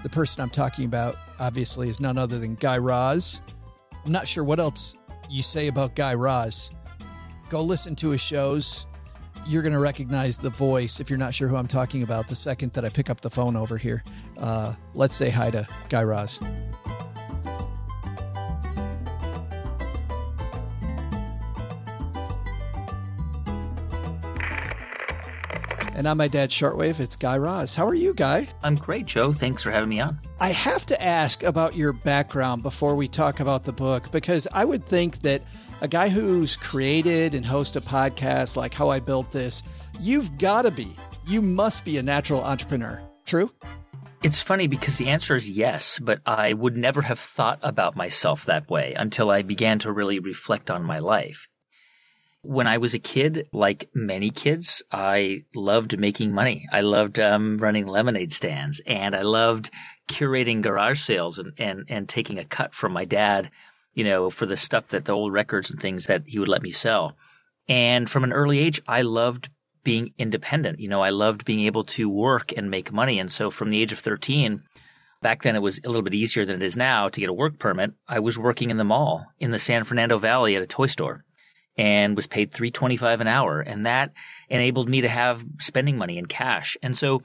The 0.03 0.11
person 0.11 0.43
I'm 0.43 0.51
talking 0.51 0.85
about, 0.85 1.15
obviously, 1.39 1.89
is 1.89 2.01
none 2.01 2.19
other 2.19 2.41
than 2.41 2.57
Guy 2.57 2.79
Raz. 2.79 3.41
I'm 4.05 4.11
not 4.11 4.27
sure 4.27 4.43
what 4.43 4.59
else 4.59 4.97
you 5.31 5.45
say 5.45 5.69
about 5.69 5.95
Guy 5.95 6.15
Raz. 6.15 6.73
Go 7.51 7.63
listen 7.63 7.95
to 7.95 8.11
his 8.11 8.21
shows 8.21 8.89
you're 9.47 9.63
going 9.63 9.73
to 9.73 9.79
recognize 9.79 10.39
the 10.39 10.51
voice 10.51 11.01
if 11.01 11.09
you're 11.09 11.19
not 11.19 11.35
sure 11.35 11.49
who 11.49 11.57
I'm 11.57 11.69
talking 11.69 12.03
about 12.03 12.29
the 12.29 12.37
second 12.37 12.73
that 12.73 12.85
I 12.85 12.89
pick 12.89 13.09
up 13.11 13.21
the 13.21 13.31
phone 13.31 13.57
over 13.57 13.77
here. 13.77 14.03
Uh, 14.37 14.75
let's 14.95 15.15
say 15.15 15.31
hi 15.31 15.51
to 15.51 15.67
Guy 15.89 16.03
Raz. 16.03 16.41
And 25.95 26.07
on 26.07 26.19
my 26.19 26.29
dad's 26.29 26.55
shortwave, 26.55 27.01
it's 27.01 27.17
Guy 27.17 27.39
Raz. 27.39 27.75
How 27.75 27.87
are 27.87 27.95
you, 27.95 28.13
Guy? 28.13 28.49
I'm 28.63 28.75
great, 28.75 29.07
Joe. 29.07 29.33
Thanks 29.33 29.63
for 29.63 29.71
having 29.71 29.89
me 29.89 29.99
on. 29.99 30.21
I 30.39 30.51
have 30.51 30.85
to 30.87 31.03
ask 31.03 31.43
about 31.43 31.75
your 31.75 31.95
background 31.95 32.63
before 32.63 32.95
we 32.97 33.09
talk 33.09 33.41
about 33.41 33.65
the 33.65 33.73
book 33.73 34.11
because 34.13 34.47
I 34.53 34.67
would 34.67 34.85
think 34.85 35.21
that 35.21 35.43
a 35.81 35.89
guy 35.89 36.09
who's 36.09 36.57
created 36.57 37.35
and 37.35 37.45
host 37.45 37.77
a 37.77 37.81
podcast 37.81 38.57
like 38.57 38.73
How 38.73 38.89
I 38.89 39.01
Built 39.01 39.31
This, 39.31 39.63
you've 40.01 40.39
got 40.39 40.63
to 40.63 40.71
be, 40.71 40.97
you 41.27 41.43
must 41.43 41.85
be 41.85 41.99
a 41.99 42.03
natural 42.03 42.43
entrepreneur. 42.43 43.03
True? 43.25 43.51
It's 44.23 44.41
funny 44.41 44.67
because 44.67 44.97
the 44.97 45.09
answer 45.09 45.37
is 45.37 45.51
yes, 45.51 45.99
but 45.99 46.21
I 46.25 46.55
would 46.55 46.77
never 46.77 47.03
have 47.03 47.19
thought 47.19 47.59
about 47.63 47.97
myself 47.97 48.45
that 48.47 48.71
way 48.71 48.95
until 48.95 49.31
I 49.31 49.43
began 49.43 49.79
to 49.81 49.93
really 49.93 50.19
reflect 50.19 50.71
on 50.71 50.83
my 50.83 50.99
life. 50.99 51.47
When 52.41 52.67
I 52.67 52.79
was 52.79 52.95
a 52.95 52.99
kid, 52.99 53.49
like 53.53 53.91
many 53.93 54.31
kids, 54.31 54.83
I 54.91 55.45
loved 55.55 55.99
making 55.99 56.33
money. 56.33 56.67
I 56.73 56.81
loved 56.81 57.19
um, 57.19 57.59
running 57.59 57.87
lemonade 57.87 58.33
stands 58.33 58.81
and 58.87 59.15
I 59.15 59.23
loved 59.23 59.71
curating 60.09 60.63
garage 60.63 61.01
sales 61.01 61.39
and, 61.39 61.53
and, 61.59 61.85
and 61.89 62.09
taking 62.09 62.39
a 62.39 62.45
cut 62.45 62.75
from 62.75 62.93
my 62.93 63.05
dad 63.05 63.51
you 63.97 64.05
know, 64.05 64.29
for 64.31 64.47
the 64.47 64.57
stuff 64.57 64.89
that 64.89 65.07
the 65.07 65.13
old 65.13 65.33
records 65.33 65.71
and 65.71 65.81
things 65.81 66.05
that 66.05 66.23
he 66.27 66.39
would 66.39 66.49
let 66.49 66.63
me 66.63 66.71
sell. 66.71 67.17
And 67.67 68.09
from 68.09 68.23
an 68.23 68.33
early 68.33 68.59
age, 68.61 68.81
I 68.87 69.03
loved 69.03 69.49
being 69.83 70.13
independent. 70.19 70.79
You 70.79 70.89
know, 70.89 71.01
I 71.01 71.09
loved 71.09 71.47
being 71.47 71.61
able 71.61 71.83
to 71.85 72.09
work 72.09 72.53
and 72.55 72.71
make 72.71 72.93
money. 72.93 73.19
And 73.19 73.33
so 73.33 73.51
from 73.51 73.71
the 73.71 73.81
age 73.81 73.93
of 73.93 73.99
13, 73.99 74.63
back 75.23 75.43
then 75.43 75.57
it 75.57 75.63
was 75.63 75.81
a 75.83 75.89
little 75.89 76.03
bit 76.03 76.13
easier 76.13 76.45
than 76.45 76.57
it 76.57 76.63
is 76.63 76.77
now 76.77 77.09
to 77.09 77.21
get 77.21 77.31
a 77.31 77.33
work 77.33 77.59
permit. 77.59 77.95
I 78.07 78.19
was 78.21 78.39
working 78.39 78.71
in 78.71 78.77
the 78.77 78.85
mall 78.85 79.25
in 79.41 79.51
the 79.51 79.59
San 79.59 79.85
Fernando 79.85 80.19
Valley 80.19 80.57
at 80.57 80.63
a 80.63 80.67
toy 80.67 80.89
store 80.89 81.25
and 81.79 82.15
was 82.15 82.27
paid 82.27 82.53
325 82.53 83.23
an 83.23 83.29
hour. 83.29 83.61
And 83.61 83.87
that 83.87 84.13
enabled 84.51 84.91
me 84.91 85.01
to 85.01 85.09
have 85.09 85.43
spending 85.59 85.97
money 85.97 86.19
in 86.19 86.27
cash. 86.27 86.77
And 86.83 86.97
so 86.97 87.23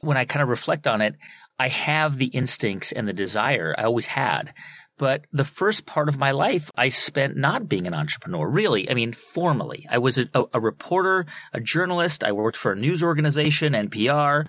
when 0.00 0.18
I 0.18 0.26
kind 0.26 0.42
of 0.42 0.50
reflect 0.50 0.86
on 0.86 1.00
it, 1.00 1.14
I 1.58 1.68
have 1.68 2.18
the 2.18 2.26
instincts 2.26 2.92
and 2.92 3.08
the 3.08 3.12
desire 3.14 3.74
I 3.78 3.84
always 3.84 4.06
had 4.06 4.52
but 5.00 5.22
the 5.32 5.44
first 5.44 5.86
part 5.86 6.10
of 6.10 6.18
my 6.18 6.30
life, 6.30 6.70
I 6.76 6.90
spent 6.90 7.34
not 7.34 7.70
being 7.70 7.86
an 7.86 7.94
entrepreneur, 7.94 8.46
really. 8.46 8.90
I 8.90 8.92
mean, 8.92 9.14
formally. 9.14 9.86
I 9.90 9.96
was 9.96 10.18
a, 10.18 10.28
a, 10.52 10.60
reporter, 10.60 11.24
a 11.54 11.60
journalist. 11.60 12.22
I 12.22 12.32
worked 12.32 12.58
for 12.58 12.72
a 12.72 12.76
news 12.76 13.02
organization, 13.02 13.72
NPR. 13.72 14.46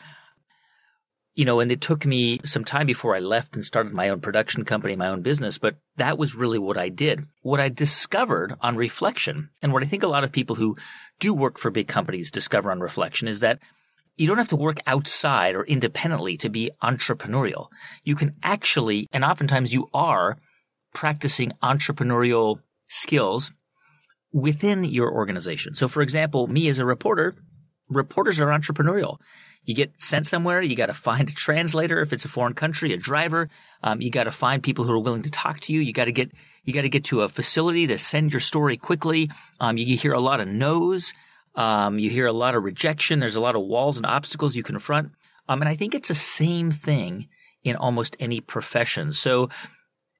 You 1.35 1.45
know, 1.45 1.61
and 1.61 1.71
it 1.71 1.79
took 1.79 2.05
me 2.05 2.41
some 2.43 2.65
time 2.65 2.85
before 2.85 3.15
I 3.15 3.19
left 3.19 3.55
and 3.55 3.63
started 3.63 3.93
my 3.93 4.09
own 4.09 4.19
production 4.19 4.65
company, 4.65 4.93
my 4.97 5.07
own 5.07 5.21
business, 5.21 5.57
but 5.57 5.77
that 5.95 6.17
was 6.17 6.35
really 6.35 6.59
what 6.59 6.77
I 6.77 6.89
did. 6.89 7.23
What 7.43 7.61
I 7.61 7.69
discovered 7.69 8.55
on 8.59 8.75
reflection, 8.75 9.51
and 9.61 9.71
what 9.71 9.83
I 9.83 9.85
think 9.85 10.03
a 10.03 10.09
lot 10.09 10.25
of 10.25 10.33
people 10.33 10.57
who 10.57 10.75
do 11.21 11.33
work 11.33 11.59
for 11.59 11.71
big 11.71 11.87
companies 11.87 12.29
discover 12.29 12.69
on 12.69 12.81
reflection 12.81 13.29
is 13.29 13.39
that 13.39 13.59
you 14.17 14.27
don't 14.27 14.37
have 14.37 14.49
to 14.49 14.55
work 14.55 14.79
outside 14.85 15.55
or 15.55 15.65
independently 15.65 16.37
to 16.37 16.49
be 16.49 16.71
entrepreneurial. 16.83 17.67
You 18.03 18.15
can 18.15 18.35
actually, 18.43 19.07
and 19.11 19.23
oftentimes 19.23 19.73
you 19.73 19.87
are, 19.93 20.37
practicing 20.93 21.53
entrepreneurial 21.63 22.59
skills 22.87 23.51
within 24.33 24.83
your 24.83 25.11
organization. 25.11 25.73
So, 25.73 25.87
for 25.87 26.01
example, 26.01 26.47
me 26.47 26.67
as 26.67 26.79
a 26.79 26.85
reporter, 26.85 27.35
reporters 27.89 28.39
are 28.39 28.47
entrepreneurial. 28.47 29.17
You 29.63 29.75
get 29.75 30.01
sent 30.01 30.25
somewhere, 30.25 30.61
you 30.61 30.75
got 30.75 30.87
to 30.87 30.93
find 30.93 31.29
a 31.29 31.33
translator 31.33 32.01
if 32.01 32.13
it's 32.13 32.25
a 32.25 32.29
foreign 32.29 32.53
country, 32.53 32.93
a 32.93 32.97
driver. 32.97 33.49
Um, 33.83 34.01
you 34.01 34.09
got 34.09 34.23
to 34.23 34.31
find 34.31 34.63
people 34.63 34.85
who 34.85 34.91
are 34.91 34.99
willing 34.99 35.23
to 35.23 35.29
talk 35.29 35.59
to 35.61 35.73
you. 35.73 35.81
You 35.81 35.93
got 35.93 36.05
to 36.05 36.11
get 36.11 36.31
you 36.63 36.73
got 36.73 36.81
to 36.81 36.89
get 36.89 37.05
to 37.05 37.21
a 37.21 37.29
facility 37.29 37.87
to 37.87 37.97
send 37.97 38.33
your 38.33 38.39
story 38.39 38.77
quickly. 38.77 39.29
Um, 39.59 39.77
you 39.77 39.97
hear 39.97 40.13
a 40.13 40.19
lot 40.19 40.41
of 40.41 40.47
no's. 40.47 41.13
Um, 41.55 41.99
you 41.99 42.09
hear 42.09 42.27
a 42.27 42.33
lot 42.33 42.55
of 42.55 42.63
rejection. 42.63 43.19
There's 43.19 43.35
a 43.35 43.41
lot 43.41 43.55
of 43.55 43.63
walls 43.63 43.97
and 43.97 44.05
obstacles 44.05 44.55
you 44.55 44.63
confront. 44.63 45.11
Um, 45.49 45.61
and 45.61 45.69
I 45.69 45.75
think 45.75 45.93
it's 45.93 46.07
the 46.07 46.13
same 46.13 46.71
thing 46.71 47.27
in 47.63 47.75
almost 47.75 48.15
any 48.19 48.39
profession. 48.39 49.13
So 49.13 49.49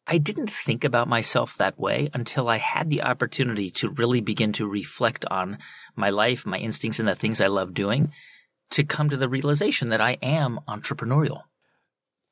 I 0.07 0.17
didn't 0.17 0.49
think 0.49 0.83
about 0.83 1.07
myself 1.07 1.55
that 1.57 1.79
way 1.79 2.09
until 2.13 2.49
I 2.49 2.57
had 2.57 2.89
the 2.89 3.03
opportunity 3.03 3.69
to 3.71 3.89
really 3.89 4.19
begin 4.19 4.51
to 4.53 4.67
reflect 4.67 5.25
on 5.29 5.57
my 5.95 6.09
life, 6.09 6.45
my 6.45 6.57
instincts, 6.57 6.99
and 6.99 7.07
the 7.07 7.15
things 7.15 7.39
I 7.39 7.47
love 7.47 7.73
doing 7.73 8.11
to 8.71 8.83
come 8.83 9.09
to 9.09 9.17
the 9.17 9.29
realization 9.29 9.89
that 9.89 10.01
I 10.01 10.17
am 10.21 10.59
entrepreneurial. 10.67 11.43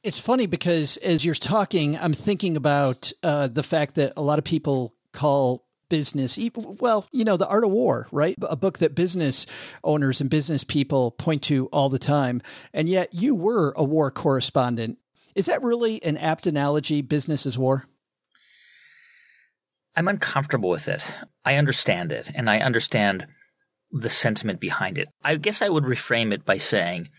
It's 0.04 0.20
funny 0.20 0.48
because 0.48 0.98
as 0.98 1.26
you're 1.26 1.36
talking, 1.36 1.98
I'm 1.98 2.14
thinking 2.14 2.56
about 2.56 3.12
uh, 3.22 3.48
the 3.48 3.64
fact 3.64 3.96
that 3.96 4.14
a 4.16 4.22
lot 4.22 4.40
of 4.40 4.46
people 4.46 4.96
call 5.12 5.66
business. 5.90 6.40
Well, 6.56 7.06
you 7.12 7.26
know, 7.26 7.38
The 7.38 7.48
Art 7.48 7.66
of 7.66 7.72
War, 7.72 8.08
right? 8.12 8.36
A 8.42 8.56
book 8.56 8.80
that 8.80 8.96
business 8.96 9.46
owners 9.84 10.22
and 10.22 10.30
business 10.30 10.64
people 10.64 11.12
point 11.12 11.44
to 11.44 11.68
all 11.68 11.90
the 11.90 12.00
time. 12.00 12.42
And 12.74 12.88
yet 12.88 13.14
you 13.14 13.36
were 13.36 13.74
a 13.76 13.84
war 13.84 14.12
correspondent. 14.12 14.98
Is 15.36 15.48
that 15.48 15.62
really 15.62 16.02
an 16.04 16.18
apt 16.18 16.48
analogy, 16.48 17.02
business 17.02 17.46
is 17.46 17.58
war? 17.58 17.86
I'm 19.96 20.08
uncomfortable 20.08 20.70
with 20.70 20.88
it. 20.88 21.04
I 21.44 21.56
understand 21.56 22.12
it, 22.12 22.32
and 22.34 22.50
I 22.50 22.60
understand 22.60 23.28
the 23.92 24.10
sentiment 24.10 24.60
behind 24.60 24.98
it. 24.98 25.10
I 25.24 25.36
guess 25.36 25.62
I 25.62 25.70
would 25.70 25.84
reframe 25.84 26.32
it 26.32 26.46
by 26.46 26.58
saying 26.58 27.10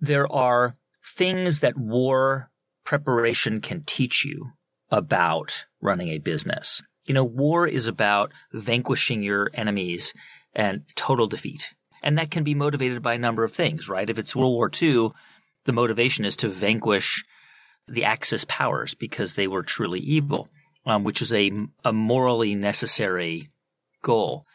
there 0.00 0.30
are 0.32 0.76
things 1.04 1.60
that 1.60 1.76
war 1.76 2.50
preparation 2.84 3.60
can 3.60 3.82
teach 3.84 4.24
you 4.24 4.52
about 4.90 5.66
running 5.80 6.08
a 6.08 6.18
business. 6.18 6.82
You 7.10 7.14
know, 7.14 7.24
war 7.24 7.66
is 7.66 7.88
about 7.88 8.30
vanquishing 8.52 9.20
your 9.20 9.50
enemies 9.52 10.14
and 10.54 10.84
total 10.94 11.26
defeat. 11.26 11.74
And 12.04 12.16
that 12.16 12.30
can 12.30 12.44
be 12.44 12.54
motivated 12.54 13.02
by 13.02 13.14
a 13.14 13.18
number 13.18 13.42
of 13.42 13.52
things, 13.52 13.88
right? 13.88 14.08
If 14.08 14.16
it's 14.16 14.36
World 14.36 14.52
War 14.52 14.70
II, 14.80 15.10
the 15.64 15.72
motivation 15.72 16.24
is 16.24 16.36
to 16.36 16.48
vanquish 16.48 17.24
the 17.88 18.04
Axis 18.04 18.44
powers 18.44 18.94
because 18.94 19.34
they 19.34 19.48
were 19.48 19.64
truly 19.64 19.98
evil, 19.98 20.50
um, 20.86 21.02
which 21.02 21.20
is 21.20 21.32
a, 21.32 21.50
a 21.84 21.92
morally 21.92 22.54
necessary 22.54 23.50
goal. 24.02 24.46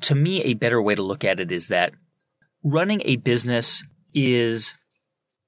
To 0.00 0.16
me, 0.16 0.42
a 0.42 0.54
better 0.54 0.82
way 0.82 0.96
to 0.96 1.02
look 1.02 1.22
at 1.22 1.38
it 1.38 1.52
is 1.52 1.68
that 1.68 1.92
running 2.64 3.02
a 3.04 3.14
business 3.14 3.84
is 4.12 4.74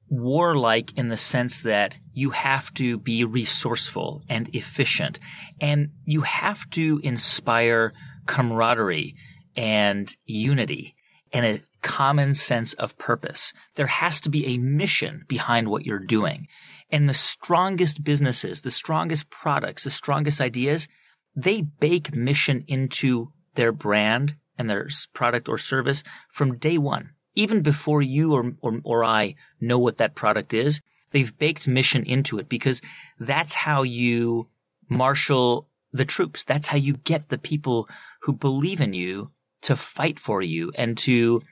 warlike 0.09 0.97
in 0.97 1.09
the 1.09 1.17
sense 1.17 1.61
that 1.61 1.99
you 2.13 2.31
have 2.31 2.73
to 2.75 2.99
be 2.99 3.25
resourceful 3.25 4.23
and 4.29 4.55
efficient 4.55 5.19
and 5.61 5.91
you 6.05 6.21
have 6.21 6.69
to 6.71 7.01
inspire 7.03 7.93
camaraderie 8.27 9.15
and 9.57 10.15
unity 10.25 10.95
and 11.33 11.45
a 11.45 11.61
common 11.83 12.35
sense 12.35 12.73
of 12.75 12.99
purpose. 12.99 13.53
There 13.75 13.87
has 13.87 14.21
to 14.23 14.31
be 14.31 14.47
a 14.47 14.59
mission 14.59 15.25
behind 15.29 15.69
what 15.69 15.85
you're 15.85 15.99
doing. 15.99 16.49
And 16.91 17.09
the 17.09 17.15
strongest 17.15 18.05
businesses, 18.05 18.63
the 18.63 18.71
strongest 18.71 19.31
products, 19.31 19.85
the 19.85 19.91
strongest 19.91 20.41
ideas, 20.41 20.89
they 21.35 21.63
bake 21.63 22.15
mission 22.15 22.65
into 22.67 23.33
their 23.55 23.73
brand 23.73 24.37
and 24.59 24.71
their 24.71 24.89
product 25.13 25.49
or 25.49 25.59
service 25.59 26.03
from 26.29 26.59
day 26.59 26.79
one. 26.79 27.11
Even 27.37 27.63
before 27.63 28.03
you 28.03 28.33
or, 28.33 28.55
or, 28.61 28.81
or 28.83 29.05
I 29.05 29.37
know 29.61 29.79
what 29.79 29.99
that 29.99 30.17
product 30.17 30.53
is, 30.53 30.81
they've 31.11 31.39
baked 31.39 31.69
mission 31.69 32.03
into 32.05 32.39
it 32.39 32.49
because 32.49 32.83
that's 33.21 33.55
how 33.55 33.83
you 33.83 34.49
marshal 34.89 35.69
the 35.93 36.05
troops. 36.05 36.45
That's 36.45 36.69
how 36.69 36.77
you 36.77 36.95
get 36.99 37.29
the 37.29 37.39
people 37.39 37.89
who 38.23 38.33
believe 38.33 38.81
in 38.81 38.93
you 38.93 39.31
to 39.63 39.77
fight 39.77 40.19
for 40.19 40.43
you 40.43 40.73
and 40.75 40.99
to 40.99 41.43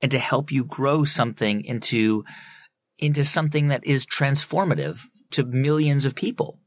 and 0.00 0.10
to 0.12 0.18
help 0.18 0.52
you 0.52 0.64
grow 0.64 1.04
something 1.04 1.64
into 1.64 2.24
into 2.98 3.24
something 3.24 3.68
that 3.68 3.84
is 3.84 4.06
transformative 4.06 5.00
to 5.30 5.44
millions 5.44 6.04
of 6.04 6.14
people. 6.14 6.58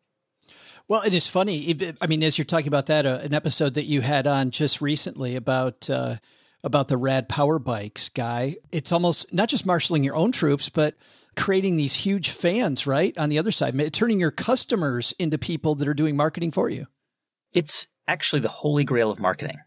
Well, 0.88 1.02
it 1.04 1.14
is 1.14 1.28
funny. 1.28 1.76
I 2.02 2.08
mean, 2.08 2.24
as 2.24 2.38
you're 2.38 2.46
talking 2.46 2.68
about 2.68 2.88
that, 2.88 3.06
uh, 3.06 3.20
an 3.22 3.34
episode 3.34 3.76
that 3.76 3.86
you 3.86 4.02
had 4.02 4.28
on 4.28 4.52
just 4.52 4.82
recently 4.82 5.36
about 5.36 5.90
uh, 5.90 6.18
about 6.64 6.88
the 6.88 6.98
rad 6.98 7.28
power 7.28 7.60
bikes 7.60 8.10
guy. 8.10 8.56
It's 8.72 8.92
almost 8.92 9.34
not 9.34 9.50
just 9.50 9.66
marshaling 9.66 10.04
your 10.04 10.16
own 10.16 10.32
troops, 10.32 10.70
but 10.70 10.96
creating 11.36 11.76
these 11.76 11.96
huge 11.96 12.30
fans, 12.30 12.86
right? 12.86 13.18
On 13.18 13.30
the 13.30 13.40
other 13.40 13.52
side, 13.52 13.94
turning 13.94 14.20
your 14.20 14.32
customers 14.32 15.14
into 15.18 15.38
people 15.38 15.76
that 15.76 15.88
are 15.88 15.94
doing 15.94 16.16
marketing 16.16 16.52
for 16.52 16.70
you. 16.70 16.88
It's 17.54 17.88
actually 18.08 18.42
the 18.42 18.50
holy 18.50 18.84
grail 18.84 19.10
of 19.10 19.20
marketing. 19.20 19.58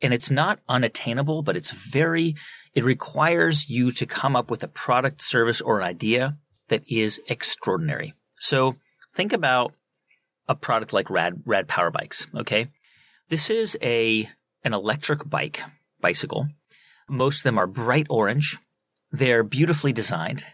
And 0.00 0.12
it's 0.12 0.30
not 0.30 0.58
unattainable, 0.68 1.42
but 1.42 1.56
it's 1.56 1.70
very 1.70 2.34
it 2.74 2.84
requires 2.84 3.68
you 3.68 3.90
to 3.92 4.06
come 4.06 4.34
up 4.34 4.50
with 4.50 4.62
a 4.62 4.68
product, 4.68 5.22
service, 5.22 5.60
or 5.60 5.78
an 5.78 5.86
idea 5.86 6.38
that 6.68 6.82
is 6.88 7.20
extraordinary. 7.28 8.14
So 8.38 8.76
think 9.14 9.32
about 9.32 9.74
a 10.48 10.54
product 10.54 10.92
like 10.92 11.10
Rad, 11.10 11.42
Rad 11.44 11.68
Power 11.68 11.90
Bikes. 11.90 12.26
Okay. 12.34 12.68
This 13.28 13.50
is 13.50 13.76
a, 13.82 14.28
an 14.64 14.72
electric 14.72 15.28
bike, 15.28 15.62
bicycle. 16.02 16.48
Most 17.08 17.38
of 17.38 17.42
them 17.44 17.58
are 17.58 17.66
bright 17.66 18.06
orange. 18.10 18.58
They're 19.10 19.42
beautifully 19.42 19.94
designed. 19.94 20.44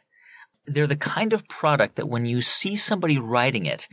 They're 0.67 0.87
the 0.87 0.97
kind 0.97 1.33
of 1.33 1.49
product 1.49 1.97
that 1.97 2.09
when 2.09 2.27
you 2.27 2.43
see 2.43 2.77
somebody 2.77 3.19
riding 3.19 3.67
it, 3.67 3.89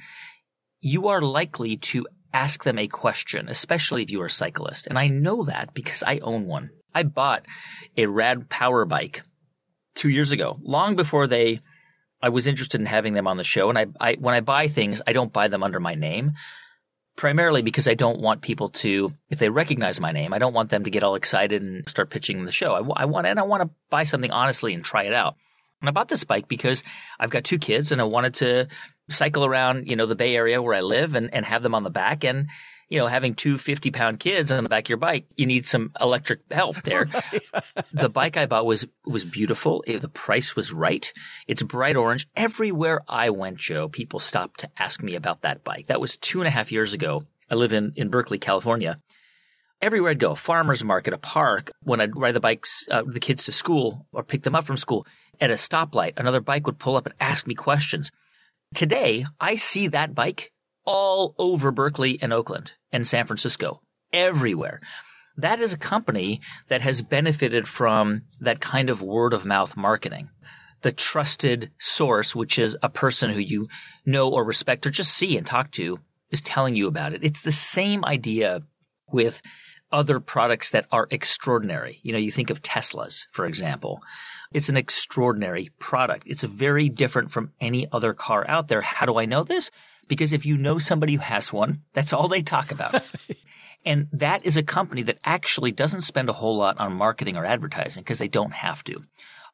you 0.82 1.08
are 1.08 1.22
likely 1.22 1.78
to 1.78 2.06
ask 2.34 2.64
them 2.64 2.78
a 2.78 2.88
question, 2.88 3.48
especially 3.50 4.04
if 4.04 4.12
you 4.12 4.22
are 4.22 4.28
a 4.28 4.30
cyclist. 4.30 4.88
And 4.88 5.00
I 5.00 5.08
know 5.08 5.46
that 5.46 5.74
because 5.74 6.04
I 6.06 6.20
own 6.20 6.46
one. 6.46 6.70
I 6.94 7.04
bought 7.04 7.46
a 7.98 8.06
rad 8.06 8.50
power 8.50 8.86
bike 8.86 9.24
two 9.96 10.10
years 10.10 10.32
ago, 10.32 10.60
long 10.62 10.96
before 10.96 11.28
they, 11.28 11.62
I 12.22 12.30
was 12.30 12.48
interested 12.48 12.80
in 12.80 12.88
having 12.88 13.14
them 13.14 13.28
on 13.28 13.38
the 13.38 13.44
show. 13.44 13.70
And 13.70 13.78
I, 13.78 13.86
I, 14.00 14.14
when 14.16 14.36
I 14.36 14.42
buy 14.42 14.68
things, 14.68 15.02
I 15.08 15.14
don't 15.14 15.32
buy 15.34 15.48
them 15.48 15.64
under 15.64 15.80
my 15.80 15.96
name, 15.96 16.34
primarily 17.16 17.62
because 17.62 17.88
I 17.88 17.94
don't 17.94 18.20
want 18.20 18.42
people 18.42 18.70
to, 18.70 19.14
if 19.30 19.40
they 19.40 19.50
recognize 19.50 20.00
my 20.00 20.12
name, 20.12 20.34
I 20.34 20.38
don't 20.38 20.54
want 20.54 20.70
them 20.70 20.84
to 20.84 20.90
get 20.90 21.04
all 21.04 21.16
excited 21.16 21.62
and 21.62 21.88
start 21.88 22.10
pitching 22.10 22.46
the 22.46 22.52
show. 22.52 22.74
I, 22.74 23.04
I 23.04 23.06
want, 23.06 23.28
and 23.28 23.40
I 23.40 23.44
want 23.44 23.64
to 23.64 23.70
buy 23.90 24.04
something 24.04 24.32
honestly 24.32 24.74
and 24.74 24.84
try 24.84 25.04
it 25.04 25.14
out. 25.14 25.36
And 25.82 25.90
I 25.90 25.92
bought 25.92 26.10
this 26.10 26.24
bike 26.24 26.48
because 26.48 26.84
I've 27.20 27.30
got 27.30 27.44
two 27.44 27.60
kids 27.60 27.92
and 27.92 28.02
I 28.02 28.06
wanted 28.06 28.34
to 28.36 28.68
cycle 29.10 29.46
around, 29.46 29.90
you 29.90 29.96
know, 29.96 30.06
the 30.06 30.16
Bay 30.16 30.36
Area 30.36 30.62
where 30.62 30.74
I 30.74 30.82
live 30.82 31.16
and, 31.16 31.34
and 31.34 31.46
have 31.46 31.64
them 31.64 31.76
on 31.76 31.84
the 31.84 31.90
back. 31.90 32.24
And 32.24 32.48
you 32.90 33.00
know, 33.00 33.08
having 33.08 33.34
two 33.34 33.58
50 33.58 33.92
pound 33.92 34.20
kids 34.20 34.52
on 34.52 34.64
the 34.64 34.70
back 34.70 34.86
of 34.86 34.90
your 34.90 34.98
bike, 34.98 35.26
you 35.36 35.46
need 35.46 35.66
some 35.66 35.92
electric 36.00 36.42
help 36.52 36.82
there. 36.84 37.06
the 37.94 38.10
bike 38.10 38.38
I 38.38 38.46
bought 38.46 38.66
was, 38.66 38.86
was 39.06 39.24
beautiful. 39.24 39.84
It, 39.88 40.02
the 40.02 40.10
price 40.10 40.56
was 40.56 40.72
right. 40.72 41.12
It's 41.48 41.64
bright 41.64 41.96
orange. 41.96 42.28
Everywhere 42.36 43.02
I 43.08 43.30
went, 43.32 43.58
Joe, 43.58 43.88
people 43.88 44.20
stopped 44.20 44.60
to 44.62 44.70
ask 44.78 45.02
me 45.02 45.16
about 45.16 45.42
that 45.42 45.64
bike. 45.64 45.88
That 45.88 46.02
was 46.02 46.18
two 46.18 46.42
and 46.42 46.48
a 46.48 46.52
half 46.52 46.72
years 46.72 46.94
ago. 46.94 47.24
I 47.50 47.56
live 47.56 47.74
in, 47.74 47.94
in 47.96 48.10
Berkeley, 48.10 48.40
California. 48.40 49.00
Everywhere 49.82 50.12
I'd 50.12 50.20
go, 50.20 50.36
farmer's 50.36 50.84
market, 50.84 51.14
a 51.14 51.18
park, 51.18 51.72
when 51.84 52.00
I'd 52.00 52.16
ride 52.16 52.34
the 52.34 52.40
bikes, 52.40 52.88
uh, 52.90 53.04
the 53.06 53.20
kids 53.20 53.44
to 53.46 53.52
school 53.52 54.08
or 54.14 54.24
pick 54.24 54.44
them 54.44 54.56
up 54.56 54.66
from 54.66 54.78
school, 54.78 55.06
at 55.42 55.52
a 55.52 55.56
stoplight, 55.56 56.14
another 56.18 56.40
bike 56.40 56.66
would 56.66 56.80
pull 56.80 56.96
up 56.96 57.06
and 57.06 57.16
ask 57.20 57.46
me 57.46 57.56
questions. 57.56 58.12
Today, 58.74 59.26
I 59.40 59.56
see 59.56 59.88
that 59.88 60.16
bike 60.16 60.52
all 60.86 61.36
over 61.38 61.72
Berkeley 61.72 62.20
and 62.22 62.32
Oakland 62.32 62.74
and 62.92 63.08
San 63.08 63.26
Francisco, 63.26 63.82
everywhere. 64.14 64.80
That 65.38 65.60
is 65.60 65.74
a 65.74 65.78
company 65.78 66.42
that 66.70 66.82
has 66.82 67.02
benefited 67.02 67.68
from 67.68 68.24
that 68.40 68.62
kind 68.62 68.90
of 68.90 69.02
word 69.02 69.34
of 69.34 69.46
mouth 69.46 69.76
marketing. 69.76 70.30
The 70.82 70.92
trusted 70.92 71.72
source, 71.78 72.36
which 72.36 72.58
is 72.58 72.78
a 72.82 72.90
person 72.90 73.32
who 73.32 73.40
you 73.40 73.68
know 74.06 74.30
or 74.30 74.46
respect 74.46 74.86
or 74.86 74.92
just 74.92 75.14
see 75.14 75.38
and 75.38 75.46
talk 75.46 75.72
to, 75.72 76.00
is 76.32 76.42
telling 76.42 76.76
you 76.76 76.88
about 76.88 77.14
it. 77.14 77.24
It's 77.24 77.42
the 77.42 77.52
same 77.52 78.06
idea 78.06 78.62
with 79.12 79.42
other 79.92 80.20
products 80.20 80.72
that 80.72 80.86
are 80.92 81.08
extraordinary. 81.12 82.00
You 82.04 82.14
know, 82.14 82.20
you 82.20 82.32
think 82.32 82.50
of 82.50 82.62
Teslas, 82.62 83.26
for 83.32 83.46
example. 83.46 84.02
It's 84.54 84.70
an 84.70 84.78
extraordinary 84.78 85.72
product. 85.80 86.24
It's 86.28 86.44
very 86.44 86.90
different 86.90 87.32
from 87.32 87.52
any 87.60 87.88
other 87.92 88.14
car 88.14 88.46
out 88.48 88.68
there. 88.68 88.82
How 88.82 89.06
do 89.06 89.18
I 89.18 89.26
know 89.26 89.44
this? 89.44 89.72
Because 90.08 90.34
if 90.34 90.46
you 90.46 90.58
know 90.58 90.80
somebody 90.80 91.14
who 91.14 91.20
has 91.20 91.52
one, 91.52 91.82
that's 91.94 92.14
all 92.14 92.28
they 92.28 92.42
talk 92.42 92.72
about. 92.72 93.00
and 93.86 94.08
that 94.12 94.46
is 94.46 94.58
a 94.58 94.64
company 94.64 95.02
that 95.04 95.20
actually 95.26 95.72
doesn't 95.72 96.02
spend 96.02 96.30
a 96.30 96.34
whole 96.34 96.58
lot 96.58 96.80
on 96.80 96.94
marketing 96.94 97.38
or 97.38 97.46
advertising 97.46 98.04
because 98.04 98.20
they 98.20 98.28
don't 98.28 98.54
have 98.54 98.84
to. 98.86 99.02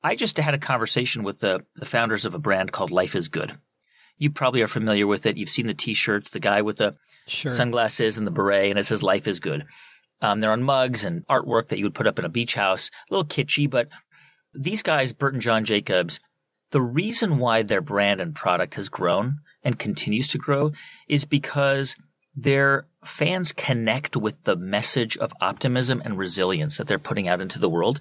I 0.03 0.15
just 0.15 0.37
had 0.37 0.53
a 0.53 0.59
conversation 0.59 1.23
with 1.23 1.39
the, 1.39 1.63
the 1.75 1.85
founders 1.85 2.25
of 2.25 2.33
a 2.33 2.39
brand 2.39 2.71
called 2.71 2.91
Life 2.91 3.15
is 3.15 3.27
Good. 3.27 3.57
You 4.17 4.31
probably 4.31 4.61
are 4.61 4.67
familiar 4.67 5.07
with 5.07 5.25
it. 5.25 5.37
You've 5.37 5.49
seen 5.49 5.67
the 5.67 5.73
t-shirts, 5.73 6.29
the 6.29 6.39
guy 6.39 6.61
with 6.61 6.77
the 6.77 6.95
sure. 7.27 7.51
sunglasses 7.51 8.17
and 8.17 8.25
the 8.25 8.31
beret, 8.31 8.69
and 8.69 8.79
it 8.79 8.85
says 8.85 9.03
Life 9.03 9.27
is 9.27 9.39
Good. 9.39 9.65
Um, 10.21 10.39
they're 10.39 10.51
on 10.51 10.63
mugs 10.63 11.03
and 11.03 11.25
artwork 11.27 11.67
that 11.67 11.79
you 11.79 11.85
would 11.85 11.95
put 11.95 12.07
up 12.07 12.19
in 12.19 12.25
a 12.25 12.29
beach 12.29 12.55
house. 12.55 12.89
A 13.09 13.13
little 13.13 13.25
kitschy, 13.25 13.69
but 13.69 13.89
these 14.53 14.83
guys, 14.83 15.13
Bert 15.13 15.33
and 15.33 15.41
John 15.41 15.65
Jacobs, 15.65 16.19
the 16.71 16.81
reason 16.81 17.37
why 17.37 17.63
their 17.63 17.81
brand 17.81 18.21
and 18.21 18.35
product 18.35 18.75
has 18.75 18.89
grown 18.89 19.39
and 19.63 19.79
continues 19.79 20.27
to 20.29 20.37
grow 20.37 20.71
is 21.07 21.25
because 21.25 21.95
their 22.35 22.85
fans 23.03 23.51
connect 23.51 24.15
with 24.15 24.43
the 24.43 24.55
message 24.55 25.17
of 25.17 25.33
optimism 25.41 26.01
and 26.03 26.17
resilience 26.17 26.77
that 26.77 26.87
they're 26.87 26.99
putting 26.99 27.27
out 27.27 27.41
into 27.41 27.59
the 27.59 27.69
world. 27.69 27.99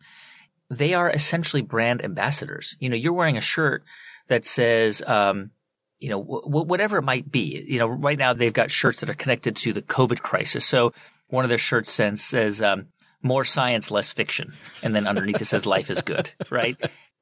They 0.69 0.95
are 0.95 1.11
essentially 1.11 1.63
brand 1.63 2.05
ambassadors. 2.05 2.77
You 2.79 2.89
know, 2.89 2.97
you're 2.97 3.13
wearing 3.13 3.37
a 3.37 3.43
shirt 3.43 3.83
that 4.29 4.45
says, 4.45 5.03
um, 5.07 5.51
you 5.99 6.09
know, 6.09 6.23
w- 6.23 6.65
whatever 6.65 6.99
it 6.99 7.03
might 7.03 7.31
be. 7.31 7.65
You 7.67 7.81
know, 7.81 7.89
right 7.89 8.19
now 8.19 8.33
they've 8.33 8.53
got 8.53 8.71
shirts 8.71 9.01
that 9.01 9.11
are 9.11 9.15
connected 9.15 9.57
to 9.57 9.73
the 9.73 9.83
COVID 9.83 10.21
crisis. 10.21 10.65
So 10.65 10.93
one 11.29 11.45
of 11.45 11.49
their 11.49 11.59
shirts 11.59 11.91
says, 11.91 12.63
um, 12.63 12.87
more 13.23 13.45
science, 13.45 13.91
less 13.91 14.13
fiction. 14.13 14.55
And 14.83 14.95
then 14.95 15.07
underneath 15.07 15.41
it 15.41 15.47
says 15.47 15.67
life 15.67 15.91
is 15.91 16.03
good, 16.03 16.31
right? 16.51 16.77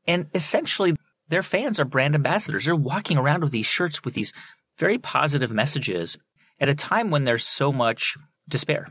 And 0.07 0.27
essentially 0.35 0.96
their 1.29 1.43
fans 1.43 1.79
are 1.79 1.85
brand 1.85 2.14
ambassadors. 2.14 2.64
They're 2.64 2.77
walking 2.77 3.19
around 3.19 3.43
with 3.43 3.53
these 3.53 3.67
shirts 3.67 4.05
with 4.05 4.14
these 4.14 4.33
very 4.79 4.99
positive 4.99 5.51
messages 5.51 6.17
at 6.61 6.69
a 6.69 6.75
time 6.75 7.11
when 7.11 7.25
there's 7.25 7.45
so 7.45 7.73
much 7.73 8.17
despair. 8.49 8.88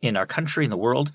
in 0.00 0.16
our 0.16 0.26
country, 0.26 0.64
in 0.64 0.70
the 0.70 0.76
world, 0.76 1.10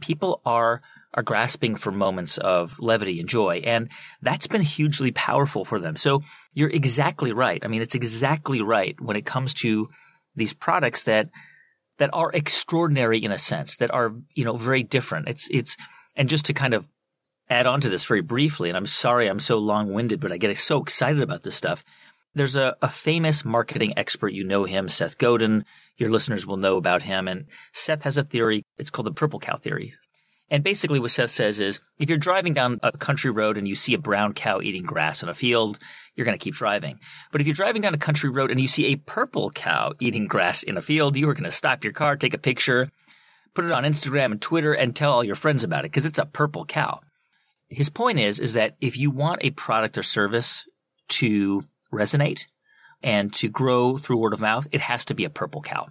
people 0.00 0.40
are 0.44 0.80
are 1.14 1.22
grasping 1.22 1.74
for 1.74 1.90
moments 1.90 2.36
of 2.38 2.78
levity 2.78 3.18
and 3.18 3.28
joy. 3.28 3.62
And 3.64 3.88
that's 4.20 4.46
been 4.46 4.62
hugely 4.62 5.10
powerful 5.10 5.64
for 5.64 5.80
them. 5.80 5.96
So 5.96 6.22
you're 6.52 6.68
exactly 6.68 7.32
right. 7.32 7.60
I 7.64 7.68
mean, 7.68 7.80
it's 7.80 7.94
exactly 7.94 8.60
right 8.60 8.94
when 9.00 9.16
it 9.16 9.24
comes 9.24 9.54
to 9.54 9.88
these 10.36 10.52
products 10.52 11.04
that 11.04 11.30
that 11.96 12.10
are 12.12 12.30
extraordinary 12.32 13.24
in 13.24 13.32
a 13.32 13.38
sense, 13.38 13.76
that 13.76 13.92
are, 13.92 14.14
you 14.34 14.44
know, 14.44 14.56
very 14.56 14.82
different. 14.82 15.28
It's 15.28 15.48
it's 15.50 15.76
and 16.14 16.28
just 16.28 16.44
to 16.46 16.52
kind 16.52 16.74
of 16.74 16.86
add 17.50 17.66
on 17.66 17.80
to 17.80 17.88
this 17.88 18.04
very 18.04 18.20
briefly, 18.20 18.68
and 18.68 18.76
I'm 18.76 18.86
sorry 18.86 19.28
I'm 19.28 19.40
so 19.40 19.58
long 19.58 19.92
winded, 19.92 20.20
but 20.20 20.32
I 20.32 20.36
get 20.36 20.56
so 20.58 20.82
excited 20.82 21.22
about 21.22 21.42
this 21.42 21.56
stuff. 21.56 21.84
There's 22.34 22.56
a, 22.56 22.76
a 22.82 22.88
famous 22.88 23.44
marketing 23.44 23.94
expert, 23.96 24.32
you 24.32 24.44
know 24.44 24.64
him, 24.64 24.88
Seth 24.88 25.18
Godin. 25.18 25.64
Your 25.96 26.10
listeners 26.10 26.46
will 26.46 26.56
know 26.56 26.76
about 26.76 27.02
him. 27.02 27.26
And 27.26 27.46
Seth 27.72 28.02
has 28.02 28.16
a 28.16 28.22
theory. 28.22 28.62
It's 28.76 28.90
called 28.90 29.06
the 29.06 29.12
purple 29.12 29.40
cow 29.40 29.56
theory. 29.56 29.94
And 30.50 30.64
basically 30.64 30.98
what 30.98 31.10
Seth 31.10 31.30
says 31.30 31.60
is 31.60 31.80
if 31.98 32.08
you're 32.08 32.16
driving 32.16 32.54
down 32.54 32.80
a 32.82 32.96
country 32.96 33.30
road 33.30 33.58
and 33.58 33.68
you 33.68 33.74
see 33.74 33.94
a 33.94 33.98
brown 33.98 34.32
cow 34.32 34.60
eating 34.60 34.82
grass 34.82 35.22
in 35.22 35.28
a 35.28 35.34
field, 35.34 35.78
you're 36.14 36.24
going 36.24 36.38
to 36.38 36.42
keep 36.42 36.54
driving. 36.54 37.00
But 37.32 37.40
if 37.40 37.46
you're 37.46 37.54
driving 37.54 37.82
down 37.82 37.94
a 37.94 37.98
country 37.98 38.30
road 38.30 38.50
and 38.50 38.60
you 38.60 38.68
see 38.68 38.86
a 38.86 38.96
purple 38.96 39.50
cow 39.50 39.92
eating 40.00 40.26
grass 40.26 40.62
in 40.62 40.76
a 40.76 40.82
field, 40.82 41.16
you 41.16 41.28
are 41.28 41.34
going 41.34 41.44
to 41.44 41.50
stop 41.50 41.84
your 41.84 41.92
car, 41.92 42.16
take 42.16 42.34
a 42.34 42.38
picture, 42.38 42.88
put 43.52 43.64
it 43.64 43.72
on 43.72 43.84
Instagram 43.84 44.32
and 44.32 44.40
Twitter 44.40 44.72
and 44.72 44.96
tell 44.96 45.12
all 45.12 45.24
your 45.24 45.34
friends 45.34 45.64
about 45.64 45.84
it 45.84 45.90
because 45.90 46.06
it's 46.06 46.18
a 46.18 46.26
purple 46.26 46.64
cow. 46.64 47.00
His 47.68 47.90
point 47.90 48.18
is, 48.18 48.40
is 48.40 48.54
that 48.54 48.76
if 48.80 48.96
you 48.96 49.10
want 49.10 49.44
a 49.44 49.50
product 49.50 49.98
or 49.98 50.02
service 50.02 50.66
to 51.08 51.64
resonate 51.92 52.46
and 53.02 53.32
to 53.34 53.48
grow 53.48 53.96
through 53.96 54.16
word 54.16 54.32
of 54.32 54.40
mouth, 54.40 54.66
it 54.72 54.80
has 54.80 55.04
to 55.06 55.14
be 55.14 55.24
a 55.24 55.30
purple 55.30 55.62
cow. 55.62 55.88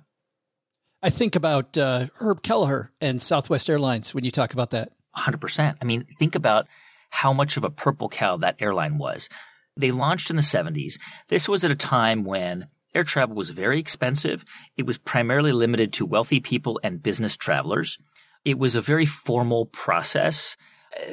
I 1.02 1.10
think 1.10 1.36
about 1.36 1.78
uh, 1.78 2.08
Herb 2.20 2.42
Kelleher 2.42 2.92
and 3.00 3.22
Southwest 3.22 3.70
Airlines 3.70 4.16
when 4.16 4.24
you 4.24 4.32
talk 4.32 4.54
about 4.54 4.72
that. 4.72 4.92
100%. 5.16 5.76
I 5.82 5.86
mean, 5.86 6.06
think 6.20 6.36
about 6.36 6.68
how 7.10 7.34
much 7.34 7.58
of 7.58 7.64
a 7.64 7.70
purple 7.70 8.10
cow 8.10 8.38
that 8.38 8.62
airline 8.62 8.98
was. 8.98 9.30
They 9.76 9.92
launched 9.92 10.30
in 10.30 10.36
the 10.36 10.42
70s. 10.42 11.00
This 11.28 11.48
was 11.48 11.64
at 11.64 11.72
a 11.72 11.76
time 11.76 12.24
when 12.24 12.68
air 12.94 13.04
travel 13.04 13.36
was 13.36 13.52
very 13.52 13.80
expensive. 13.80 14.44
It 14.76 14.86
was 14.86 14.98
primarily 14.98 15.52
limited 15.52 15.94
to 15.94 16.06
wealthy 16.06 16.40
people 16.40 16.80
and 16.84 17.04
business 17.04 17.36
travelers. 17.38 17.98
It 18.44 18.58
was 18.58 18.76
a 18.76 18.82
very 18.82 19.06
formal 19.06 19.66
process. 19.68 20.58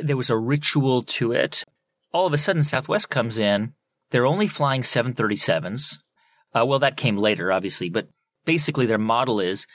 There 0.02 0.16
was 0.16 0.30
a 0.30 0.36
ritual 0.36 1.02
to 1.02 1.32
it. 1.32 1.64
All 2.12 2.26
of 2.26 2.32
a 2.32 2.38
sudden, 2.38 2.62
Southwest 2.62 3.10
comes 3.10 3.38
in. 3.38 3.74
They're 4.10 4.26
only 4.26 4.46
flying 4.46 4.82
737s. 4.82 5.98
Uh, 6.54 6.64
well, 6.64 6.78
that 6.78 6.96
came 6.96 7.16
later, 7.16 7.50
obviously, 7.50 7.88
but 7.88 8.08
basically 8.44 8.86
their 8.86 8.98
model 8.98 9.40
is 9.40 9.66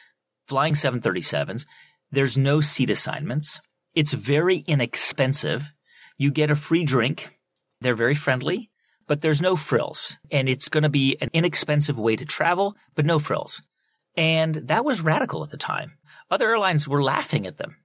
flying 0.48 0.74
737s. 0.74 1.66
There's 2.12 2.38
no 2.38 2.62
seat 2.62 2.90
assignments. 2.90 3.60
It's 3.94 4.14
very 4.14 4.58
inexpensive. 4.68 5.74
You 6.18 6.32
get 6.32 6.52
a 6.52 6.56
free 6.56 6.84
drink. 6.84 7.38
They're 7.82 7.96
very 7.96 8.16
friendly, 8.16 8.70
but 9.08 9.22
there's 9.22 9.42
no 9.42 9.56
frills. 9.56 10.18
And 10.32 10.48
it's 10.50 10.70
going 10.70 10.84
to 10.84 10.90
be 10.90 11.18
an 11.22 11.30
inexpensive 11.34 12.00
way 12.00 12.16
to 12.16 12.26
travel, 12.26 12.76
but 12.96 13.06
no 13.06 13.20
frills. 13.20 13.62
And 14.16 14.56
that 14.56 14.86
was 14.86 15.02
radical 15.02 15.44
at 15.44 15.50
the 15.50 15.58
time. 15.58 15.94
Other 16.32 16.50
airlines 16.50 16.88
were 16.88 17.04
laughing 17.04 17.46
at 17.46 17.58
them. 17.58 17.78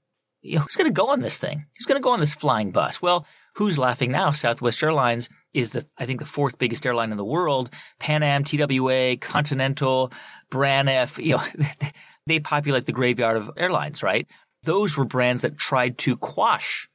You 0.44 0.56
know, 0.56 0.60
who's 0.60 0.76
going 0.76 0.90
to 0.90 0.92
go 0.92 1.08
on 1.08 1.20
this 1.20 1.38
thing? 1.38 1.64
Who's 1.76 1.86
going 1.86 1.98
to 1.98 2.04
go 2.04 2.12
on 2.12 2.20
this 2.20 2.34
flying 2.34 2.70
bus? 2.70 3.00
Well, 3.00 3.26
who's 3.54 3.78
laughing 3.78 4.12
now? 4.12 4.30
Southwest 4.30 4.82
Airlines 4.82 5.30
is 5.54 5.72
the, 5.72 5.86
I 5.96 6.04
think, 6.04 6.20
the 6.20 6.26
fourth 6.26 6.58
biggest 6.58 6.84
airline 6.84 7.10
in 7.10 7.16
the 7.16 7.24
world. 7.24 7.70
Pan 7.98 8.22
Am, 8.22 8.44
TWA, 8.44 9.16
Continental, 9.16 10.12
Braniff, 10.50 11.22
you 11.24 11.36
know, 11.36 11.44
they 12.26 12.40
populate 12.40 12.84
the 12.84 12.92
graveyard 12.92 13.38
of 13.38 13.50
airlines, 13.56 14.02
right? 14.02 14.26
Those 14.64 14.98
were 14.98 15.06
brands 15.06 15.40
that 15.42 15.56
tried 15.56 15.96
to 15.98 16.16
quash 16.16 16.88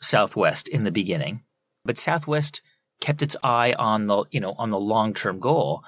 Southwest 0.00 0.66
in 0.66 0.84
the 0.84 0.90
beginning, 0.90 1.42
but 1.84 1.98
Southwest 1.98 2.62
kept 3.02 3.22
its 3.22 3.36
eye 3.42 3.74
on 3.78 4.06
the, 4.06 4.24
you 4.30 4.40
know, 4.40 4.54
on 4.56 4.70
the 4.70 4.80
long-term 4.80 5.40
goal, 5.40 5.84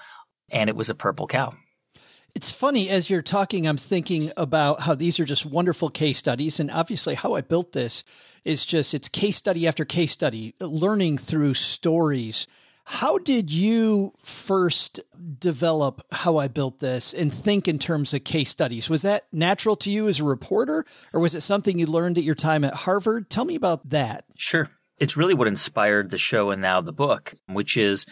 and 0.50 0.68
it 0.68 0.76
was 0.76 0.90
a 0.90 0.94
purple 0.94 1.26
cow. 1.26 1.54
It's 2.34 2.50
funny 2.50 2.88
as 2.88 3.08
you're 3.08 3.22
talking, 3.22 3.66
I'm 3.66 3.76
thinking 3.76 4.32
about 4.36 4.80
how 4.80 4.96
these 4.96 5.20
are 5.20 5.24
just 5.24 5.46
wonderful 5.46 5.88
case 5.88 6.18
studies. 6.18 6.58
And 6.58 6.70
obviously, 6.70 7.14
how 7.14 7.34
I 7.34 7.42
built 7.42 7.72
this 7.72 8.02
is 8.44 8.66
just 8.66 8.92
it's 8.92 9.08
case 9.08 9.36
study 9.36 9.68
after 9.68 9.84
case 9.84 10.10
study, 10.10 10.54
learning 10.60 11.18
through 11.18 11.54
stories. 11.54 12.48
How 12.86 13.18
did 13.18 13.50
you 13.50 14.12
first 14.22 15.00
develop 15.38 16.04
how 16.12 16.36
I 16.36 16.48
built 16.48 16.80
this 16.80 17.14
and 17.14 17.32
think 17.32 17.66
in 17.66 17.78
terms 17.78 18.12
of 18.12 18.24
case 18.24 18.50
studies? 18.50 18.90
Was 18.90 19.02
that 19.02 19.26
natural 19.32 19.76
to 19.76 19.90
you 19.90 20.08
as 20.08 20.20
a 20.20 20.24
reporter, 20.24 20.84
or 21.12 21.20
was 21.20 21.34
it 21.34 21.40
something 21.40 21.78
you 21.78 21.86
learned 21.86 22.18
at 22.18 22.24
your 22.24 22.34
time 22.34 22.64
at 22.64 22.74
Harvard? 22.74 23.30
Tell 23.30 23.44
me 23.44 23.54
about 23.54 23.88
that. 23.90 24.24
Sure. 24.36 24.68
It's 24.98 25.16
really 25.16 25.34
what 25.34 25.48
inspired 25.48 26.10
the 26.10 26.18
show 26.18 26.50
and 26.50 26.60
now 26.60 26.80
the 26.80 26.92
book, 26.92 27.34
which 27.46 27.76
is 27.76 28.06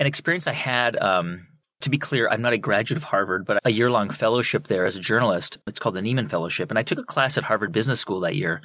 an 0.00 0.06
experience 0.06 0.46
I 0.46 0.52
had. 0.52 0.96
Um, 0.96 1.46
to 1.80 1.90
be 1.90 1.98
clear, 1.98 2.28
I'm 2.28 2.42
not 2.42 2.52
a 2.52 2.58
graduate 2.58 2.96
of 2.96 3.04
Harvard, 3.04 3.46
but 3.46 3.60
a 3.64 3.70
year 3.70 3.90
long 3.90 4.10
fellowship 4.10 4.66
there 4.66 4.84
as 4.84 4.96
a 4.96 5.00
journalist. 5.00 5.58
It's 5.66 5.78
called 5.78 5.94
the 5.94 6.00
Nieman 6.00 6.30
Fellowship. 6.30 6.70
And 6.70 6.78
I 6.78 6.82
took 6.82 6.98
a 6.98 7.04
class 7.04 7.38
at 7.38 7.44
Harvard 7.44 7.72
Business 7.72 8.00
School 8.00 8.20
that 8.20 8.36
year, 8.36 8.60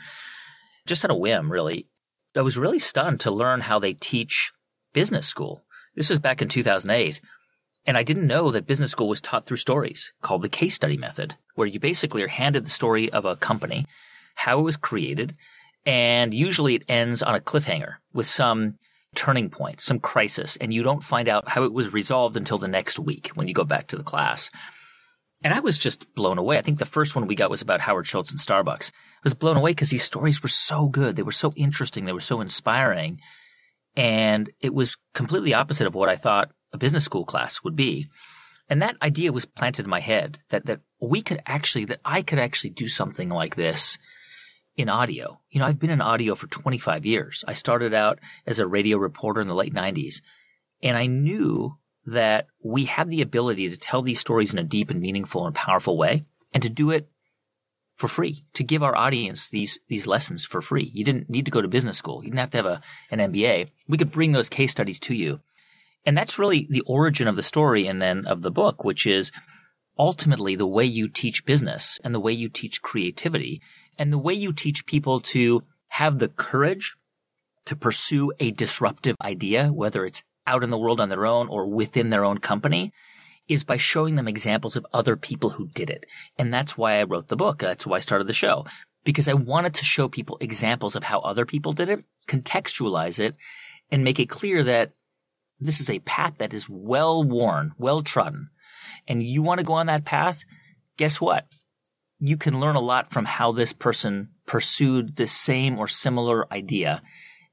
just 0.85 1.05
on 1.05 1.11
a 1.11 1.17
whim, 1.17 1.51
really. 1.51 1.87
I 2.35 2.41
was 2.41 2.57
really 2.57 2.79
stunned 2.79 3.19
to 3.21 3.31
learn 3.31 3.61
how 3.61 3.77
they 3.77 3.93
teach 3.93 4.51
business 4.93 5.27
school. 5.27 5.63
This 5.95 6.09
was 6.09 6.19
back 6.19 6.41
in 6.41 6.47
2008. 6.47 7.21
And 7.85 7.97
I 7.97 8.03
didn't 8.03 8.27
know 8.27 8.49
that 8.51 8.65
business 8.65 8.91
school 8.91 9.09
was 9.09 9.21
taught 9.21 9.45
through 9.45 9.57
stories 9.57 10.13
called 10.21 10.41
the 10.41 10.49
case 10.49 10.73
study 10.73 10.97
method, 10.97 11.35
where 11.55 11.67
you 11.67 11.79
basically 11.79 12.23
are 12.23 12.29
handed 12.29 12.65
the 12.65 12.69
story 12.69 13.11
of 13.11 13.25
a 13.25 13.35
company, 13.35 13.85
how 14.35 14.59
it 14.59 14.63
was 14.63 14.77
created, 14.77 15.35
and 15.85 16.33
usually 16.33 16.75
it 16.75 16.83
ends 16.87 17.21
on 17.21 17.35
a 17.35 17.41
cliffhanger 17.41 17.95
with 18.13 18.25
some 18.25 18.75
turning 19.13 19.49
point, 19.49 19.81
some 19.81 19.99
crisis, 19.99 20.57
and 20.57 20.73
you 20.73 20.83
don't 20.83 21.03
find 21.03 21.27
out 21.27 21.47
how 21.47 21.63
it 21.63 21.73
was 21.73 21.93
resolved 21.93 22.37
until 22.37 22.57
the 22.57 22.67
next 22.67 22.99
week 22.99 23.31
when 23.35 23.47
you 23.47 23.53
go 23.53 23.63
back 23.63 23.87
to 23.87 23.95
the 23.95 24.03
class. 24.03 24.51
And 25.43 25.53
I 25.53 25.59
was 25.59 25.77
just 25.77 26.13
blown 26.15 26.37
away. 26.37 26.57
I 26.57 26.61
think 26.61 26.79
the 26.79 26.85
first 26.85 27.15
one 27.15 27.27
we 27.27 27.35
got 27.35 27.49
was 27.49 27.61
about 27.61 27.81
Howard 27.81 28.07
Schultz 28.07 28.31
and 28.31 28.39
Starbucks. 28.39 28.91
I 28.91 29.19
was 29.23 29.33
blown 29.33 29.57
away 29.57 29.71
because 29.71 29.89
these 29.89 30.03
stories 30.03 30.41
were 30.41 30.49
so 30.49 30.87
good. 30.87 31.15
They 31.15 31.23
were 31.23 31.33
so 31.33 31.51
interesting. 31.55 32.05
They 32.05 32.13
were 32.13 32.21
so 32.21 32.39
inspiring. 32.39 33.19
And 33.95 34.51
it 34.61 34.73
was 34.73 34.97
completely 35.13 35.53
opposite 35.53 35.85
of 35.85 35.95
what 35.95 36.09
I 36.09 36.15
thought 36.15 36.51
a 36.71 36.77
business 36.77 37.03
school 37.03 37.25
class 37.25 37.61
would 37.63 37.75
be. 37.75 38.07
And 38.69 38.81
that 38.81 38.95
idea 39.01 39.33
was 39.33 39.45
planted 39.45 39.85
in 39.85 39.89
my 39.89 39.99
head 39.99 40.39
that, 40.49 40.65
that 40.65 40.79
we 41.01 41.21
could 41.21 41.41
actually, 41.45 41.85
that 41.85 41.99
I 42.05 42.21
could 42.21 42.39
actually 42.39 42.71
do 42.71 42.87
something 42.87 43.29
like 43.29 43.55
this 43.55 43.97
in 44.75 44.89
audio. 44.89 45.39
You 45.49 45.59
know, 45.59 45.65
I've 45.65 45.79
been 45.79 45.89
in 45.89 46.01
audio 46.01 46.35
for 46.35 46.47
25 46.47 47.05
years. 47.05 47.43
I 47.47 47.53
started 47.53 47.93
out 47.93 48.19
as 48.45 48.59
a 48.59 48.67
radio 48.67 48.97
reporter 48.97 49.41
in 49.41 49.47
the 49.47 49.55
late 49.55 49.73
90s, 49.73 50.21
and 50.81 50.97
I 50.97 51.05
knew 51.05 51.77
that 52.05 52.47
we 52.63 52.85
had 52.85 53.09
the 53.09 53.21
ability 53.21 53.69
to 53.69 53.77
tell 53.77 54.01
these 54.01 54.19
stories 54.19 54.53
in 54.53 54.59
a 54.59 54.63
deep 54.63 54.89
and 54.89 54.99
meaningful 54.99 55.45
and 55.45 55.55
powerful 55.55 55.97
way 55.97 56.25
and 56.53 56.61
to 56.63 56.69
do 56.69 56.91
it 56.91 57.09
for 57.95 58.07
free, 58.07 58.43
to 58.53 58.63
give 58.63 58.83
our 58.83 58.95
audience 58.95 59.47
these, 59.47 59.79
these 59.87 60.07
lessons 60.07 60.43
for 60.43 60.61
free. 60.61 60.91
You 60.93 61.05
didn't 61.05 61.29
need 61.29 61.45
to 61.45 61.51
go 61.51 61.61
to 61.61 61.67
business 61.67 61.97
school. 61.97 62.23
You 62.23 62.29
didn't 62.29 62.39
have 62.39 62.49
to 62.51 62.57
have 62.57 62.65
a, 62.65 62.81
an 63.11 63.19
MBA. 63.19 63.69
We 63.87 63.97
could 63.97 64.11
bring 64.11 64.31
those 64.31 64.49
case 64.49 64.71
studies 64.71 64.99
to 65.01 65.13
you. 65.13 65.39
And 66.05 66.17
that's 66.17 66.39
really 66.39 66.67
the 66.69 66.81
origin 66.81 67.27
of 67.27 67.35
the 67.35 67.43
story 67.43 67.87
and 67.87 68.01
then 68.01 68.25
of 68.25 68.41
the 68.41 68.51
book, 68.51 68.83
which 68.83 69.07
is 69.07 69.31
ultimately 69.97 70.55
the 70.55 70.67
way 70.67 70.83
you 70.83 71.07
teach 71.07 71.45
business 71.45 71.99
and 72.03 72.13
the 72.13 72.19
way 72.19 72.33
you 72.33 72.49
teach 72.49 72.81
creativity 72.81 73.61
and 73.97 74.11
the 74.11 74.17
way 74.17 74.33
you 74.33 74.53
teach 74.53 74.85
people 74.85 75.19
to 75.19 75.63
have 75.89 76.19
the 76.19 76.27
courage 76.27 76.95
to 77.65 77.75
pursue 77.75 78.31
a 78.39 78.51
disruptive 78.51 79.15
idea, 79.21 79.67
whether 79.67 80.05
it's 80.05 80.23
out 80.45 80.63
in 80.63 80.69
the 80.69 80.77
world 80.77 80.99
on 80.99 81.09
their 81.09 81.25
own 81.25 81.47
or 81.47 81.67
within 81.67 82.09
their 82.09 82.25
own 82.25 82.37
company, 82.37 82.91
is 83.47 83.63
by 83.63 83.77
showing 83.77 84.15
them 84.15 84.27
examples 84.27 84.75
of 84.75 84.85
other 84.93 85.15
people 85.15 85.51
who 85.51 85.67
did 85.67 85.89
it. 85.89 86.05
And 86.37 86.51
that's 86.51 86.77
why 86.77 86.99
I 86.99 87.03
wrote 87.03 87.27
the 87.27 87.35
book. 87.35 87.59
That's 87.59 87.85
why 87.85 87.97
I 87.97 88.01
started 88.01 88.27
the 88.27 88.33
show. 88.33 88.65
Because 89.03 89.27
I 89.27 89.33
wanted 89.33 89.73
to 89.75 89.85
show 89.85 90.07
people 90.07 90.37
examples 90.39 90.95
of 90.95 91.03
how 91.03 91.19
other 91.19 91.45
people 91.45 91.73
did 91.73 91.89
it, 91.89 92.03
contextualize 92.27 93.19
it, 93.19 93.35
and 93.91 94.03
make 94.03 94.19
it 94.19 94.29
clear 94.29 94.63
that 94.63 94.91
this 95.59 95.79
is 95.79 95.89
a 95.89 95.99
path 95.99 96.35
that 96.37 96.53
is 96.53 96.69
well 96.69 97.23
worn, 97.23 97.73
well 97.77 98.01
trodden. 98.01 98.49
And 99.07 99.23
you 99.23 99.41
want 99.41 99.59
to 99.59 99.65
go 99.65 99.73
on 99.73 99.87
that 99.87 100.05
path? 100.05 100.43
Guess 100.97 101.19
what? 101.19 101.45
You 102.25 102.37
can 102.37 102.61
learn 102.61 102.77
a 102.77 102.81
lot 102.81 103.11
from 103.11 103.25
how 103.25 103.51
this 103.51 103.73
person 103.73 104.29
pursued 104.45 105.17
the 105.17 105.27
same 105.27 105.77
or 105.77 105.89
similar 105.89 106.51
idea. 106.53 107.01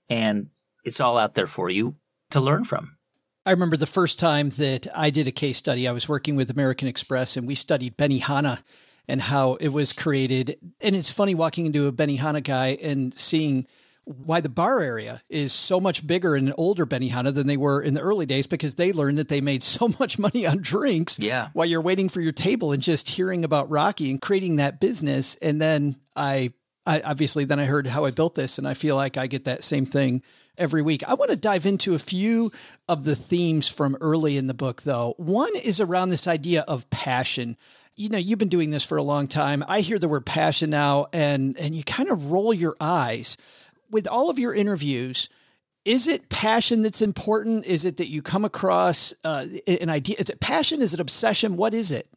And 0.08 0.50
it's 0.84 1.00
all 1.00 1.18
out 1.18 1.34
there 1.34 1.48
for 1.48 1.68
you 1.68 1.96
to 2.30 2.38
learn 2.38 2.62
from. 2.62 2.96
I 3.44 3.50
remember 3.50 3.76
the 3.76 3.86
first 3.86 4.20
time 4.20 4.50
that 4.50 4.86
I 4.94 5.10
did 5.10 5.26
a 5.26 5.32
case 5.32 5.58
study, 5.58 5.88
I 5.88 5.92
was 5.92 6.08
working 6.08 6.36
with 6.36 6.50
American 6.50 6.86
Express 6.86 7.36
and 7.36 7.48
we 7.48 7.56
studied 7.56 7.96
Benihana 7.96 8.62
and 9.08 9.20
how 9.20 9.54
it 9.54 9.70
was 9.70 9.92
created. 9.92 10.56
And 10.80 10.94
it's 10.94 11.10
funny 11.10 11.34
walking 11.34 11.66
into 11.66 11.88
a 11.88 11.92
Benihana 11.92 12.44
guy 12.44 12.78
and 12.80 13.12
seeing 13.12 13.66
why 14.24 14.40
the 14.40 14.48
bar 14.48 14.80
area 14.80 15.22
is 15.28 15.52
so 15.52 15.80
much 15.80 16.06
bigger 16.06 16.36
in 16.36 16.52
older 16.58 16.84
Benihana 16.86 17.32
than 17.32 17.46
they 17.46 17.56
were 17.56 17.80
in 17.80 17.94
the 17.94 18.00
early 18.00 18.26
days 18.26 18.46
because 18.46 18.74
they 18.74 18.92
learned 18.92 19.18
that 19.18 19.28
they 19.28 19.40
made 19.40 19.62
so 19.76 19.88
much 19.98 20.18
money 20.18 20.46
on 20.46 20.58
drinks 20.58 21.18
Yeah. 21.18 21.48
while 21.52 21.66
you're 21.66 21.80
waiting 21.80 22.08
for 22.08 22.20
your 22.20 22.32
table 22.32 22.72
and 22.72 22.82
just 22.82 23.08
hearing 23.08 23.44
about 23.44 23.70
Rocky 23.70 24.10
and 24.10 24.20
creating 24.20 24.56
that 24.56 24.80
business. 24.80 25.36
And 25.40 25.60
then 25.60 25.96
I, 26.16 26.52
I 26.86 27.00
obviously 27.02 27.44
then 27.44 27.60
I 27.60 27.64
heard 27.66 27.86
how 27.86 28.04
I 28.04 28.10
built 28.10 28.34
this 28.34 28.58
and 28.58 28.66
I 28.66 28.74
feel 28.74 28.96
like 28.96 29.16
I 29.16 29.26
get 29.26 29.44
that 29.44 29.62
same 29.64 29.86
thing 29.86 30.22
every 30.58 30.82
week. 30.82 31.02
I 31.08 31.14
want 31.14 31.30
to 31.30 31.36
dive 31.36 31.64
into 31.64 31.94
a 31.94 31.98
few 31.98 32.50
of 32.88 33.04
the 33.04 33.14
themes 33.16 33.68
from 33.68 33.96
early 34.00 34.36
in 34.36 34.46
the 34.46 34.54
book 34.54 34.82
though. 34.82 35.14
One 35.16 35.54
is 35.56 35.80
around 35.80 36.08
this 36.08 36.26
idea 36.26 36.62
of 36.62 36.88
passion 36.90 37.56
you 37.96 38.08
know 38.08 38.16
you've 38.18 38.38
been 38.38 38.48
doing 38.48 38.70
this 38.70 38.84
for 38.84 38.96
a 38.96 39.02
long 39.02 39.26
time 39.26 39.62
i 39.68 39.80
hear 39.80 39.98
the 39.98 40.08
word 40.08 40.24
passion 40.24 40.70
now 40.70 41.08
and 41.12 41.58
and 41.58 41.74
you 41.74 41.82
kind 41.84 42.08
of 42.08 42.30
roll 42.30 42.54
your 42.54 42.74
eyes 42.80 43.36
with 43.90 44.06
all 44.06 44.30
of 44.30 44.38
your 44.38 44.54
interviews 44.54 45.28
is 45.84 46.06
it 46.06 46.28
passion 46.28 46.82
that's 46.82 47.00
important 47.02 47.64
is 47.64 47.84
it 47.84 47.96
that 47.96 48.08
you 48.08 48.22
come 48.22 48.44
across 48.44 49.14
uh, 49.24 49.46
an 49.66 49.88
idea 49.88 50.16
is 50.18 50.28
it 50.30 50.40
passion 50.40 50.82
is 50.82 50.92
it 50.94 51.00
obsession 51.00 51.56
what 51.56 51.74
is 51.74 51.90
it 51.90 52.08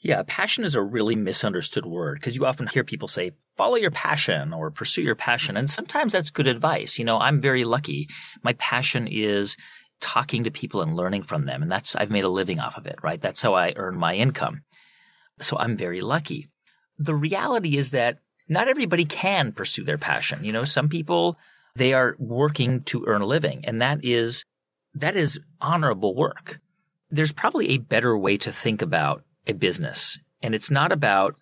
Yeah, 0.00 0.22
passion 0.26 0.64
is 0.64 0.76
a 0.76 0.82
really 0.82 1.16
misunderstood 1.16 1.84
word 1.84 2.20
because 2.20 2.36
you 2.36 2.46
often 2.46 2.68
hear 2.68 2.84
people 2.84 3.08
say, 3.08 3.32
follow 3.56 3.74
your 3.74 3.90
passion 3.90 4.52
or 4.52 4.70
pursue 4.70 5.02
your 5.02 5.16
passion. 5.16 5.56
And 5.56 5.68
sometimes 5.68 6.12
that's 6.12 6.30
good 6.30 6.46
advice. 6.46 6.98
You 6.98 7.04
know, 7.04 7.18
I'm 7.18 7.40
very 7.40 7.64
lucky. 7.64 8.06
My 8.44 8.52
passion 8.54 9.08
is 9.08 9.56
talking 10.00 10.44
to 10.44 10.52
people 10.52 10.82
and 10.82 10.94
learning 10.94 11.24
from 11.24 11.46
them. 11.46 11.62
And 11.62 11.70
that's, 11.70 11.96
I've 11.96 12.12
made 12.12 12.22
a 12.22 12.28
living 12.28 12.60
off 12.60 12.76
of 12.76 12.86
it, 12.86 13.00
right? 13.02 13.20
That's 13.20 13.42
how 13.42 13.54
I 13.54 13.72
earn 13.74 13.96
my 13.98 14.14
income. 14.14 14.62
So 15.40 15.58
I'm 15.58 15.76
very 15.76 16.00
lucky. 16.00 16.46
The 16.96 17.16
reality 17.16 17.76
is 17.76 17.90
that 17.90 18.18
not 18.48 18.68
everybody 18.68 19.04
can 19.04 19.52
pursue 19.52 19.84
their 19.84 19.98
passion. 19.98 20.44
You 20.44 20.52
know, 20.52 20.64
some 20.64 20.88
people, 20.88 21.38
they 21.76 21.92
are 21.92 22.16
working 22.18 22.82
to 22.84 23.04
earn 23.06 23.22
a 23.22 23.26
living 23.26 23.64
and 23.64 23.80
that 23.82 24.04
is, 24.04 24.44
that 24.94 25.16
is 25.16 25.38
honorable 25.60 26.14
work. 26.14 26.60
There's 27.10 27.32
probably 27.32 27.70
a 27.70 27.78
better 27.78 28.16
way 28.16 28.36
to 28.38 28.52
think 28.52 28.82
about 28.82 29.24
a 29.46 29.52
business 29.52 30.18
and 30.42 30.54
it's 30.54 30.70
not 30.70 30.92
about 30.92 31.36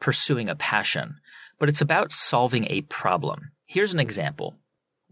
pursuing 0.00 0.48
a 0.48 0.56
passion, 0.56 1.16
but 1.58 1.68
it's 1.68 1.80
about 1.80 2.12
solving 2.12 2.66
a 2.68 2.82
problem. 2.82 3.52
Here's 3.66 3.94
an 3.94 4.00
example. 4.00 4.54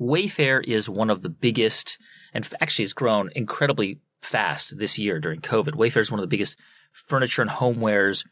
Wayfair 0.01 0.63
is 0.65 0.89
one 0.89 1.11
of 1.11 1.23
the 1.23 1.29
biggest 1.29 1.99
and 2.35 2.49
actually 2.61 2.85
has 2.85 2.93
grown 2.93 3.31
incredibly 3.35 4.01
fast 4.21 4.79
this 4.79 4.99
year 4.99 5.21
during 5.21 5.41
COVID. 5.41 5.75
Wayfair 5.75 6.01
is 6.01 6.11
one 6.11 6.21
of 6.21 6.25
the 6.25 6.35
biggest 6.35 6.59
furniture 6.93 7.43
and 7.43 7.51
homewares, 7.51 8.25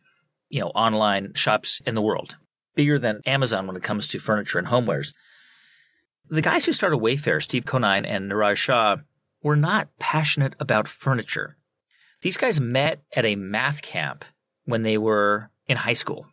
you 0.49 0.61
know, 0.61 0.69
online 0.69 1.35
shops 1.35 1.81
in 1.87 1.95
the 1.95 2.03
world. 2.03 2.37
Bigger 2.75 2.99
than 2.99 3.21
Amazon 3.27 3.67
when 3.67 3.77
it 3.77 3.83
comes 3.83 4.07
to 4.09 4.19
furniture 4.19 4.59
and 4.59 4.69
homewares. 4.69 5.13
The 6.29 6.43
guys 6.43 6.65
who 6.65 6.73
started 6.73 6.99
Wayfair, 6.99 7.43
Steve 7.43 7.65
Conine 7.65 8.05
and 8.05 8.31
Niraj 8.31 8.57
Shah, 8.57 8.99
were 9.43 9.57
not 9.57 9.89
passionate 9.99 10.55
about 10.61 10.87
furniture. 10.87 11.57
These 12.23 12.37
guys 12.37 12.61
met 12.61 13.03
at 13.17 13.25
a 13.25 13.37
math 13.37 13.83
camp 13.83 14.25
when 14.65 14.83
they 14.83 14.99
were 14.99 15.51
in 15.67 15.77
high 15.77 15.95
school. 15.95 16.27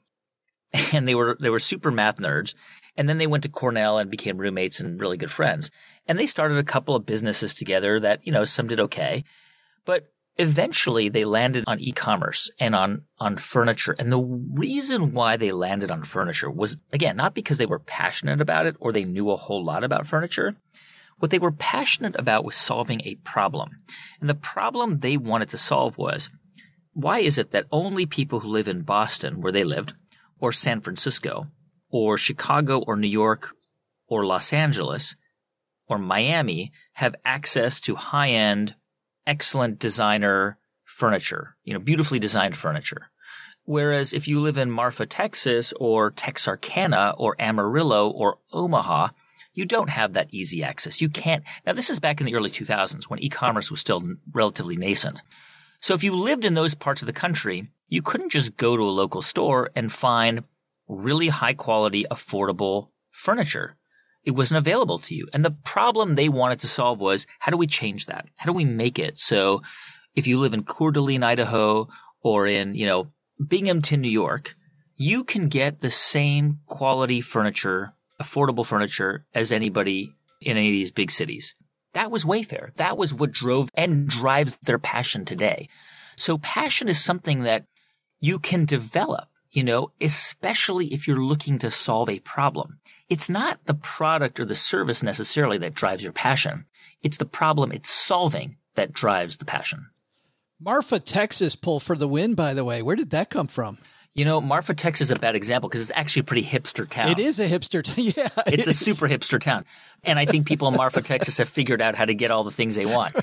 And 0.93 1.07
they 1.07 1.15
were 1.15 1.37
they 1.39 1.49
were 1.49 1.59
super 1.59 1.91
math 1.91 2.17
nerds. 2.17 2.53
And 2.97 3.07
then 3.07 3.19
they 3.19 3.27
went 3.27 3.43
to 3.43 3.49
Cornell 3.49 3.97
and 3.97 4.11
became 4.11 4.37
roommates 4.37 4.79
and 4.79 4.99
really 4.99 5.17
good 5.17 5.31
friends. 5.31 5.71
And 6.07 6.19
they 6.19 6.25
started 6.25 6.57
a 6.57 6.63
couple 6.63 6.95
of 6.95 7.05
businesses 7.05 7.53
together 7.53 7.99
that, 8.01 8.25
you 8.27 8.33
know, 8.33 8.43
some 8.43 8.67
did 8.67 8.79
okay. 8.81 9.23
But 9.85 10.11
eventually 10.37 11.09
they 11.09 11.25
landed 11.25 11.63
on 11.67 11.79
e-commerce 11.79 12.49
and 12.59 12.75
on 12.75 13.03
on 13.19 13.37
furniture. 13.37 13.95
And 13.97 14.11
the 14.11 14.19
reason 14.19 15.13
why 15.13 15.37
they 15.37 15.51
landed 15.51 15.91
on 15.91 16.03
furniture 16.03 16.49
was 16.49 16.77
again 16.93 17.17
not 17.17 17.33
because 17.33 17.57
they 17.57 17.65
were 17.65 17.79
passionate 17.79 18.41
about 18.41 18.65
it 18.65 18.75
or 18.79 18.91
they 18.91 19.03
knew 19.03 19.31
a 19.31 19.35
whole 19.35 19.63
lot 19.63 19.83
about 19.83 20.07
furniture. 20.07 20.55
What 21.19 21.31
they 21.31 21.39
were 21.39 21.51
passionate 21.51 22.15
about 22.19 22.45
was 22.45 22.55
solving 22.55 23.01
a 23.01 23.15
problem. 23.15 23.81
And 24.19 24.29
the 24.29 24.35
problem 24.35 24.99
they 24.99 25.17
wanted 25.17 25.49
to 25.49 25.57
solve 25.57 25.97
was 25.97 26.29
why 26.93 27.19
is 27.19 27.37
it 27.37 27.51
that 27.51 27.65
only 27.71 28.05
people 28.05 28.41
who 28.41 28.49
live 28.49 28.67
in 28.67 28.81
Boston 28.81 29.41
where 29.41 29.51
they 29.51 29.63
lived 29.63 29.93
or 30.39 30.51
San 30.51 30.81
Francisco 30.81 31.47
or 31.89 32.17
Chicago 32.17 32.79
or 32.79 32.95
New 32.95 33.07
York 33.07 33.55
or 34.07 34.25
Los 34.25 34.53
Angeles 34.53 35.15
or 35.87 35.97
Miami 35.97 36.71
have 36.93 37.15
access 37.25 37.79
to 37.81 37.95
high-end 37.95 38.75
excellent 39.27 39.77
designer 39.77 40.57
furniture, 40.83 41.55
you 41.63 41.73
know, 41.73 41.79
beautifully 41.79 42.17
designed 42.17 42.57
furniture. 42.57 43.09
Whereas 43.65 44.13
if 44.13 44.27
you 44.27 44.39
live 44.39 44.57
in 44.57 44.71
Marfa, 44.71 45.05
Texas 45.05 45.73
or 45.79 46.09
Texarkana 46.09 47.13
or 47.17 47.35
Amarillo 47.37 48.09
or 48.09 48.37
Omaha, 48.53 49.09
you 49.53 49.65
don't 49.65 49.89
have 49.89 50.13
that 50.13 50.29
easy 50.31 50.63
access. 50.63 51.01
You 51.01 51.09
can't. 51.09 51.43
Now 51.65 51.73
this 51.73 51.89
is 51.89 51.99
back 51.99 52.21
in 52.21 52.25
the 52.25 52.35
early 52.35 52.49
2000s 52.49 53.09
when 53.09 53.19
e-commerce 53.19 53.69
was 53.69 53.81
still 53.81 54.01
relatively 54.31 54.77
nascent. 54.77 55.21
So 55.81 55.93
if 55.93 56.03
you 56.03 56.15
lived 56.15 56.45
in 56.45 56.53
those 56.53 56.75
parts 56.75 57.01
of 57.01 57.07
the 57.07 57.13
country, 57.13 57.69
you 57.89 58.01
couldn't 58.01 58.31
just 58.31 58.55
go 58.57 58.77
to 58.77 58.83
a 58.83 58.89
local 58.89 59.21
store 59.21 59.69
and 59.75 59.91
find 59.91 60.43
really 60.87 61.27
high 61.27 61.53
quality, 61.53 62.05
affordable 62.09 62.89
furniture 63.11 63.75
it 64.27 64.35
wasn't 64.35 64.57
available 64.57 64.99
to 64.99 65.15
you. 65.15 65.25
And 65.31 65.45
the 65.45 65.51
problem 65.51 66.15
they 66.15 66.27
wanted 66.27 66.59
to 66.59 66.67
solve 66.67 66.99
was 66.99 67.25
how 67.39 67.49
do 67.49 67.57
we 67.57 67.65
change 67.65 68.07
that? 68.07 68.27
How 68.37 68.45
do 68.45 68.51
we 68.51 68.65
make 68.65 68.99
it 68.99 69.17
so 69.17 69.61
if 70.15 70.27
you 70.27 70.37
live 70.37 70.53
in 70.53 70.65
Coeur 70.65 70.91
d'Alene, 70.91 71.23
Idaho, 71.23 71.87
or 72.21 72.45
in, 72.45 72.75
you 72.75 72.85
know, 72.85 73.07
Binghamton, 73.47 74.01
New 74.01 74.09
York, 74.09 74.55
you 74.97 75.23
can 75.23 75.47
get 75.47 75.79
the 75.79 75.91
same 75.91 76.59
quality 76.65 77.21
furniture, 77.21 77.93
affordable 78.21 78.65
furniture 78.65 79.25
as 79.33 79.53
anybody 79.53 80.11
in 80.41 80.57
any 80.57 80.67
of 80.67 80.73
these 80.73 80.91
big 80.91 81.09
cities. 81.09 81.55
That 81.93 82.11
was 82.11 82.25
Wayfair. 82.25 82.75
That 82.75 82.97
was 82.97 83.13
what 83.13 83.31
drove 83.31 83.69
and 83.75 84.09
drives 84.09 84.57
their 84.57 84.79
passion 84.79 85.23
today. 85.23 85.69
So 86.17 86.37
passion 86.39 86.89
is 86.89 87.01
something 87.01 87.43
that 87.43 87.63
you 88.19 88.39
can 88.39 88.65
develop, 88.65 89.29
you 89.57 89.63
know, 89.63 89.91
especially 89.99 90.93
if 90.93 91.07
you're 91.07 91.23
looking 91.23 91.57
to 91.59 91.71
solve 91.71 92.09
a 92.09 92.19
problem 92.19 92.79
it's 93.09 93.29
not 93.29 93.65
the 93.65 93.73
product 93.73 94.39
or 94.39 94.45
the 94.45 94.55
service 94.55 95.01
necessarily 95.01 95.57
that 95.59 95.73
drives 95.73 96.03
your 96.03 96.11
passion. 96.11 96.65
It's 97.01 97.17
the 97.17 97.25
problem 97.25 97.71
it's 97.71 97.89
solving 97.89 98.57
that 98.75 98.93
drives 98.93 99.37
the 99.37 99.45
passion. 99.45 99.87
Marfa, 100.59 100.99
Texas 100.99 101.55
pull 101.55 101.79
for 101.79 101.95
the 101.95 102.07
win, 102.07 102.33
by 102.33 102.53
the 102.53 102.65
way. 102.65 102.81
Where 102.81 102.95
did 102.95 103.11
that 103.11 103.29
come 103.29 103.47
from? 103.47 103.77
You 104.17 104.25
know, 104.25 104.41
Marfa, 104.41 104.73
Texas 104.73 105.09
is 105.09 105.11
a 105.11 105.19
bad 105.19 105.35
example 105.35 105.69
because 105.69 105.79
it's 105.79 105.91
actually 105.93 106.21
a 106.21 106.23
pretty 106.23 106.43
hipster 106.43 106.89
town. 106.89 107.11
It 107.11 107.19
is 107.19 107.39
a 107.39 107.47
hipster 107.47 107.83
town. 107.83 107.95
Yeah. 108.17 108.29
It's 108.47 108.65
a 108.65 108.73
super 108.73 109.07
hipster 109.07 109.39
town. 109.39 109.63
And 110.03 110.17
I 110.17 110.25
think 110.25 110.47
people 110.47 110.67
in 110.69 110.75
Marfa, 110.75 111.01
Texas 111.01 111.37
have 111.37 111.49
figured 111.49 111.81
out 111.81 111.93
how 111.95 112.05
to 112.05 112.15
get 112.15 112.31
all 112.31 112.43
the 112.43 112.51
things 112.51 112.75
they 112.75 112.85
want. 112.85 113.13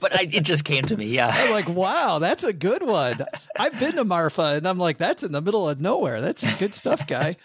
But 0.00 0.16
I, 0.16 0.22
it 0.22 0.44
just 0.44 0.64
came 0.64 0.84
to 0.84 0.96
me. 0.96 1.06
Yeah. 1.06 1.30
I'm 1.32 1.50
like, 1.52 1.68
wow, 1.68 2.18
that's 2.18 2.44
a 2.44 2.52
good 2.52 2.82
one. 2.86 3.18
I've 3.58 3.78
been 3.78 3.96
to 3.96 4.04
Marfa 4.04 4.54
and 4.56 4.66
I'm 4.66 4.78
like, 4.78 4.96
that's 4.96 5.22
in 5.22 5.32
the 5.32 5.40
middle 5.40 5.68
of 5.68 5.80
nowhere. 5.80 6.20
That's 6.20 6.50
good 6.56 6.72
stuff, 6.72 7.06
guy. 7.06 7.36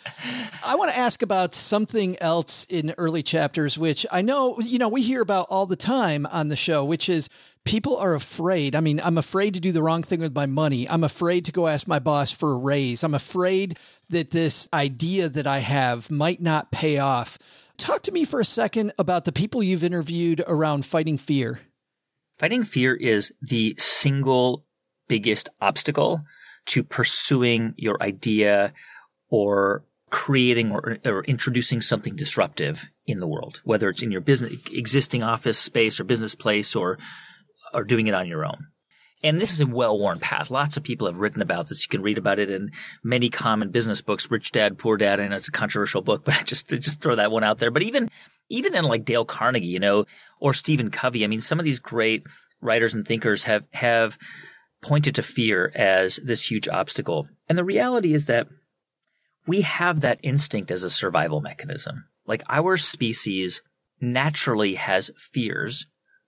I 0.63 0.75
want 0.75 0.91
to 0.91 0.97
ask 0.97 1.21
about 1.21 1.53
something 1.53 2.17
else 2.21 2.65
in 2.69 2.93
early 2.97 3.21
chapters, 3.23 3.77
which 3.77 4.05
I 4.11 4.21
know, 4.21 4.59
you 4.59 4.79
know, 4.79 4.87
we 4.87 5.01
hear 5.01 5.21
about 5.21 5.47
all 5.49 5.65
the 5.65 5.75
time 5.75 6.25
on 6.27 6.47
the 6.47 6.55
show, 6.55 6.85
which 6.85 7.09
is 7.09 7.29
people 7.67 7.97
are 7.97 8.15
afraid. 8.15 8.75
I 8.75 8.79
mean, 8.79 9.01
I'm 9.03 9.17
afraid 9.17 9.53
to 9.55 9.59
do 9.59 9.73
the 9.73 9.83
wrong 9.83 10.01
thing 10.01 10.21
with 10.21 10.33
my 10.33 10.45
money. 10.45 10.89
I'm 10.89 11.03
afraid 11.03 11.43
to 11.45 11.51
go 11.51 11.67
ask 11.67 11.85
my 11.85 11.99
boss 11.99 12.31
for 12.31 12.53
a 12.53 12.57
raise. 12.57 13.03
I'm 13.03 13.13
afraid 13.13 13.77
that 14.09 14.31
this 14.31 14.69
idea 14.73 15.27
that 15.27 15.45
I 15.45 15.59
have 15.59 16.09
might 16.09 16.41
not 16.41 16.71
pay 16.71 16.97
off. 16.97 17.37
Talk 17.75 18.03
to 18.03 18.13
me 18.13 18.23
for 18.23 18.39
a 18.39 18.45
second 18.45 18.93
about 18.97 19.25
the 19.25 19.33
people 19.33 19.61
you've 19.61 19.83
interviewed 19.83 20.41
around 20.47 20.85
fighting 20.85 21.17
fear. 21.17 21.59
Fighting 22.39 22.63
fear 22.63 22.95
is 22.95 23.33
the 23.41 23.75
single 23.77 24.63
biggest 25.09 25.49
obstacle 25.59 26.21
to 26.67 26.83
pursuing 26.83 27.73
your 27.75 28.01
idea 28.01 28.73
or 29.29 29.83
creating 30.09 30.71
or, 30.71 30.99
or, 31.03 31.23
introducing 31.25 31.81
something 31.81 32.15
disruptive 32.15 32.89
in 33.05 33.19
the 33.19 33.27
world, 33.27 33.59
whether 33.65 33.89
it's 33.89 34.01
in 34.01 34.11
your 34.11 34.21
business, 34.21 34.53
existing 34.71 35.21
office 35.21 35.59
space 35.59 35.99
or 35.99 36.05
business 36.05 36.33
place 36.33 36.77
or, 36.77 36.97
or 37.77 37.83
doing 37.83 38.07
it 38.07 38.15
on 38.15 38.27
your 38.27 38.43
own. 38.43 38.67
And 39.23 39.39
this 39.39 39.53
is 39.53 39.61
a 39.61 39.67
well-worn 39.67 40.19
path. 40.19 40.49
Lots 40.49 40.77
of 40.77 40.83
people 40.83 41.07
have 41.07 41.17
written 41.17 41.41
about 41.41 41.67
this. 41.67 41.83
You 41.83 41.89
can 41.89 42.01
read 42.01 42.17
about 42.17 42.39
it 42.39 42.49
in 42.49 42.71
many 43.03 43.29
common 43.29 43.69
business 43.69 44.01
books, 44.01 44.29
Rich 44.29 44.51
Dad, 44.51 44.77
Poor 44.77 44.97
Dad. 44.97 45.19
and 45.19 45.33
it's 45.33 45.47
a 45.47 45.51
controversial 45.51 46.01
book, 46.01 46.23
but 46.25 46.35
I 46.39 46.43
just, 46.43 46.67
just 46.69 47.01
throw 47.01 47.15
that 47.15 47.31
one 47.31 47.43
out 47.43 47.59
there. 47.59 47.71
But 47.71 47.83
even, 47.83 48.09
even 48.49 48.75
in 48.75 48.85
like 48.85 49.05
Dale 49.05 49.25
Carnegie, 49.25 49.67
you 49.67 49.79
know, 49.79 50.05
or 50.39 50.53
Stephen 50.53 50.91
Covey, 50.91 51.23
I 51.23 51.27
mean, 51.27 51.41
some 51.41 51.59
of 51.59 51.65
these 51.65 51.79
great 51.79 52.25
writers 52.61 52.95
and 52.95 53.07
thinkers 53.07 53.43
have, 53.43 53.63
have 53.73 54.17
pointed 54.81 55.15
to 55.15 55.23
fear 55.23 55.71
as 55.75 56.17
this 56.23 56.49
huge 56.49 56.67
obstacle. 56.67 57.27
And 57.47 57.57
the 57.57 57.63
reality 57.63 58.13
is 58.13 58.25
that 58.25 58.47
we 59.45 59.61
have 59.61 60.01
that 60.01 60.19
instinct 60.23 60.71
as 60.71 60.83
a 60.83 60.89
survival 60.89 61.41
mechanism. 61.41 62.05
Like 62.25 62.43
our 62.49 62.75
species 62.77 63.61
naturally 64.01 64.75
has 64.75 65.11
fears 65.17 65.87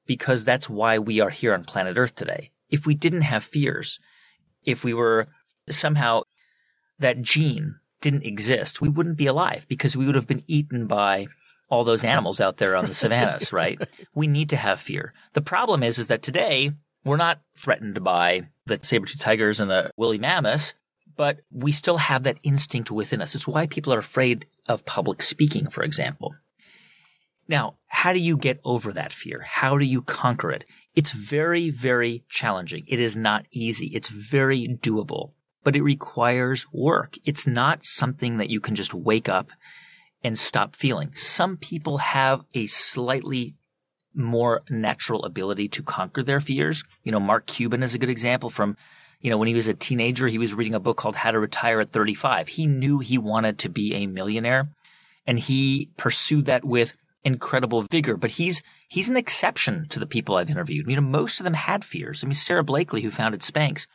because 0.10 0.44
that's 0.44 0.68
why 0.68 0.98
we 0.98 1.20
are 1.20 1.30
here 1.30 1.54
on 1.54 1.64
planet 1.64 1.96
Earth 1.96 2.16
today. 2.16 2.50
If 2.68 2.88
we 2.88 2.96
didn't 2.96 3.22
have 3.22 3.44
fears, 3.44 4.00
if 4.66 4.84
we 4.84 4.92
were 4.92 5.28
somehow 5.70 6.24
that 6.98 7.22
gene 7.22 7.76
didn't 8.02 8.26
exist, 8.26 8.82
we 8.82 8.90
wouldn't 8.90 9.18
be 9.18 9.28
alive 9.28 9.68
because 9.70 9.96
we 9.96 10.08
would 10.08 10.16
have 10.16 10.26
been 10.26 10.44
eaten 10.48 10.88
by 10.88 11.28
all 11.70 11.84
those 11.84 12.04
animals 12.04 12.42
out 12.42 12.58
there 12.58 12.76
on 12.76 12.86
the 12.86 12.96
savannas, 12.96 13.54
right? 13.54 13.80
We 14.16 14.26
need 14.26 14.50
to 14.50 14.58
have 14.58 14.80
fear. 14.80 15.14
The 15.34 15.44
problem 15.44 15.84
is, 15.84 16.00
is 16.00 16.08
that 16.08 16.24
today 16.24 16.72
we're 17.06 17.16
not 17.16 17.42
threatened 17.56 18.04
by 18.04 18.48
the 18.66 18.80
saber-toothed 18.82 19.22
tigers 19.22 19.60
and 19.60 19.70
the 19.70 19.92
woolly 19.96 20.18
mammoths, 20.18 20.74
but 21.18 21.42
we 21.52 21.72
still 21.72 21.98
have 21.98 22.24
that 22.24 22.40
instinct 22.42 22.90
within 22.90 23.22
us. 23.22 23.36
It's 23.36 23.48
why 23.48 23.68
people 23.68 23.94
are 23.94 24.00
afraid 24.00 24.48
of 24.68 24.86
public 24.86 25.22
speaking, 25.22 25.70
for 25.70 25.84
example. 25.84 26.34
Now, 27.50 27.78
how 27.88 28.14
do 28.14 28.20
you 28.20 28.38
get 28.38 28.62
over 28.64 28.94
that 28.94 29.12
fear? 29.12 29.42
How 29.42 29.80
do 29.80 29.84
you 29.84 30.04
conquer 30.04 30.52
it? 30.52 30.66
It's 30.94 31.12
very, 31.12 31.72
very 31.72 32.24
challenging. 32.30 32.84
It 32.88 33.00
is 33.00 33.18
not 33.18 33.48
easy. 33.52 33.88
It's 33.88 34.08
very 34.08 34.68
doable, 34.68 35.32
but 35.64 35.76
it 35.76 35.82
requires 35.82 36.68
work. 36.72 37.18
It's 37.26 37.48
not 37.48 37.84
something 37.84 38.38
that 38.38 38.52
you 38.52 38.60
can 38.60 38.76
just 38.76 38.94
wake 38.94 39.28
up 39.28 39.50
and 40.24 40.38
stop 40.38 40.76
feeling. 40.76 41.12
Some 41.16 41.58
people 41.58 41.98
have 41.98 42.42
a 42.54 42.68
slightly 42.68 43.56
more 44.14 44.62
natural 44.70 45.26
ability 45.26 45.70
to 45.70 45.82
conquer 45.82 46.22
their 46.22 46.42
fears. 46.42 46.84
You 47.04 47.12
know, 47.12 47.20
Mark 47.20 47.48
Cuban 47.48 47.82
is 47.82 47.96
a 47.96 48.00
good 48.00 48.10
example 48.10 48.52
from, 48.52 48.78
you 49.22 49.32
know, 49.32 49.38
when 49.40 49.48
he 49.48 49.56
was 49.56 49.68
a 49.68 49.74
teenager, 49.74 50.28
he 50.28 50.38
was 50.38 50.54
reading 50.54 50.76
a 50.76 50.80
book 50.80 50.98
called 50.98 51.16
How 51.16 51.32
to 51.32 51.40
Retire 51.40 51.80
at 51.80 51.92
35. 51.92 52.50
He 52.50 52.68
knew 52.68 53.00
he 53.00 53.18
wanted 53.18 53.58
to 53.60 53.70
be 53.70 53.96
a 53.96 54.06
millionaire 54.06 54.70
and 55.26 55.40
he 55.40 55.90
pursued 55.98 56.46
that 56.46 56.64
with 56.64 56.94
incredible 57.34 57.84
vigor, 57.84 58.18
but 58.18 58.32
he's 58.32 58.62
he's 58.90 59.10
an 59.10 59.18
exception 59.18 59.88
to 59.90 60.00
the 60.00 60.08
people 60.08 60.36
I've 60.36 60.50
interviewed. 60.50 60.88
You 60.90 60.96
know, 60.96 61.02
most 61.02 61.40
of 61.40 61.44
them 61.44 61.54
had 61.54 61.86
fears. 61.86 62.24
I 62.24 62.28
mean, 62.28 62.34
Sara 62.34 62.64
Blakely, 62.64 63.02
who 63.02 63.10
founded 63.10 63.42
Spanx, 63.42 63.88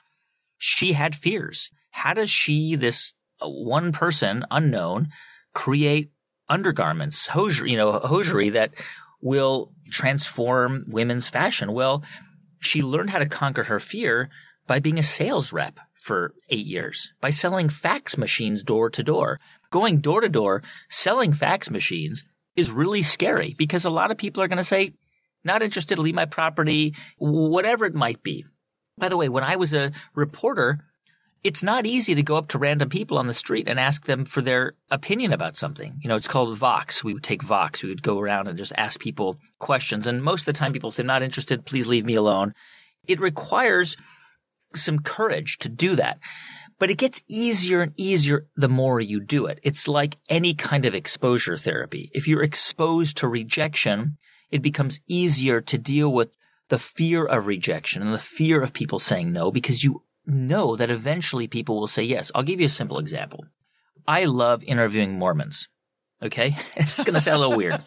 she 0.56 0.94
had 0.94 1.14
fears. 1.14 1.70
How 1.90 2.14
does 2.14 2.30
she, 2.30 2.74
this 2.74 3.12
uh, 3.40 3.48
one 3.48 3.92
person, 3.92 4.44
unknown, 4.50 5.08
create 5.52 6.10
undergarments, 6.48 7.28
hosiery, 7.28 7.70
you 7.72 7.76
know, 7.76 7.92
hosiery 7.98 8.50
that 8.50 8.72
will 9.20 9.72
transform 9.90 10.84
women's 10.88 11.28
fashion? 11.28 11.72
Well, 11.72 12.02
she 12.60 12.82
learned 12.82 13.10
how 13.10 13.18
to 13.18 13.26
conquer 13.26 13.64
her 13.64 13.78
fear 13.78 14.30
by 14.66 14.78
being 14.78 14.98
a 14.98 15.02
sales 15.02 15.52
rep 15.52 15.78
for 16.02 16.34
eight 16.50 16.66
years, 16.66 17.12
by 17.20 17.30
selling 17.30 17.68
fax 17.68 18.16
machines 18.16 18.62
door 18.62 18.90
to 18.90 19.02
door. 19.02 19.40
Going 19.70 20.00
door 20.00 20.20
to 20.20 20.28
door, 20.28 20.62
selling 20.88 21.32
fax 21.32 21.70
machines 21.70 22.24
is 22.56 22.70
really 22.70 23.02
scary 23.02 23.54
because 23.56 23.84
a 23.84 23.90
lot 23.90 24.10
of 24.10 24.16
people 24.16 24.42
are 24.42 24.48
going 24.48 24.58
to 24.58 24.64
say, 24.64 24.94
not 25.44 25.62
interested, 25.62 25.98
leave 25.98 26.14
my 26.14 26.24
property, 26.24 26.94
whatever 27.18 27.84
it 27.84 27.94
might 27.94 28.22
be. 28.22 28.44
By 28.96 29.08
the 29.08 29.16
way, 29.16 29.28
when 29.28 29.44
I 29.44 29.56
was 29.56 29.74
a 29.74 29.92
reporter, 30.14 30.84
it's 31.42 31.62
not 31.62 31.84
easy 31.84 32.14
to 32.14 32.22
go 32.22 32.36
up 32.36 32.48
to 32.48 32.58
random 32.58 32.88
people 32.88 33.18
on 33.18 33.26
the 33.26 33.34
street 33.34 33.68
and 33.68 33.78
ask 33.78 34.06
them 34.06 34.24
for 34.24 34.40
their 34.40 34.72
opinion 34.90 35.32
about 35.32 35.56
something. 35.56 35.98
You 36.00 36.08
know, 36.08 36.16
it's 36.16 36.28
called 36.28 36.56
Vox. 36.56 37.04
We 37.04 37.12
would 37.12 37.22
take 37.22 37.42
Vox. 37.42 37.82
We 37.82 37.90
would 37.90 38.02
go 38.02 38.18
around 38.18 38.48
and 38.48 38.56
just 38.56 38.72
ask 38.76 38.98
people 38.98 39.38
questions. 39.58 40.06
And 40.06 40.22
most 40.22 40.42
of 40.42 40.46
the 40.46 40.52
time 40.54 40.72
people 40.72 40.90
say, 40.90 41.02
not 41.02 41.22
interested, 41.22 41.66
please 41.66 41.86
leave 41.86 42.06
me 42.06 42.14
alone. 42.14 42.54
It 43.06 43.20
requires 43.20 43.96
some 44.74 45.00
courage 45.00 45.58
to 45.58 45.68
do 45.68 45.96
that. 45.96 46.18
But 46.84 46.90
it 46.90 46.98
gets 46.98 47.22
easier 47.28 47.80
and 47.80 47.94
easier 47.96 48.46
the 48.56 48.68
more 48.68 49.00
you 49.00 49.18
do 49.18 49.46
it. 49.46 49.58
It's 49.62 49.88
like 49.88 50.18
any 50.28 50.52
kind 50.52 50.84
of 50.84 50.94
exposure 50.94 51.56
therapy. 51.56 52.10
If 52.12 52.28
you're 52.28 52.42
exposed 52.42 53.16
to 53.16 53.26
rejection, 53.26 54.18
it 54.50 54.60
becomes 54.60 55.00
easier 55.08 55.62
to 55.62 55.78
deal 55.78 56.12
with 56.12 56.36
the 56.68 56.78
fear 56.78 57.24
of 57.24 57.46
rejection 57.46 58.02
and 58.02 58.12
the 58.12 58.18
fear 58.18 58.60
of 58.60 58.74
people 58.74 58.98
saying 58.98 59.32
no 59.32 59.50
because 59.50 59.82
you 59.82 60.02
know 60.26 60.76
that 60.76 60.90
eventually 60.90 61.48
people 61.48 61.80
will 61.80 61.88
say 61.88 62.02
yes. 62.02 62.30
I'll 62.34 62.42
give 62.42 62.60
you 62.60 62.66
a 62.66 62.68
simple 62.68 62.98
example. 62.98 63.46
I 64.06 64.26
love 64.26 64.62
interviewing 64.62 65.14
Mormons. 65.14 65.68
Okay. 66.22 66.54
it's 66.76 67.02
going 67.02 67.14
to 67.14 67.20
sound 67.22 67.36
a 67.36 67.38
little 67.38 67.56
weird 67.56 67.80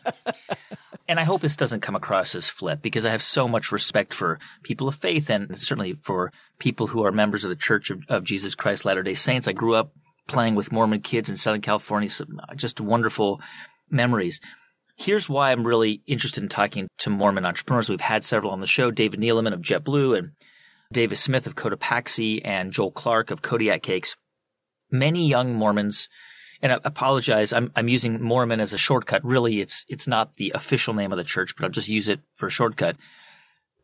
and 1.08 1.20
I 1.20 1.24
hope 1.24 1.41
this 1.41 1.55
doesn't 1.55 1.82
come 1.82 1.95
across 1.95 2.36
as 2.36 2.49
flip 2.49 2.82
because 2.82 3.05
I 3.05 3.12
have 3.12 3.22
so 3.22 3.47
much 3.47 3.72
respect 3.72 4.14
for 4.14 4.39
people 4.64 4.88
of 4.88 4.95
faith 4.95 5.30
and 5.30 5.60
certainly 5.60 5.93
for 5.93 6.32
people 6.60 6.88
who 6.88 7.05
are 7.05 7.12
members 7.12 7.43
of 7.43 7.49
the 7.49 7.55
Church 7.55 7.89
of, 7.89 8.01
of 8.10 8.24
Jesus 8.24 8.55
Christ 8.55 8.86
Latter 8.86 9.03
day 9.03 9.14
Saints. 9.14 9.47
I 9.47 9.53
grew 9.53 9.76
up 9.76 9.93
playing 10.28 10.55
with 10.55 10.72
Mormon 10.72 11.01
kids 11.01 11.30
in 11.30 11.38
Southern 11.38 11.62
California, 11.62 12.10
so 12.10 12.26
uh, 12.39 12.55
just 12.55 12.82
wonderful 12.82 13.41
memories. 13.89 14.41
Here's 14.97 15.30
why 15.30 15.51
I'm 15.51 15.66
really 15.66 16.01
interested 16.08 16.43
in 16.43 16.49
talking 16.49 16.88
to 16.99 17.10
Mormon 17.10 17.45
entrepreneurs. 17.45 17.89
We've 17.89 18.01
had 18.01 18.26
several 18.26 18.51
on 18.51 18.60
the 18.60 18.68
show 18.68 18.91
David 18.91 19.20
Neeleman 19.20 19.53
of 19.53 19.62
JetBlue 19.62 20.18
and 20.18 20.32
Davis 20.91 21.22
Smith 21.22 21.47
of 21.47 21.55
Cotopaxi 21.55 22.41
and 22.43 22.72
Joel 22.72 22.91
Clark 22.91 23.32
of 23.32 23.41
Kodiak 23.41 23.84
Cakes. 23.84 24.16
Many 24.89 25.28
young 25.28 25.53
Mormons 25.53 26.10
and 26.62 26.72
I 26.72 26.80
apologize. 26.84 27.53
I'm, 27.53 27.72
I'm 27.76 27.88
using 27.88 28.22
Mormon 28.22 28.60
as 28.60 28.74
a 28.74 28.78
shortcut. 28.78 29.24
Really, 29.24 29.62
it's, 29.62 29.86
it's 29.88 30.08
not 30.08 30.38
the 30.38 30.51
official 30.55 30.93
name 30.93 31.12
of 31.12 31.18
the 31.18 31.24
church, 31.24 31.55
but 31.55 31.66
I'll 31.66 31.72
just 31.72 31.88
use 31.88 32.10
it 32.10 32.22
for 32.36 32.47
a 32.47 32.51
shortcut. 32.51 32.95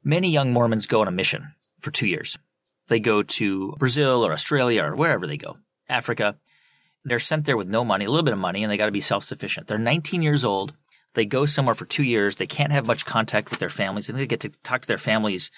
Many 0.04 0.30
young 0.30 0.52
Mormons 0.52 0.88
go 0.88 1.02
on 1.02 1.08
a 1.08 1.12
mission 1.12 1.54
for 1.80 1.92
two 1.92 2.08
years. 2.08 2.38
They 2.88 3.00
go 3.00 3.24
to 3.24 3.76
Brazil 3.78 4.26
or 4.26 4.34
Australia 4.34 4.84
or 4.84 4.96
wherever 4.96 5.28
they 5.28 5.38
go, 5.38 5.58
Africa. 5.88 6.36
They're 7.06 7.20
sent 7.20 7.46
there 7.46 7.58
with 7.58 7.68
no 7.68 7.84
money, 7.84 8.06
a 8.06 8.10
little 8.10 8.24
bit 8.24 8.34
of 8.34 8.40
money, 8.40 8.64
and 8.64 8.72
they 8.72 8.78
got 8.78 8.88
to 8.88 8.92
be 8.92 9.02
self 9.02 9.24
sufficient. 9.24 9.68
They're 9.68 9.78
19 9.78 10.22
years 10.22 10.44
old. 10.44 10.74
They 11.14 11.26
go 11.26 11.46
somewhere 11.46 11.76
for 11.76 11.86
two 11.86 12.04
years. 12.04 12.38
They 12.38 12.48
can't 12.48 12.72
have 12.72 12.88
much 12.88 13.06
contact 13.06 13.52
with 13.52 13.60
their 13.60 13.70
families. 13.70 14.10
And 14.10 14.18
they 14.18 14.26
get 14.26 14.40
to 14.42 14.50
talk 14.64 14.82
to 14.82 14.88
their 14.88 14.98
families 14.98 15.52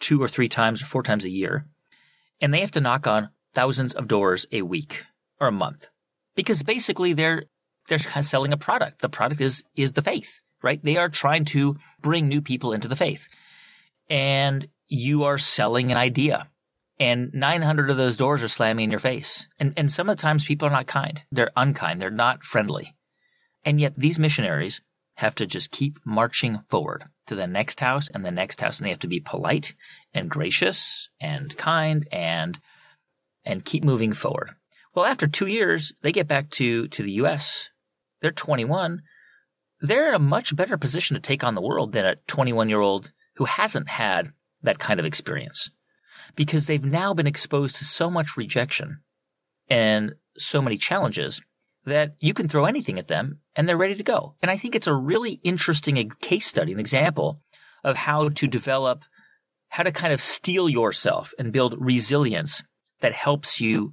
two 0.00 0.20
or 0.20 0.28
three 0.28 0.48
times 0.48 0.82
or 0.82 0.86
four 0.86 1.02
times 1.02 1.24
a 1.24 1.30
year. 1.30 1.66
And 2.40 2.52
they 2.52 2.60
have 2.60 2.72
to 2.72 2.80
knock 2.80 3.06
on 3.06 3.30
thousands 3.54 3.94
of 3.94 4.08
doors 4.08 4.46
a 4.50 4.62
week 4.62 5.04
or 5.40 5.46
a 5.46 5.52
month 5.52 5.88
because 6.34 6.62
basically 6.62 7.12
they're 7.12 7.44
they're 7.88 7.98
selling 7.98 8.52
a 8.52 8.56
product. 8.56 9.00
The 9.00 9.08
product 9.08 9.40
is 9.40 9.62
is 9.76 9.92
the 9.92 10.02
faith, 10.02 10.40
right? 10.62 10.82
They 10.82 10.96
are 10.96 11.08
trying 11.08 11.44
to 11.46 11.76
bring 12.00 12.28
new 12.28 12.40
people 12.40 12.72
into 12.72 12.88
the 12.88 12.96
faith. 12.96 13.28
And 14.08 14.68
you 14.88 15.24
are 15.24 15.38
selling 15.38 15.90
an 15.90 15.98
idea. 15.98 16.48
And 17.00 17.32
900 17.34 17.90
of 17.90 17.96
those 17.96 18.16
doors 18.16 18.42
are 18.42 18.48
slamming 18.48 18.84
in 18.84 18.90
your 18.90 19.00
face. 19.00 19.48
And 19.58 19.74
and 19.76 19.92
some 19.92 20.08
of 20.08 20.16
the 20.16 20.22
times 20.22 20.44
people 20.44 20.68
are 20.68 20.72
not 20.72 20.86
kind. 20.86 21.22
They're 21.30 21.50
unkind. 21.56 22.00
They're 22.00 22.10
not 22.10 22.44
friendly. 22.44 22.94
And 23.64 23.80
yet 23.80 23.94
these 23.96 24.18
missionaries 24.18 24.80
have 25.14 25.34
to 25.36 25.46
just 25.46 25.70
keep 25.70 25.98
marching 26.04 26.60
forward 26.68 27.04
to 27.26 27.34
the 27.34 27.46
next 27.46 27.80
house 27.80 28.08
and 28.12 28.24
the 28.24 28.30
next 28.30 28.60
house 28.60 28.78
and 28.78 28.86
they 28.86 28.90
have 28.90 28.98
to 28.98 29.06
be 29.06 29.20
polite 29.20 29.74
and 30.12 30.28
gracious 30.28 31.08
and 31.20 31.56
kind 31.56 32.06
and 32.12 32.58
and 33.44 33.64
keep 33.64 33.84
moving 33.84 34.12
forward. 34.12 34.50
Well, 34.94 35.06
after 35.06 35.26
two 35.26 35.46
years, 35.46 35.92
they 36.02 36.12
get 36.12 36.28
back 36.28 36.50
to, 36.50 36.88
to 36.88 37.02
the 37.02 37.12
US. 37.12 37.70
They're 38.22 38.30
21. 38.30 39.02
They're 39.80 40.08
in 40.08 40.14
a 40.14 40.20
much 40.20 40.54
better 40.54 40.78
position 40.78 41.14
to 41.14 41.20
take 41.20 41.42
on 41.42 41.54
the 41.54 41.60
world 41.60 41.92
than 41.92 42.06
a 42.06 42.16
21 42.28 42.68
year 42.68 42.80
old 42.80 43.12
who 43.36 43.44
hasn't 43.44 43.88
had 43.88 44.32
that 44.62 44.78
kind 44.78 45.00
of 45.00 45.06
experience 45.06 45.70
because 46.36 46.66
they've 46.66 46.84
now 46.84 47.12
been 47.12 47.26
exposed 47.26 47.76
to 47.76 47.84
so 47.84 48.08
much 48.08 48.36
rejection 48.36 49.00
and 49.68 50.14
so 50.38 50.62
many 50.62 50.76
challenges 50.76 51.42
that 51.84 52.14
you 52.18 52.32
can 52.32 52.48
throw 52.48 52.64
anything 52.64 52.98
at 52.98 53.08
them 53.08 53.40
and 53.56 53.68
they're 53.68 53.76
ready 53.76 53.94
to 53.94 54.02
go. 54.02 54.36
And 54.40 54.50
I 54.50 54.56
think 54.56 54.74
it's 54.74 54.86
a 54.86 54.94
really 54.94 55.40
interesting 55.42 56.10
case 56.20 56.46
study, 56.46 56.72
an 56.72 56.80
example 56.80 57.40
of 57.82 57.96
how 57.96 58.30
to 58.30 58.46
develop, 58.46 59.04
how 59.68 59.82
to 59.82 59.92
kind 59.92 60.12
of 60.12 60.20
steel 60.20 60.68
yourself 60.68 61.34
and 61.38 61.52
build 61.52 61.74
resilience 61.78 62.62
that 63.00 63.12
helps 63.12 63.60
you 63.60 63.92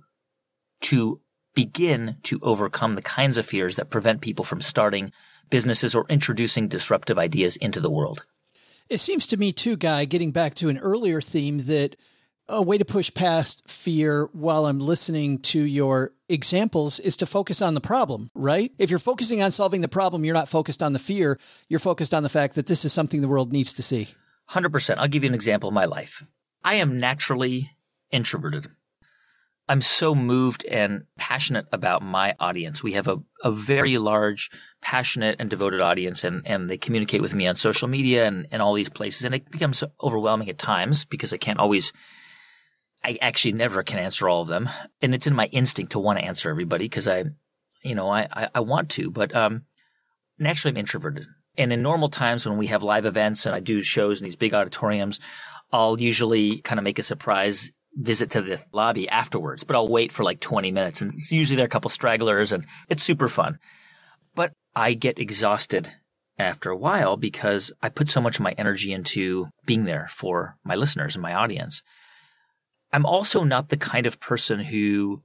to 0.82 1.20
begin 1.54 2.18
to 2.24 2.40
overcome 2.42 2.96
the 2.96 3.02
kinds 3.02 3.38
of 3.38 3.46
fears 3.46 3.76
that 3.76 3.90
prevent 3.90 4.22
people 4.22 4.46
from 4.46 4.62
starting 4.62 5.12
businesses 5.50 5.94
or 5.94 6.06
introducing 6.10 6.68
disruptive 6.68 7.18
ideas 7.18 7.56
into 7.58 7.82
the 7.82 7.92
world. 7.92 8.26
It 8.90 9.00
seems 9.00 9.28
to 9.28 9.38
me, 9.38 9.52
too, 9.52 9.78
Guy, 9.78 10.06
getting 10.06 10.32
back 10.32 10.54
to 10.56 10.70
an 10.70 10.78
earlier 10.78 11.22
theme, 11.22 11.60
that 11.66 11.96
a 12.48 12.62
way 12.62 12.78
to 12.78 12.86
push 12.86 13.14
past 13.14 13.64
fear 13.70 14.30
while 14.34 14.66
I'm 14.66 14.80
listening 14.80 15.40
to 15.40 15.64
your 15.64 16.12
examples 16.28 17.00
is 17.00 17.16
to 17.18 17.26
focus 17.26 17.62
on 17.62 17.74
the 17.74 17.82
problem, 17.82 18.30
right? 18.36 18.72
If 18.78 18.90
you're 18.90 19.00
focusing 19.00 19.42
on 19.42 19.52
solving 19.52 19.82
the 19.82 19.88
problem, 19.88 20.26
you're 20.26 20.34
not 20.34 20.50
focused 20.50 20.84
on 20.84 20.94
the 20.94 21.00
fear. 21.00 21.40
You're 21.70 21.80
focused 21.80 22.14
on 22.14 22.24
the 22.24 22.30
fact 22.30 22.56
that 22.56 22.66
this 22.66 22.84
is 22.84 22.92
something 22.92 23.22
the 23.22 23.28
world 23.28 23.54
needs 23.54 23.74
to 23.74 23.84
see. 23.84 24.10
100%. 24.50 24.98
I'll 24.98 25.08
give 25.08 25.24
you 25.24 25.30
an 25.30 25.36
example 25.36 25.70
of 25.70 25.74
my 25.74 25.86
life. 25.86 26.26
I 26.64 26.76
am 26.76 27.00
naturally 27.00 27.72
introverted. 28.12 28.70
I'm 29.72 29.80
so 29.80 30.14
moved 30.14 30.66
and 30.66 31.04
passionate 31.18 31.66
about 31.72 32.02
my 32.02 32.36
audience. 32.42 32.84
We 32.84 32.92
have 32.92 33.08
a, 33.08 33.20
a 33.42 33.54
very 33.54 33.98
large, 33.98 34.52
passionate 34.82 35.38
and 35.40 35.50
devoted 35.50 35.80
audience 35.80 36.26
and, 36.26 36.46
and 36.46 36.70
they 36.70 36.78
communicate 36.78 37.22
with 37.22 37.34
me 37.34 37.48
on 37.48 37.56
social 37.56 37.88
media 37.88 38.28
and, 38.28 38.48
and 38.52 38.62
all 38.62 38.74
these 38.74 38.90
places. 38.90 39.24
And 39.24 39.34
it 39.34 39.50
becomes 39.50 39.82
overwhelming 40.04 40.50
at 40.50 40.58
times 40.58 41.06
because 41.06 41.32
I 41.32 41.38
can't 41.38 41.58
always, 41.58 41.94
I 43.02 43.18
actually 43.22 43.54
never 43.54 43.82
can 43.82 43.98
answer 43.98 44.28
all 44.28 44.42
of 44.42 44.50
them. 44.50 44.70
And 45.02 45.16
it's 45.16 45.26
in 45.26 45.36
my 45.36 45.46
instinct 45.54 45.94
to 45.94 46.00
want 46.00 46.20
to 46.20 46.26
answer 46.26 46.50
everybody 46.50 46.84
because 46.84 47.08
I, 47.08 47.24
you 47.82 47.96
know, 47.96 48.10
I, 48.10 48.28
I, 48.34 48.50
I 48.56 48.60
want 48.60 48.90
to, 48.90 49.10
but, 49.10 49.34
um, 49.34 49.62
naturally 50.38 50.74
I'm 50.74 50.80
introverted. 50.80 51.28
And 51.58 51.72
in 51.72 51.82
normal 51.82 52.10
times 52.10 52.46
when 52.46 52.58
we 52.58 52.68
have 52.68 52.84
live 52.84 53.06
events 53.06 53.46
and 53.46 53.56
I 53.56 53.62
do 53.62 53.82
shows 53.82 54.20
in 54.20 54.26
these 54.26 54.36
big 54.36 54.54
auditoriums, 54.54 55.22
I'll 55.72 56.02
usually 56.02 56.60
kind 56.60 56.78
of 56.78 56.84
make 56.84 57.00
a 57.00 57.04
surprise 57.04 57.72
visit 57.96 58.32
to 58.32 58.42
the 58.42 58.62
lobby 58.72 59.10
afterwards, 59.10 59.64
but 59.64 59.76
I'll 59.76 59.88
wait 59.88 60.12
for 60.12 60.24
like 60.24 60.40
20 60.40 60.72
minutes 60.72 61.02
and 61.02 61.14
it's 61.14 61.32
usually 61.32 61.58
there 61.58 61.66
are 61.66 61.68
a 61.68 61.70
couple 61.70 61.90
stragglers 61.90 62.52
and 62.52 62.66
it's 62.90 63.04
super 63.04 63.28
fun. 63.28 63.60
But 64.36 64.54
I 64.76 64.94
get 64.94 65.20
exhausted 65.20 65.96
after 66.38 66.70
a 66.70 66.78
while 66.78 67.18
because 67.18 67.72
I 67.82 67.90
put 67.90 68.10
so 68.10 68.22
much 68.22 68.38
of 68.38 68.44
my 68.44 68.54
energy 68.58 68.94
into 68.94 69.50
being 69.66 69.86
there 69.86 70.08
for 70.12 70.58
my 70.64 70.76
listeners 70.76 71.16
and 71.16 71.22
my 71.22 71.34
audience. 71.34 71.84
I'm 72.94 73.06
also 73.06 73.44
not 73.44 73.70
the 73.70 73.78
kind 73.78 74.06
of 74.06 74.20
person 74.20 74.60
who 74.60 75.24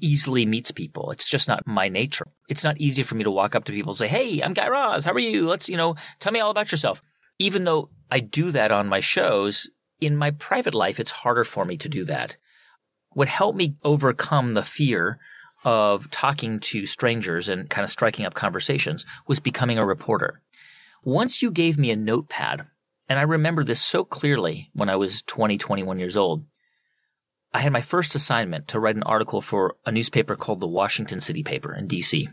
easily 0.00 0.44
meets 0.44 0.70
people. 0.70 1.10
It's 1.10 1.28
just 1.28 1.48
not 1.48 1.66
my 1.66 1.88
nature. 1.88 2.26
It's 2.48 2.64
not 2.64 2.78
easy 2.78 3.02
for 3.02 3.14
me 3.14 3.24
to 3.24 3.30
walk 3.30 3.54
up 3.54 3.64
to 3.64 3.72
people 3.72 3.92
and 3.92 3.98
say, 3.98 4.08
Hey, 4.08 4.42
I'm 4.42 4.52
Guy 4.52 4.68
Raz. 4.68 5.04
How 5.04 5.12
are 5.12 5.18
you? 5.18 5.46
Let's, 5.46 5.68
you 5.68 5.76
know, 5.76 5.96
tell 6.20 6.32
me 6.32 6.40
all 6.40 6.50
about 6.50 6.70
yourself. 6.70 7.02
Even 7.38 7.64
though 7.64 7.90
I 8.10 8.20
do 8.20 8.50
that 8.50 8.72
on 8.72 8.88
my 8.88 9.00
shows, 9.00 9.68
in 10.00 10.16
my 10.16 10.30
private 10.30 10.74
life, 10.74 11.00
it's 11.00 11.10
harder 11.10 11.44
for 11.44 11.64
me 11.64 11.76
to 11.78 11.88
do 11.88 12.04
that. 12.04 12.36
What 13.10 13.28
helped 13.28 13.56
me 13.56 13.76
overcome 13.82 14.54
the 14.54 14.62
fear 14.62 15.18
of 15.64 16.10
talking 16.10 16.60
to 16.60 16.86
strangers 16.86 17.48
and 17.48 17.68
kind 17.68 17.84
of 17.84 17.90
striking 17.90 18.24
up 18.24 18.34
conversations 18.34 19.04
was 19.26 19.40
becoming 19.40 19.78
a 19.78 19.86
reporter. 19.86 20.42
Once 21.02 21.42
you 21.42 21.50
gave 21.50 21.78
me 21.78 21.90
a 21.90 21.96
notepad, 21.96 22.66
and 23.08 23.18
I 23.18 23.22
remember 23.22 23.64
this 23.64 23.80
so 23.80 24.04
clearly 24.04 24.70
when 24.74 24.88
I 24.88 24.96
was 24.96 25.22
20, 25.22 25.58
21 25.58 25.98
years 25.98 26.16
old, 26.16 26.44
I 27.52 27.60
had 27.60 27.72
my 27.72 27.80
first 27.80 28.14
assignment 28.14 28.68
to 28.68 28.80
write 28.80 28.96
an 28.96 29.02
article 29.04 29.40
for 29.40 29.76
a 29.86 29.92
newspaper 29.92 30.36
called 30.36 30.60
the 30.60 30.66
Washington 30.66 31.20
City 31.20 31.42
Paper 31.42 31.74
in 31.74 31.88
DC. 31.88 32.28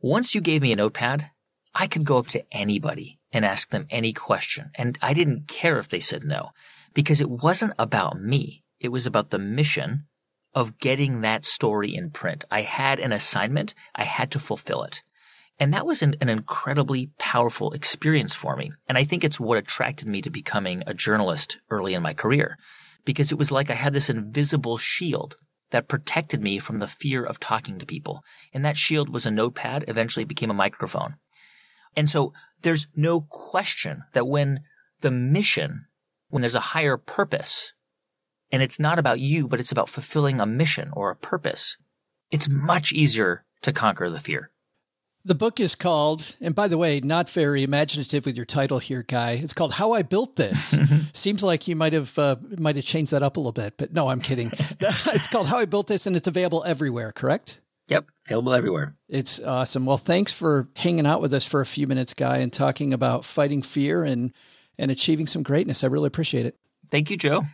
Once 0.00 0.34
you 0.34 0.40
gave 0.40 0.62
me 0.62 0.72
a 0.72 0.76
notepad, 0.76 1.30
I 1.74 1.86
could 1.86 2.04
go 2.04 2.18
up 2.18 2.28
to 2.28 2.44
anybody 2.52 3.18
and 3.32 3.44
ask 3.44 3.70
them 3.70 3.86
any 3.90 4.12
question, 4.12 4.70
and 4.74 4.98
I 5.00 5.14
didn't 5.14 5.48
care 5.48 5.78
if 5.78 5.88
they 5.88 6.00
said 6.00 6.24
no, 6.24 6.50
because 6.94 7.20
it 7.20 7.30
wasn't 7.30 7.72
about 7.78 8.20
me. 8.20 8.62
It 8.80 8.90
was 8.90 9.06
about 9.06 9.30
the 9.30 9.38
mission 9.38 10.06
of 10.54 10.78
getting 10.78 11.20
that 11.20 11.44
story 11.44 11.94
in 11.94 12.10
print. 12.10 12.44
I 12.50 12.62
had 12.62 12.98
an 12.98 13.12
assignment, 13.12 13.74
I 13.94 14.04
had 14.04 14.30
to 14.32 14.38
fulfill 14.38 14.82
it. 14.82 15.02
And 15.58 15.72
that 15.72 15.86
was 15.86 16.02
an, 16.02 16.16
an, 16.20 16.28
incredibly 16.28 17.10
powerful 17.18 17.72
experience 17.72 18.34
for 18.34 18.56
me. 18.56 18.72
And 18.88 18.98
I 18.98 19.04
think 19.04 19.22
it's 19.22 19.38
what 19.38 19.58
attracted 19.58 20.08
me 20.08 20.20
to 20.22 20.30
becoming 20.30 20.82
a 20.86 20.94
journalist 20.94 21.58
early 21.70 21.94
in 21.94 22.02
my 22.02 22.14
career 22.14 22.58
because 23.04 23.32
it 23.32 23.38
was 23.38 23.52
like 23.52 23.70
I 23.70 23.74
had 23.74 23.92
this 23.92 24.10
invisible 24.10 24.76
shield 24.78 25.36
that 25.70 25.88
protected 25.88 26.42
me 26.42 26.58
from 26.58 26.78
the 26.78 26.86
fear 26.86 27.24
of 27.24 27.40
talking 27.40 27.78
to 27.78 27.86
people. 27.86 28.22
And 28.52 28.64
that 28.64 28.76
shield 28.76 29.08
was 29.08 29.26
a 29.26 29.30
notepad, 29.30 29.84
eventually 29.88 30.24
became 30.24 30.50
a 30.50 30.54
microphone. 30.54 31.16
And 31.96 32.08
so 32.08 32.32
there's 32.62 32.86
no 32.94 33.22
question 33.22 34.04
that 34.12 34.26
when 34.26 34.60
the 35.00 35.10
mission, 35.10 35.86
when 36.28 36.42
there's 36.42 36.54
a 36.54 36.60
higher 36.60 36.96
purpose, 36.96 37.74
and 38.50 38.62
it's 38.62 38.78
not 38.78 38.98
about 38.98 39.20
you, 39.20 39.48
but 39.48 39.60
it's 39.60 39.72
about 39.72 39.88
fulfilling 39.88 40.40
a 40.40 40.46
mission 40.46 40.90
or 40.92 41.10
a 41.10 41.16
purpose, 41.16 41.76
it's 42.30 42.48
much 42.48 42.92
easier 42.92 43.44
to 43.62 43.72
conquer 43.72 44.10
the 44.10 44.20
fear. 44.20 44.50
The 45.24 45.34
book 45.36 45.60
is 45.60 45.76
called, 45.76 46.36
and 46.40 46.52
by 46.52 46.66
the 46.66 46.76
way, 46.76 46.98
not 46.98 47.30
very 47.30 47.62
imaginative 47.62 48.26
with 48.26 48.36
your 48.36 48.44
title 48.44 48.80
here, 48.80 49.04
Guy. 49.06 49.32
It's 49.32 49.52
called 49.52 49.74
"How 49.74 49.92
I 49.92 50.02
Built 50.02 50.34
This." 50.34 50.76
Seems 51.12 51.44
like 51.44 51.68
you 51.68 51.76
might 51.76 51.92
have 51.92 52.18
uh, 52.18 52.36
might 52.58 52.74
have 52.74 52.84
changed 52.84 53.12
that 53.12 53.22
up 53.22 53.36
a 53.36 53.40
little 53.40 53.52
bit, 53.52 53.74
but 53.76 53.92
no, 53.92 54.08
I'm 54.08 54.18
kidding. 54.18 54.50
it's 54.80 55.28
called 55.28 55.46
"How 55.46 55.58
I 55.58 55.64
Built 55.64 55.86
This," 55.86 56.08
and 56.08 56.16
it's 56.16 56.26
available 56.26 56.64
everywhere. 56.64 57.12
Correct? 57.12 57.60
Yep, 57.88 58.06
available 58.26 58.54
everywhere. 58.54 58.94
It's 59.08 59.40
awesome. 59.40 59.84
Well, 59.84 59.98
thanks 59.98 60.32
for 60.32 60.68
hanging 60.76 61.06
out 61.06 61.20
with 61.20 61.34
us 61.34 61.46
for 61.46 61.60
a 61.60 61.66
few 61.66 61.86
minutes, 61.86 62.14
Guy, 62.14 62.38
and 62.38 62.52
talking 62.52 62.92
about 62.92 63.24
fighting 63.24 63.62
fear 63.62 64.04
and 64.04 64.32
and 64.78 64.90
achieving 64.90 65.26
some 65.26 65.42
greatness. 65.42 65.84
I 65.84 65.88
really 65.88 66.06
appreciate 66.06 66.46
it. 66.46 66.56
Thank 66.90 67.10
you, 67.10 67.16
Joe. 67.16 67.44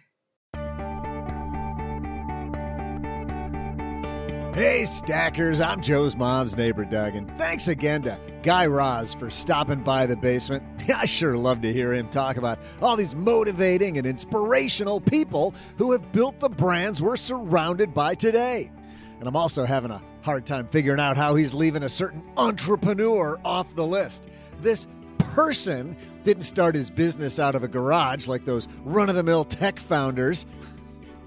Hey, 4.58 4.86
stackers, 4.86 5.60
I'm 5.60 5.80
Joe's 5.80 6.16
mom's 6.16 6.56
neighbor, 6.56 6.84
Doug, 6.84 7.14
and 7.14 7.30
thanks 7.38 7.68
again 7.68 8.02
to 8.02 8.18
Guy 8.42 8.66
Raz 8.66 9.14
for 9.14 9.30
stopping 9.30 9.84
by 9.84 10.04
the 10.04 10.16
basement. 10.16 10.64
I 10.92 11.06
sure 11.06 11.36
love 11.36 11.62
to 11.62 11.72
hear 11.72 11.94
him 11.94 12.08
talk 12.08 12.38
about 12.38 12.58
all 12.82 12.96
these 12.96 13.14
motivating 13.14 13.98
and 13.98 14.06
inspirational 14.06 15.00
people 15.00 15.54
who 15.76 15.92
have 15.92 16.10
built 16.10 16.40
the 16.40 16.48
brands 16.48 17.00
we're 17.00 17.16
surrounded 17.16 17.94
by 17.94 18.16
today. 18.16 18.72
And 19.18 19.28
I'm 19.28 19.36
also 19.36 19.64
having 19.64 19.90
a 19.90 20.00
hard 20.22 20.46
time 20.46 20.68
figuring 20.68 21.00
out 21.00 21.16
how 21.16 21.34
he's 21.34 21.54
leaving 21.54 21.82
a 21.82 21.88
certain 21.88 22.22
entrepreneur 22.36 23.38
off 23.44 23.74
the 23.74 23.86
list. 23.86 24.26
This 24.60 24.86
person 25.18 25.96
didn't 26.22 26.42
start 26.42 26.74
his 26.74 26.90
business 26.90 27.38
out 27.38 27.54
of 27.54 27.62
a 27.62 27.68
garage 27.68 28.28
like 28.28 28.44
those 28.44 28.68
run 28.84 29.08
of 29.08 29.16
the 29.16 29.22
mill 29.22 29.44
tech 29.44 29.78
founders. 29.78 30.46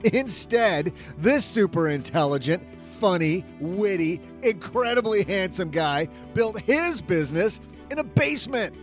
Instead, 0.03 0.93
this 1.17 1.45
super 1.45 1.89
intelligent, 1.89 2.63
funny, 2.99 3.45
witty, 3.59 4.21
incredibly 4.41 5.23
handsome 5.23 5.69
guy 5.69 6.07
built 6.33 6.59
his 6.61 7.01
business 7.01 7.59
in 7.89 7.99
a 7.99 8.03
basement. 8.03 8.75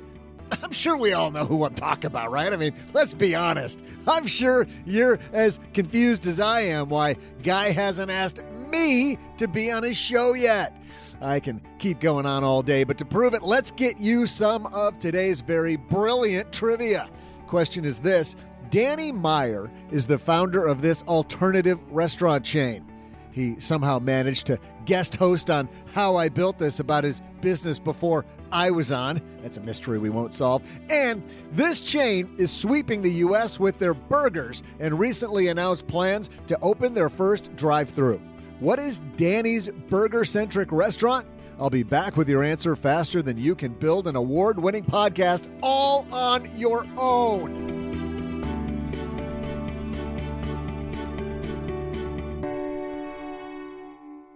I'm 0.62 0.72
sure 0.72 0.96
we 0.96 1.12
all 1.12 1.30
know 1.30 1.44
who 1.44 1.64
I'm 1.64 1.74
talking 1.74 2.06
about, 2.06 2.30
right? 2.30 2.52
I 2.52 2.56
mean, 2.56 2.74
let's 2.92 3.14
be 3.14 3.34
honest. 3.34 3.80
I'm 4.06 4.26
sure 4.26 4.66
you're 4.86 5.18
as 5.32 5.60
confused 5.74 6.26
as 6.26 6.40
I 6.40 6.60
am 6.62 6.88
why 6.88 7.16
Guy 7.42 7.70
hasn't 7.70 8.10
asked 8.10 8.40
me 8.70 9.18
to 9.38 9.48
be 9.48 9.70
on 9.70 9.82
his 9.82 9.96
show 9.96 10.34
yet. 10.34 10.76
I 11.20 11.40
can 11.40 11.60
keep 11.78 12.00
going 12.00 12.26
on 12.26 12.44
all 12.44 12.62
day, 12.62 12.84
but 12.84 12.98
to 12.98 13.04
prove 13.04 13.34
it, 13.34 13.42
let's 13.42 13.70
get 13.70 13.98
you 13.98 14.26
some 14.26 14.66
of 14.66 14.98
today's 14.98 15.40
very 15.40 15.76
brilliant 15.76 16.52
trivia. 16.52 17.08
Question 17.46 17.84
is 17.84 17.98
this 17.98 18.36
Danny 18.70 19.10
Meyer 19.10 19.70
is 19.90 20.06
the 20.06 20.18
founder 20.18 20.66
of 20.66 20.82
this 20.82 21.02
alternative 21.02 21.80
restaurant 21.90 22.44
chain. 22.44 22.84
He 23.32 23.58
somehow 23.60 23.98
managed 23.98 24.46
to 24.46 24.58
guest 24.84 25.16
host 25.16 25.50
on 25.50 25.68
How 25.94 26.16
I 26.16 26.28
Built 26.28 26.58
This 26.58 26.80
about 26.80 27.04
his 27.04 27.22
business 27.40 27.78
before 27.78 28.24
I 28.50 28.70
was 28.70 28.90
on. 28.92 29.20
That's 29.42 29.58
a 29.58 29.60
mystery 29.60 29.98
we 29.98 30.10
won't 30.10 30.34
solve. 30.34 30.62
And 30.88 31.22
this 31.52 31.80
chain 31.80 32.34
is 32.38 32.50
sweeping 32.50 33.02
the 33.02 33.12
U.S. 33.12 33.60
with 33.60 33.78
their 33.78 33.94
burgers 33.94 34.62
and 34.80 34.98
recently 34.98 35.48
announced 35.48 35.86
plans 35.86 36.30
to 36.46 36.58
open 36.60 36.94
their 36.94 37.08
first 37.08 37.54
drive 37.56 37.90
through. 37.90 38.20
What 38.60 38.80
is 38.80 38.98
Danny's 39.16 39.68
burger 39.68 40.24
centric 40.24 40.72
restaurant? 40.72 41.28
I'll 41.60 41.70
be 41.70 41.84
back 41.84 42.16
with 42.16 42.28
your 42.28 42.42
answer 42.42 42.74
faster 42.74 43.22
than 43.22 43.38
you 43.38 43.54
can 43.54 43.72
build 43.72 44.08
an 44.08 44.16
award 44.16 44.58
winning 44.58 44.82
podcast 44.82 45.48
all 45.62 46.04
on 46.12 46.50
your 46.58 46.84
own. 46.96 47.68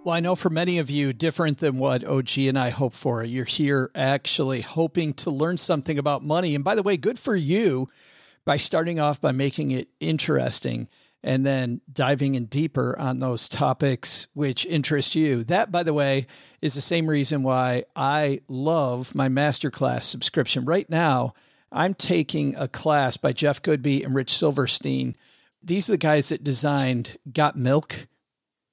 Well, 0.05 0.15
I 0.15 0.21
know 0.21 0.37
for 0.37 0.51
many 0.51 0.79
of 0.79 0.89
you, 0.89 1.13
different 1.13 1.59
than 1.59 1.79
what 1.79 2.05
OG 2.05 2.39
and 2.39 2.59
I 2.59 2.71
hope 2.71 2.93
for, 2.95 3.25
you're 3.25 3.45
here 3.45 3.91
actually 3.97 4.61
hoping 4.61 5.15
to 5.15 5.33
learn 5.33 5.59
something 5.59 5.99
about 5.99 6.23
money. 6.23 6.55
And 6.55 6.63
by 6.63 6.77
the 6.77 6.85
way, 6.85 6.97
good 6.97 7.19
for 7.19 7.35
you 7.35 7.89
by 8.45 8.57
starting 8.57 9.01
off 9.01 9.21
by 9.21 9.33
making 9.33 9.73
it 9.73 9.89
interesting 9.99 10.89
and 11.23 11.47
then 11.47 11.81
diving 11.93 12.35
in 12.35 12.47
deeper 12.47 12.99
on 12.99 13.21
those 13.21 13.49
topics 13.49 14.27
which 14.35 14.67
interest 14.67 15.15
you. 15.15 15.45
That, 15.45 15.71
by 15.71 15.83
the 15.83 15.95
way, 15.95 16.27
is 16.61 16.75
the 16.75 16.81
same 16.81 17.07
reason 17.09 17.43
why 17.43 17.85
I 17.95 18.41
love 18.49 19.15
my 19.15 19.29
masterclass 19.29 20.03
subscription. 20.03 20.65
Right 20.65 20.89
now, 20.91 21.35
I'm 21.71 21.95
taking 21.95 22.57
a 22.57 22.69
class 22.69 23.17
by 23.17 23.33
Jeff 23.33 23.63
Goodby 23.63 24.05
and 24.05 24.15
Rich 24.15 24.37
Silverstein. 24.37 25.17
These 25.63 25.89
are 25.89 25.93
the 25.93 25.99
guys 25.99 26.31
that 26.31 26.45
designed 26.45 27.17
Got 27.33 27.57
Milk 27.57 28.09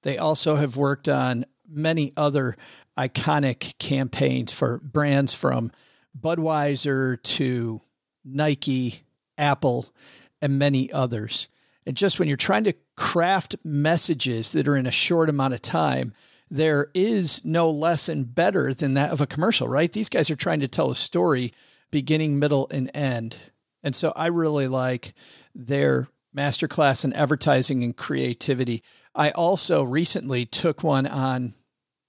they 0.04 0.18
also 0.18 0.56
have 0.56 0.78
worked 0.78 1.10
on 1.10 1.46
many 1.68 2.14
other 2.16 2.56
iconic 2.98 3.78
campaigns 3.80 4.52
for 4.52 4.80
brands 4.80 5.34
from 5.34 5.72
Budweiser 6.20 7.22
to 7.22 7.82
Nike, 8.26 9.04
Apple, 9.38 9.94
and 10.42 10.58
many 10.58 10.92
others. 10.92 11.48
And 11.86 11.98
just 11.98 12.20
when 12.20 12.28
you're 12.28 12.38
trying 12.38 12.66
to 12.66 12.76
craft 12.96 13.56
messages 13.64 14.52
that 14.52 14.68
are 14.68 14.76
in 14.76 14.86
a 14.86 14.92
short 14.92 15.30
amount 15.30 15.54
of 15.54 15.62
time, 15.62 16.14
there 16.52 16.90
is 16.94 17.44
no 17.46 17.70
lesson 17.70 18.24
better 18.24 18.74
than 18.74 18.96
that 18.96 19.12
of 19.12 19.22
a 19.22 19.28
commercial, 19.28 19.68
right? 19.68 19.92
These 19.92 20.10
guys 20.10 20.30
are 20.30 20.36
trying 20.36 20.60
to 20.62 20.68
tell 20.68 20.92
a 20.92 20.96
story 20.96 21.54
beginning, 21.92 22.40
middle, 22.40 22.68
and 22.72 22.92
end. 22.94 23.38
And 23.84 23.96
so 23.96 24.12
I 24.16 24.28
really 24.28 24.68
like 24.68 25.14
their 25.56 26.10
masterclass 26.36 27.04
in 27.04 27.14
advertising 27.14 27.84
and 27.84 27.96
creativity. 27.96 28.84
I 29.16 29.32
also 29.32 29.84
recently 29.84 30.46
took 30.46 30.84
one 30.84 31.08
on 31.08 31.54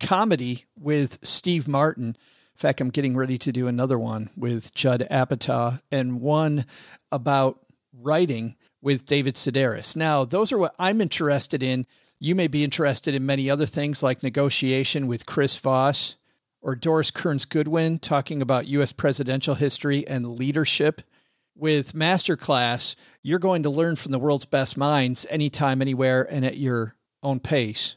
comedy 0.01 0.65
with 0.79 1.19
Steve 1.23 1.69
Martin. 1.69 2.09
In 2.09 2.17
fact, 2.57 2.81
I'm 2.81 2.91
getting 2.91 3.17
ready 3.17 3.39
to 3.39 3.53
do 3.53 3.69
another 3.69 3.99
one 3.99 4.31
with 4.37 4.75
Judd 4.75 5.07
Apatow 5.11 5.81
and 5.91 6.21
one 6.21 6.67
about 7.11 7.61
writing 7.93 8.57
with 8.83 9.07
David 9.07 9.35
Sedaris. 9.35 9.97
Now, 9.97 10.25
those 10.25 10.53
are 10.53 10.59
what 10.59 10.75
I'm 10.79 11.01
interested 11.01 11.63
in. 11.63 11.87
You 12.19 12.35
may 12.35 12.49
be 12.49 12.65
interested 12.65 13.15
in 13.15 13.25
many 13.27 13.49
other 13.49 13.67
things 13.67 14.03
like 14.03 14.23
negotiation 14.23 15.07
with 15.07 15.27
Chris 15.27 15.59
Voss 15.59 16.17
or 16.63 16.75
Doris 16.75 17.11
Kearns 17.11 17.45
Goodwin 17.45 17.99
talking 17.99 18.43
about 18.43 18.67
U.S. 18.67 18.93
presidential 18.93 19.55
history 19.55 20.07
and 20.07 20.37
leadership 20.37 21.03
with 21.61 21.93
Masterclass, 21.93 22.97
you're 23.23 23.39
going 23.39 23.63
to 23.63 23.71
learn 23.71 23.97
from 23.97 24.13
the 24.13 24.19
world's 24.19 24.47
best 24.47 24.77
minds 24.77 25.27
anytime, 25.29 25.83
anywhere, 25.83 26.27
and 26.31 26.45
at 26.45 26.57
your 26.57 26.97
own 27.23 27.39
pace. 27.39 27.97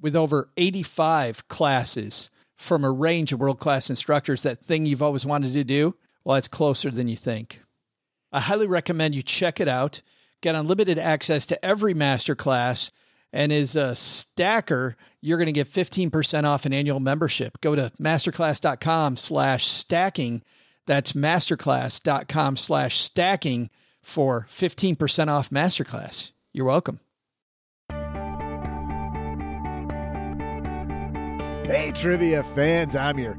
With 0.00 0.16
over 0.16 0.50
85 0.56 1.48
classes, 1.48 2.30
from 2.56 2.84
a 2.84 2.92
range 2.92 3.32
of 3.32 3.40
world 3.40 3.58
class 3.58 3.90
instructors, 3.90 4.44
that 4.44 4.60
thing 4.60 4.86
you've 4.86 5.02
always 5.02 5.26
wanted 5.26 5.52
to 5.52 5.64
do, 5.64 5.96
well, 6.24 6.36
it's 6.36 6.48
closer 6.48 6.90
than 6.90 7.08
you 7.08 7.16
think. 7.16 7.62
I 8.32 8.40
highly 8.40 8.66
recommend 8.66 9.14
you 9.14 9.22
check 9.22 9.60
it 9.60 9.68
out. 9.68 10.00
Get 10.40 10.54
unlimited 10.54 10.98
access 10.98 11.46
to 11.46 11.64
every 11.64 11.94
masterclass. 11.94 12.90
And 13.32 13.52
as 13.52 13.76
a 13.76 13.94
stacker, 13.94 14.96
you're 15.20 15.38
going 15.38 15.46
to 15.46 15.52
get 15.52 15.68
15% 15.68 16.44
off 16.44 16.66
an 16.66 16.72
annual 16.72 17.00
membership. 17.00 17.60
Go 17.60 17.74
to 17.74 17.92
masterclass.com 18.00 19.16
slash 19.16 19.66
stacking. 19.66 20.42
That's 20.86 21.12
masterclass.com 21.12 22.56
slash 22.56 22.98
stacking 22.98 23.70
for 24.02 24.46
15% 24.50 25.28
off 25.28 25.50
masterclass. 25.50 26.32
You're 26.52 26.66
welcome. 26.66 27.00
Hey, 31.64 31.92
trivia 31.94 32.42
fans, 32.54 32.96
I'm 32.96 33.18
your 33.18 33.38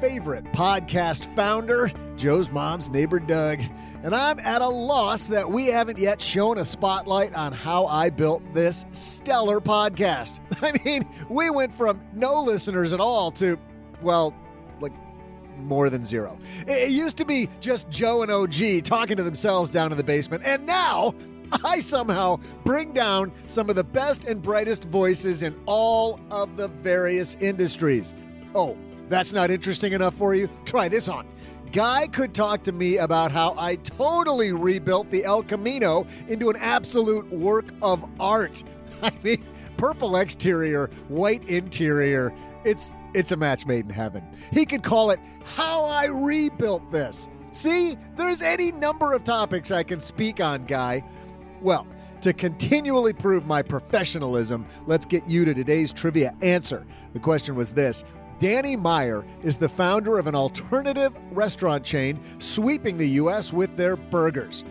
favorite 0.00 0.44
podcast 0.52 1.34
founder, 1.34 1.90
Joe's 2.16 2.50
mom's 2.50 2.88
neighbor, 2.88 3.18
Doug. 3.18 3.60
And 4.04 4.14
I'm 4.14 4.38
at 4.38 4.62
a 4.62 4.68
loss 4.68 5.24
that 5.24 5.50
we 5.50 5.66
haven't 5.66 5.98
yet 5.98 6.22
shown 6.22 6.58
a 6.58 6.64
spotlight 6.64 7.34
on 7.34 7.52
how 7.52 7.86
I 7.86 8.10
built 8.10 8.42
this 8.54 8.86
stellar 8.92 9.60
podcast. 9.60 10.38
I 10.62 10.78
mean, 10.84 11.08
we 11.28 11.50
went 11.50 11.74
from 11.76 12.00
no 12.14 12.40
listeners 12.42 12.92
at 12.92 13.00
all 13.00 13.32
to, 13.32 13.58
well, 14.00 14.34
like 14.80 14.92
more 15.56 15.90
than 15.90 16.04
zero. 16.04 16.38
It 16.68 16.90
used 16.90 17.16
to 17.16 17.24
be 17.24 17.50
just 17.58 17.90
Joe 17.90 18.22
and 18.22 18.30
OG 18.30 18.84
talking 18.84 19.16
to 19.16 19.24
themselves 19.24 19.68
down 19.68 19.90
in 19.90 19.98
the 19.98 20.04
basement, 20.04 20.44
and 20.44 20.64
now 20.64 21.12
I 21.64 21.80
somehow 21.80 22.38
bring 22.64 22.92
down 22.92 23.32
some 23.48 23.68
of 23.68 23.74
the 23.74 23.84
best 23.84 24.24
and 24.24 24.40
brightest 24.40 24.84
voices 24.84 25.42
in 25.42 25.58
all 25.66 26.20
of 26.30 26.56
the 26.56 26.68
various 26.68 27.34
industries. 27.40 28.14
Oh, 28.54 28.76
that's 29.08 29.32
not 29.32 29.50
interesting 29.50 29.92
enough 29.92 30.14
for 30.14 30.34
you? 30.34 30.48
Try 30.64 30.88
this 30.88 31.08
on. 31.08 31.26
Guy 31.72 32.06
could 32.06 32.34
talk 32.34 32.62
to 32.62 32.72
me 32.72 32.96
about 32.96 33.30
how 33.30 33.54
I 33.58 33.76
totally 33.76 34.52
rebuilt 34.52 35.10
the 35.10 35.24
El 35.24 35.42
Camino 35.42 36.06
into 36.28 36.48
an 36.48 36.56
absolute 36.56 37.30
work 37.30 37.66
of 37.82 38.08
art. 38.18 38.62
I 39.02 39.12
mean, 39.22 39.44
purple 39.76 40.16
exterior, 40.16 40.90
white 41.08 41.46
interior. 41.48 42.34
It's 42.64 42.94
it's 43.14 43.32
a 43.32 43.36
match 43.36 43.66
made 43.66 43.86
in 43.86 43.90
heaven. 43.90 44.22
He 44.52 44.66
could 44.66 44.82
call 44.82 45.10
it 45.10 45.20
How 45.44 45.84
I 45.84 46.06
Rebuilt 46.06 46.90
This. 46.90 47.28
See, 47.52 47.96
there's 48.16 48.42
any 48.42 48.70
number 48.70 49.14
of 49.14 49.24
topics 49.24 49.70
I 49.70 49.82
can 49.82 50.00
speak 50.00 50.40
on, 50.40 50.64
Guy. 50.64 51.02
Well, 51.60 51.86
to 52.20 52.32
continually 52.32 53.12
prove 53.12 53.46
my 53.46 53.62
professionalism, 53.62 54.64
let's 54.86 55.06
get 55.06 55.26
you 55.26 55.44
to 55.44 55.54
today's 55.54 55.92
trivia 55.92 56.34
answer. 56.42 56.86
The 57.12 57.20
question 57.20 57.54
was 57.54 57.72
this 57.72 58.04
Danny 58.38 58.76
Meyer 58.76 59.24
is 59.42 59.56
the 59.56 59.68
founder 59.68 60.18
of 60.18 60.28
an 60.28 60.36
alternative 60.36 61.12
restaurant 61.32 61.82
chain 61.82 62.20
sweeping 62.38 62.96
the 62.96 63.08
U.S. 63.10 63.52
with 63.52 63.76
their 63.76 63.96
burgers. 63.96 64.64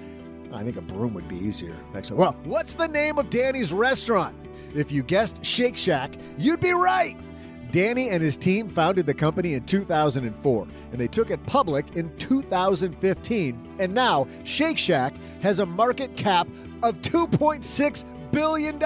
I 0.54 0.64
think 0.64 0.78
a 0.78 0.82
broom 0.82 1.14
would 1.14 1.28
be 1.28 1.36
easier. 1.36 1.76
Actually, 1.94 2.20
well, 2.20 2.38
what's 2.46 2.76
the 2.76 2.88
name 2.88 3.18
of 3.18 3.30
Danny's 3.30 3.74
restaurant? 3.74 4.36
If 4.74 4.90
you 4.90 5.04
guessed 5.04 5.44
Shake 5.44 5.76
Shack, 5.76 6.14
you'd 6.38 6.62
be 6.62 6.72
right. 6.72 7.20
Danny 7.72 8.10
and 8.10 8.24
his 8.24 8.38
team 8.38 8.70
founded 8.70 9.06
the 9.06 9.14
company 9.14 9.56
in 9.56 9.66
2004, 9.66 10.68
and 10.92 11.02
they 11.02 11.08
took 11.08 11.30
it 11.30 11.46
public 11.46 11.98
in 11.98 12.16
2015. 12.18 13.76
And 13.80 13.94
now 13.94 14.28
Shake 14.46 14.78
Shack 14.78 15.14
has 15.42 15.60
a 15.60 15.66
market 15.66 16.16
cap 16.16 16.48
of 16.84 16.96
$2.6 17.02 18.32
billion. 18.32 18.80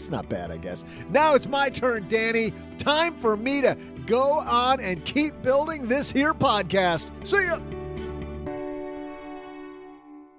It's 0.00 0.08
not 0.08 0.30
bad, 0.30 0.50
I 0.50 0.56
guess. 0.56 0.86
Now 1.10 1.34
it's 1.34 1.46
my 1.46 1.68
turn, 1.68 2.08
Danny. 2.08 2.54
Time 2.78 3.14
for 3.16 3.36
me 3.36 3.60
to 3.60 3.76
go 4.06 4.38
on 4.38 4.80
and 4.80 5.04
keep 5.04 5.42
building 5.42 5.88
this 5.88 6.10
here 6.10 6.32
podcast. 6.32 7.10
See 7.26 7.44
ya. 7.44 7.60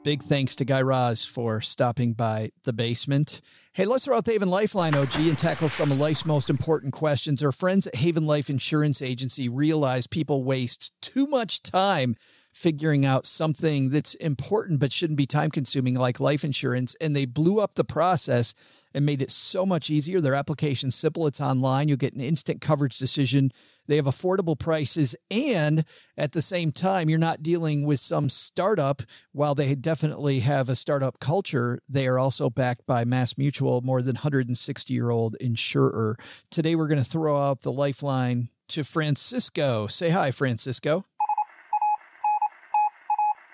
Big 0.04 0.24
thanks 0.24 0.56
to 0.56 0.66
Guy 0.66 0.82
Raz 0.82 1.26
for 1.26 1.62
stopping 1.62 2.14
by 2.14 2.50
the 2.64 2.74
basement. 2.74 3.40
Hey, 3.74 3.86
let's 3.86 4.06
throw 4.06 4.18
out 4.18 4.26
the 4.26 4.32
Haven 4.32 4.50
Lifeline 4.50 4.96
OG 4.96 5.16
and 5.18 5.38
tackle 5.38 5.70
some 5.70 5.92
of 5.92 6.00
life's 6.00 6.26
most 6.26 6.50
important 6.50 6.92
questions. 6.92 7.44
Our 7.44 7.52
friends 7.52 7.86
at 7.86 7.98
Haven 7.98 8.26
Life 8.26 8.50
Insurance 8.50 9.00
Agency 9.00 9.48
realize 9.48 10.08
people 10.08 10.44
waste 10.44 10.92
too 11.02 11.28
much 11.28 11.62
time 11.62 12.16
figuring 12.62 13.06
out 13.06 13.26
something 13.26 13.90
that's 13.90 14.14
important 14.16 14.80
but 14.80 14.94
shouldn't 14.94 15.18
be 15.18 15.26
time 15.26 15.50
consuming, 15.50 15.96
like 15.96 16.20
life 16.20 16.44
insurance. 16.44 16.96
And 17.02 17.16
they 17.16 17.26
blew 17.26 17.60
up 17.60 17.74
the 17.74 17.84
process 17.84 18.54
and 18.94 19.04
made 19.04 19.22
it 19.22 19.32
so 19.32 19.66
much 19.66 19.90
easier. 19.90 20.22
Their 20.22 20.36
application's 20.36 20.94
simple, 20.94 21.26
it's 21.26 21.42
online. 21.42 21.88
You'll 21.88 21.98
get 21.98 22.14
an 22.14 22.22
instant 22.22 22.62
coverage 22.62 23.00
decision. 23.00 23.52
They 23.88 23.96
have 23.96 24.06
affordable 24.06 24.60
prices. 24.60 25.16
And 25.32 25.86
at 26.18 26.34
the 26.34 26.42
same 26.42 26.72
time, 26.72 27.10
you're 27.10 27.18
not 27.18 27.42
dealing 27.42 27.84
with 27.86 28.00
some 28.00 28.30
startup. 28.30 29.02
While 29.32 29.56
they 29.56 29.74
definitely 29.74 30.42
have 30.42 30.70
a 30.70 30.76
startup 30.76 31.20
culture, 31.20 31.80
they 31.90 32.06
are 32.06 32.20
also 32.20 32.50
backed 32.52 32.86
by 32.86 33.06
Mass 33.06 33.38
Mutual, 33.40 33.82
more 33.82 34.04
than 34.04 34.16
160 34.16 34.94
year 34.94 35.10
old 35.10 35.36
insurer. 35.36 36.16
Today, 36.52 36.76
we're 36.76 36.88
going 36.88 37.04
to 37.04 37.10
throw 37.10 37.42
out 37.42 37.62
the 37.62 37.72
lifeline 37.72 38.50
to 38.70 38.84
Francisco. 38.84 39.88
Say 39.88 40.10
hi, 40.10 40.32
Francisco. 40.32 41.06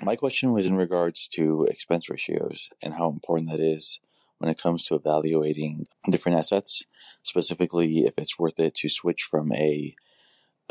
My 0.07 0.15
question 0.15 0.53
was 0.53 0.65
in 0.65 0.77
regards 0.77 1.27
to 1.33 1.65
expense 1.65 2.09
ratios 2.09 2.69
and 2.81 2.93
how 2.93 3.09
important 3.09 3.49
that 3.49 3.59
is 3.59 3.99
when 4.37 4.49
it 4.49 4.57
comes 4.57 4.85
to 4.85 4.95
evaluating 4.95 5.85
different 6.09 6.37
assets, 6.37 6.85
specifically 7.23 8.05
if 8.05 8.13
it's 8.15 8.39
worth 8.39 8.57
it 8.57 8.73
to 8.75 8.87
switch 8.87 9.23
from 9.23 9.51
a 9.51 9.97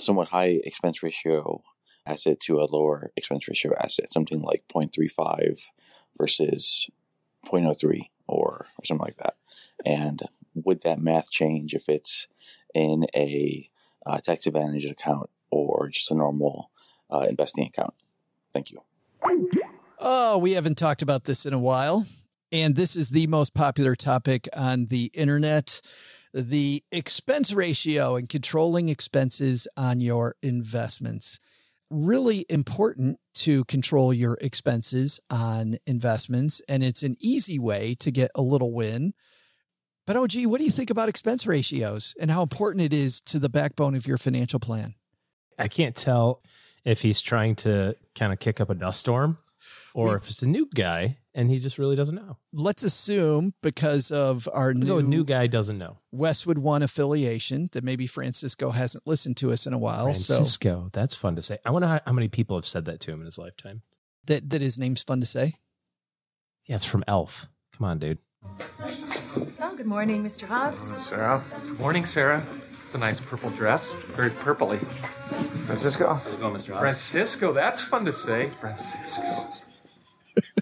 somewhat 0.01 0.28
high 0.28 0.59
expense 0.64 1.03
ratio 1.03 1.62
asset 2.07 2.41
to 2.41 2.62
a 2.62 2.64
lower 2.64 3.12
expense 3.14 3.47
ratio 3.47 3.74
asset, 3.78 4.11
something 4.11 4.41
like 4.41 4.64
0.35 4.74 5.66
versus 6.16 6.89
0.03 7.45 8.09
or, 8.26 8.68
or 8.78 8.84
something 8.84 9.05
like 9.05 9.18
that. 9.18 9.37
And 9.84 10.22
would 10.55 10.80
that 10.80 10.99
math 10.99 11.30
change 11.30 11.74
if 11.74 11.91
it's 11.91 12.26
in 12.74 13.05
a 13.14 13.68
uh, 14.07 14.16
tax 14.16 14.47
advantage 14.47 14.87
account 14.87 15.28
or 15.51 15.91
just 15.91 16.11
a 16.11 16.14
normal 16.14 16.70
uh, 17.11 17.26
investing 17.28 17.66
account? 17.66 17.93
Thank 18.55 18.70
you. 18.70 18.80
Oh, 19.99 20.38
we 20.38 20.53
haven't 20.53 20.78
talked 20.78 21.03
about 21.03 21.24
this 21.24 21.47
in 21.47 21.53
a 21.53 21.59
while. 21.59 22.07
And 22.53 22.76
this 22.76 22.97
is 22.97 23.11
the 23.11 23.26
most 23.26 23.55
popular 23.55 23.94
topic 23.94 24.49
on 24.55 24.86
the 24.86 25.11
internet 25.14 25.80
the 26.36 26.84
expense 26.92 27.51
ratio 27.51 28.16
and 28.16 28.28
controlling 28.28 28.90
expenses 28.90 29.66
on 29.74 30.01
your 30.01 30.34
investments. 30.42 31.40
Really 31.88 32.44
important 32.51 33.18
to 33.36 33.64
control 33.64 34.12
your 34.12 34.36
expenses 34.42 35.18
on 35.30 35.78
investments. 35.86 36.61
And 36.68 36.84
it's 36.84 37.03
an 37.03 37.16
easy 37.20 37.59
way 37.59 37.94
to 38.01 38.11
get 38.11 38.30
a 38.34 38.42
little 38.42 38.72
win. 38.72 39.14
But, 40.07 40.16
oh, 40.16 40.26
gee, 40.26 40.44
what 40.44 40.59
do 40.59 40.66
you 40.66 40.70
think 40.70 40.90
about 40.90 41.09
expense 41.09 41.47
ratios 41.47 42.14
and 42.20 42.30
how 42.30 42.42
important 42.42 42.82
it 42.82 42.92
is 42.92 43.20
to 43.22 43.38
the 43.38 43.49
backbone 43.49 43.94
of 43.94 44.07
your 44.07 44.18
financial 44.18 44.61
plan? 44.61 44.94
I 45.59 45.68
can't 45.68 45.97
tell 45.97 46.42
if 46.84 47.01
he's 47.01 47.22
trying 47.22 47.57
to 47.57 47.97
kind 48.14 48.32
of 48.32 48.38
kick 48.38 48.61
up 48.61 48.68
a 48.68 48.74
dust 48.74 49.01
storm 49.01 49.38
or 49.95 50.09
we, 50.09 50.15
if 50.15 50.29
it's 50.29 50.43
a 50.43 50.47
new 50.47 50.69
guy 50.75 51.19
and 51.35 51.51
he 51.51 51.59
just 51.59 51.79
really 51.79 51.97
doesn't 51.97 52.15
know. 52.15 52.39
Let's 52.53 52.83
assume 52.83 53.55
because 53.63 54.11
of 54.11 54.49
our 54.53 54.73
new, 54.73 55.03
new 55.03 55.25
guy 55.25 55.47
doesn't 55.47 55.79
know 55.79 55.99
Westwood 56.11 56.59
One 56.59 56.83
affiliation 56.83 57.69
that 57.73 57.85
maybe 57.85 58.07
Francisco 58.07 58.71
hasn't 58.71 59.07
listened 59.07 59.37
to 59.39 59.53
us 59.53 59.67
in 59.67 59.73
a 59.73 59.79
while. 59.79 60.05
Francisco, 60.05 60.85
so. 60.85 60.91
that's 60.93 61.15
fun 61.15 61.37
to 61.37 61.43
say. 61.43 61.59
I 61.65 61.71
wonder 61.71 61.89
how, 61.89 62.01
how 62.07 62.13
many 62.13 62.29
people 62.29 62.57
have 62.57 62.67
said 62.67 62.87
that 62.87 63.01
to 63.01 63.13
him 63.13 63.21
in 63.21 63.27
his 63.27 63.39
lifetime. 63.39 63.83
That 64.27 64.49
that 64.51 64.61
his 64.61 64.79
name's 64.79 65.03
fun 65.03 65.21
to 65.21 65.27
say. 65.27 65.55
Yeah, 66.67 66.77
it's 66.77 66.85
from 66.85 67.05
Elf. 67.07 67.49
Come 67.77 67.87
on, 67.87 67.99
dude. 67.99 68.19
Oh, 69.61 69.75
good 69.77 69.87
morning, 69.87 70.25
Mr. 70.25 70.47
Hobbs. 70.47 70.89
Morning, 70.89 71.05
Sarah. 71.05 71.45
Good 71.67 71.81
morning, 71.81 72.05
Sarah. 72.07 72.47
It's 72.87 72.95
a 72.95 72.99
nice 72.99 73.18
purple 73.18 73.51
dress. 73.51 73.99
It's 73.99 74.12
very 74.12 74.30
purpley. 74.30 74.78
Francisco. 75.66 76.05
Go, 76.05 76.14
Mr. 76.53 76.68
Hobbs. 76.68 76.80
Francisco, 76.80 77.53
that's 77.53 77.82
fun 77.82 78.05
to 78.05 78.12
say. 78.12 78.49
Francisco. 78.49 79.49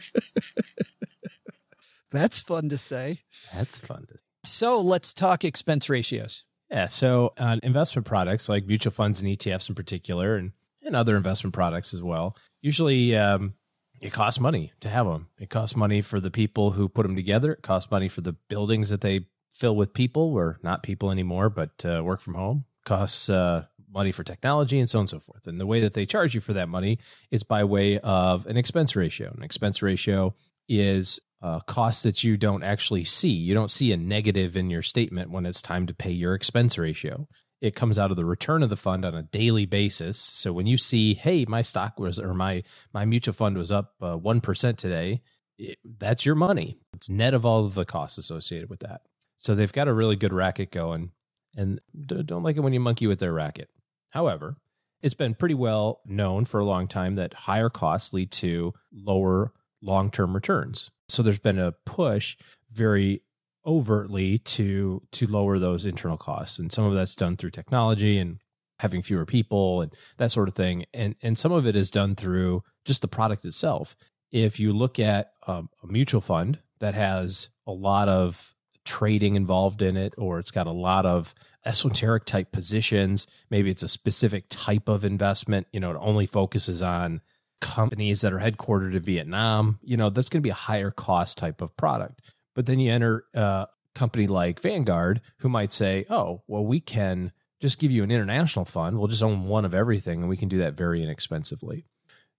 That's 2.10 2.40
fun 2.40 2.68
to 2.68 2.78
say. 2.78 3.22
That's 3.52 3.80
fun 3.80 4.06
to. 4.06 4.14
So 4.44 4.80
let's 4.80 5.12
talk 5.12 5.44
expense 5.44 5.90
ratios. 5.90 6.44
Yeah. 6.70 6.86
So 6.86 7.32
uh, 7.36 7.58
investment 7.64 8.06
products 8.06 8.48
like 8.48 8.66
mutual 8.66 8.92
funds 8.92 9.20
and 9.20 9.28
ETFs 9.28 9.68
in 9.68 9.74
particular, 9.74 10.36
and 10.36 10.52
and 10.84 10.94
other 10.94 11.16
investment 11.16 11.54
products 11.54 11.92
as 11.92 12.02
well. 12.02 12.36
Usually, 12.62 13.16
um, 13.16 13.54
it 14.00 14.12
costs 14.12 14.38
money 14.38 14.72
to 14.80 14.88
have 14.88 15.06
them. 15.06 15.26
It 15.38 15.50
costs 15.50 15.74
money 15.74 16.02
for 16.02 16.20
the 16.20 16.30
people 16.30 16.70
who 16.70 16.88
put 16.88 17.02
them 17.02 17.16
together. 17.16 17.54
It 17.54 17.62
costs 17.62 17.90
money 17.90 18.08
for 18.08 18.20
the 18.20 18.34
buildings 18.48 18.90
that 18.90 19.00
they 19.00 19.26
fill 19.54 19.76
with 19.76 19.94
people, 19.94 20.34
or 20.34 20.58
not 20.62 20.82
people 20.82 21.10
anymore, 21.10 21.48
but 21.48 21.84
uh, 21.84 22.02
work 22.04 22.20
from 22.20 22.34
home. 22.34 22.64
Costs 22.84 23.30
uh, 23.30 23.64
money 23.92 24.12
for 24.12 24.24
technology 24.24 24.80
and 24.80 24.90
so 24.90 24.98
on 24.98 25.04
and 25.04 25.08
so 25.10 25.20
forth. 25.20 25.46
And 25.46 25.60
the 25.60 25.66
way 25.66 25.80
that 25.80 25.94
they 25.94 26.04
charge 26.04 26.34
you 26.34 26.40
for 26.40 26.52
that 26.54 26.68
money 26.68 26.98
is 27.30 27.44
by 27.44 27.64
way 27.64 27.98
of 28.00 28.46
an 28.46 28.56
expense 28.56 28.96
ratio. 28.96 29.32
An 29.36 29.44
expense 29.44 29.80
ratio 29.80 30.34
is 30.68 31.20
a 31.40 31.60
cost 31.66 32.02
that 32.02 32.24
you 32.24 32.36
don't 32.36 32.64
actually 32.64 33.04
see. 33.04 33.30
You 33.30 33.54
don't 33.54 33.70
see 33.70 33.92
a 33.92 33.96
negative 33.96 34.56
in 34.56 34.68
your 34.70 34.82
statement 34.82 35.30
when 35.30 35.46
it's 35.46 35.62
time 35.62 35.86
to 35.86 35.94
pay 35.94 36.10
your 36.10 36.34
expense 36.34 36.76
ratio. 36.76 37.28
it 37.60 37.74
comes 37.74 37.98
out 37.98 38.10
of 38.10 38.16
the 38.18 38.24
return 38.26 38.62
of 38.62 38.68
the 38.68 38.76
fund 38.76 39.06
on 39.06 39.14
a 39.14 39.22
daily 39.22 39.64
basis. 39.64 40.18
So 40.18 40.52
when 40.52 40.66
you 40.66 40.76
see, 40.76 41.14
hey, 41.14 41.46
my 41.48 41.62
stock 41.62 41.98
was 41.98 42.18
or 42.18 42.34
my 42.34 42.62
my 42.92 43.06
mutual 43.06 43.32
fund 43.32 43.56
was 43.56 43.72
up 43.72 43.94
uh, 44.02 44.16
one 44.16 44.42
uh, 44.46 44.72
today, 44.72 45.22
it, 45.56 45.78
that's 45.98 46.26
your 46.26 46.34
money. 46.34 46.78
It's 46.94 47.08
net 47.08 47.32
of 47.32 47.46
all 47.46 47.64
of 47.64 47.74
the 47.74 47.86
costs 47.86 48.18
associated 48.18 48.68
with 48.68 48.80
that. 48.80 49.00
So 49.44 49.54
they've 49.54 49.70
got 49.70 49.88
a 49.88 49.92
really 49.92 50.16
good 50.16 50.32
racket 50.32 50.72
going, 50.72 51.10
and 51.54 51.78
don't 52.06 52.42
like 52.42 52.56
it 52.56 52.60
when 52.60 52.72
you 52.72 52.80
monkey 52.80 53.06
with 53.06 53.18
their 53.18 53.34
racket. 53.34 53.68
However, 54.08 54.56
it's 55.02 55.12
been 55.12 55.34
pretty 55.34 55.54
well 55.54 56.00
known 56.06 56.46
for 56.46 56.60
a 56.60 56.64
long 56.64 56.88
time 56.88 57.16
that 57.16 57.34
higher 57.34 57.68
costs 57.68 58.14
lead 58.14 58.30
to 58.32 58.72
lower 58.90 59.52
long 59.82 60.10
term 60.10 60.34
returns. 60.34 60.90
So 61.10 61.22
there's 61.22 61.38
been 61.38 61.58
a 61.58 61.72
push 61.84 62.38
very 62.72 63.20
overtly 63.66 64.38
to 64.38 65.02
to 65.12 65.26
lower 65.26 65.58
those 65.58 65.84
internal 65.84 66.16
costs 66.16 66.58
and 66.58 66.72
some 66.72 66.84
of 66.84 66.94
that's 66.94 67.14
done 67.14 67.36
through 67.36 67.50
technology 67.50 68.18
and 68.18 68.38
having 68.78 69.02
fewer 69.02 69.24
people 69.24 69.80
and 69.80 69.92
that 70.18 70.30
sort 70.30 70.48
of 70.48 70.54
thing 70.54 70.84
and 70.92 71.14
and 71.22 71.38
some 71.38 71.50
of 71.50 71.66
it 71.66 71.74
is 71.74 71.90
done 71.90 72.14
through 72.14 72.62
just 72.84 73.00
the 73.00 73.08
product 73.08 73.42
itself 73.46 73.96
if 74.30 74.60
you 74.60 74.70
look 74.70 74.98
at 74.98 75.32
um, 75.46 75.70
a 75.82 75.86
mutual 75.86 76.20
fund 76.20 76.58
that 76.80 76.92
has 76.92 77.48
a 77.66 77.72
lot 77.72 78.06
of 78.06 78.53
trading 78.84 79.34
involved 79.36 79.82
in 79.82 79.96
it 79.96 80.14
or 80.18 80.38
it's 80.38 80.50
got 80.50 80.66
a 80.66 80.72
lot 80.72 81.06
of 81.06 81.34
esoteric 81.64 82.24
type 82.24 82.52
positions 82.52 83.26
maybe 83.50 83.70
it's 83.70 83.82
a 83.82 83.88
specific 83.88 84.44
type 84.48 84.88
of 84.88 85.04
investment 85.04 85.66
you 85.72 85.80
know 85.80 85.90
it 85.90 85.98
only 86.00 86.26
focuses 86.26 86.82
on 86.82 87.20
companies 87.60 88.20
that 88.20 88.32
are 88.32 88.40
headquartered 88.40 88.94
in 88.94 89.02
Vietnam 89.02 89.78
you 89.82 89.96
know 89.96 90.10
that's 90.10 90.28
going 90.28 90.40
to 90.40 90.46
be 90.46 90.50
a 90.50 90.54
higher 90.54 90.90
cost 90.90 91.38
type 91.38 91.62
of 91.62 91.74
product 91.76 92.20
but 92.54 92.66
then 92.66 92.78
you 92.78 92.90
enter 92.90 93.24
uh, 93.34 93.66
a 93.68 93.68
company 93.94 94.26
like 94.26 94.60
Vanguard, 94.60 95.20
who 95.38 95.48
might 95.48 95.72
say, 95.72 96.06
oh, 96.08 96.42
well, 96.46 96.64
we 96.64 96.80
can 96.80 97.32
just 97.60 97.78
give 97.78 97.90
you 97.90 98.02
an 98.02 98.10
international 98.10 98.64
fund. 98.64 98.98
We'll 98.98 99.08
just 99.08 99.22
own 99.22 99.44
one 99.44 99.64
of 99.64 99.74
everything, 99.74 100.20
and 100.20 100.28
we 100.28 100.36
can 100.36 100.48
do 100.48 100.58
that 100.58 100.74
very 100.74 101.02
inexpensively. 101.02 101.86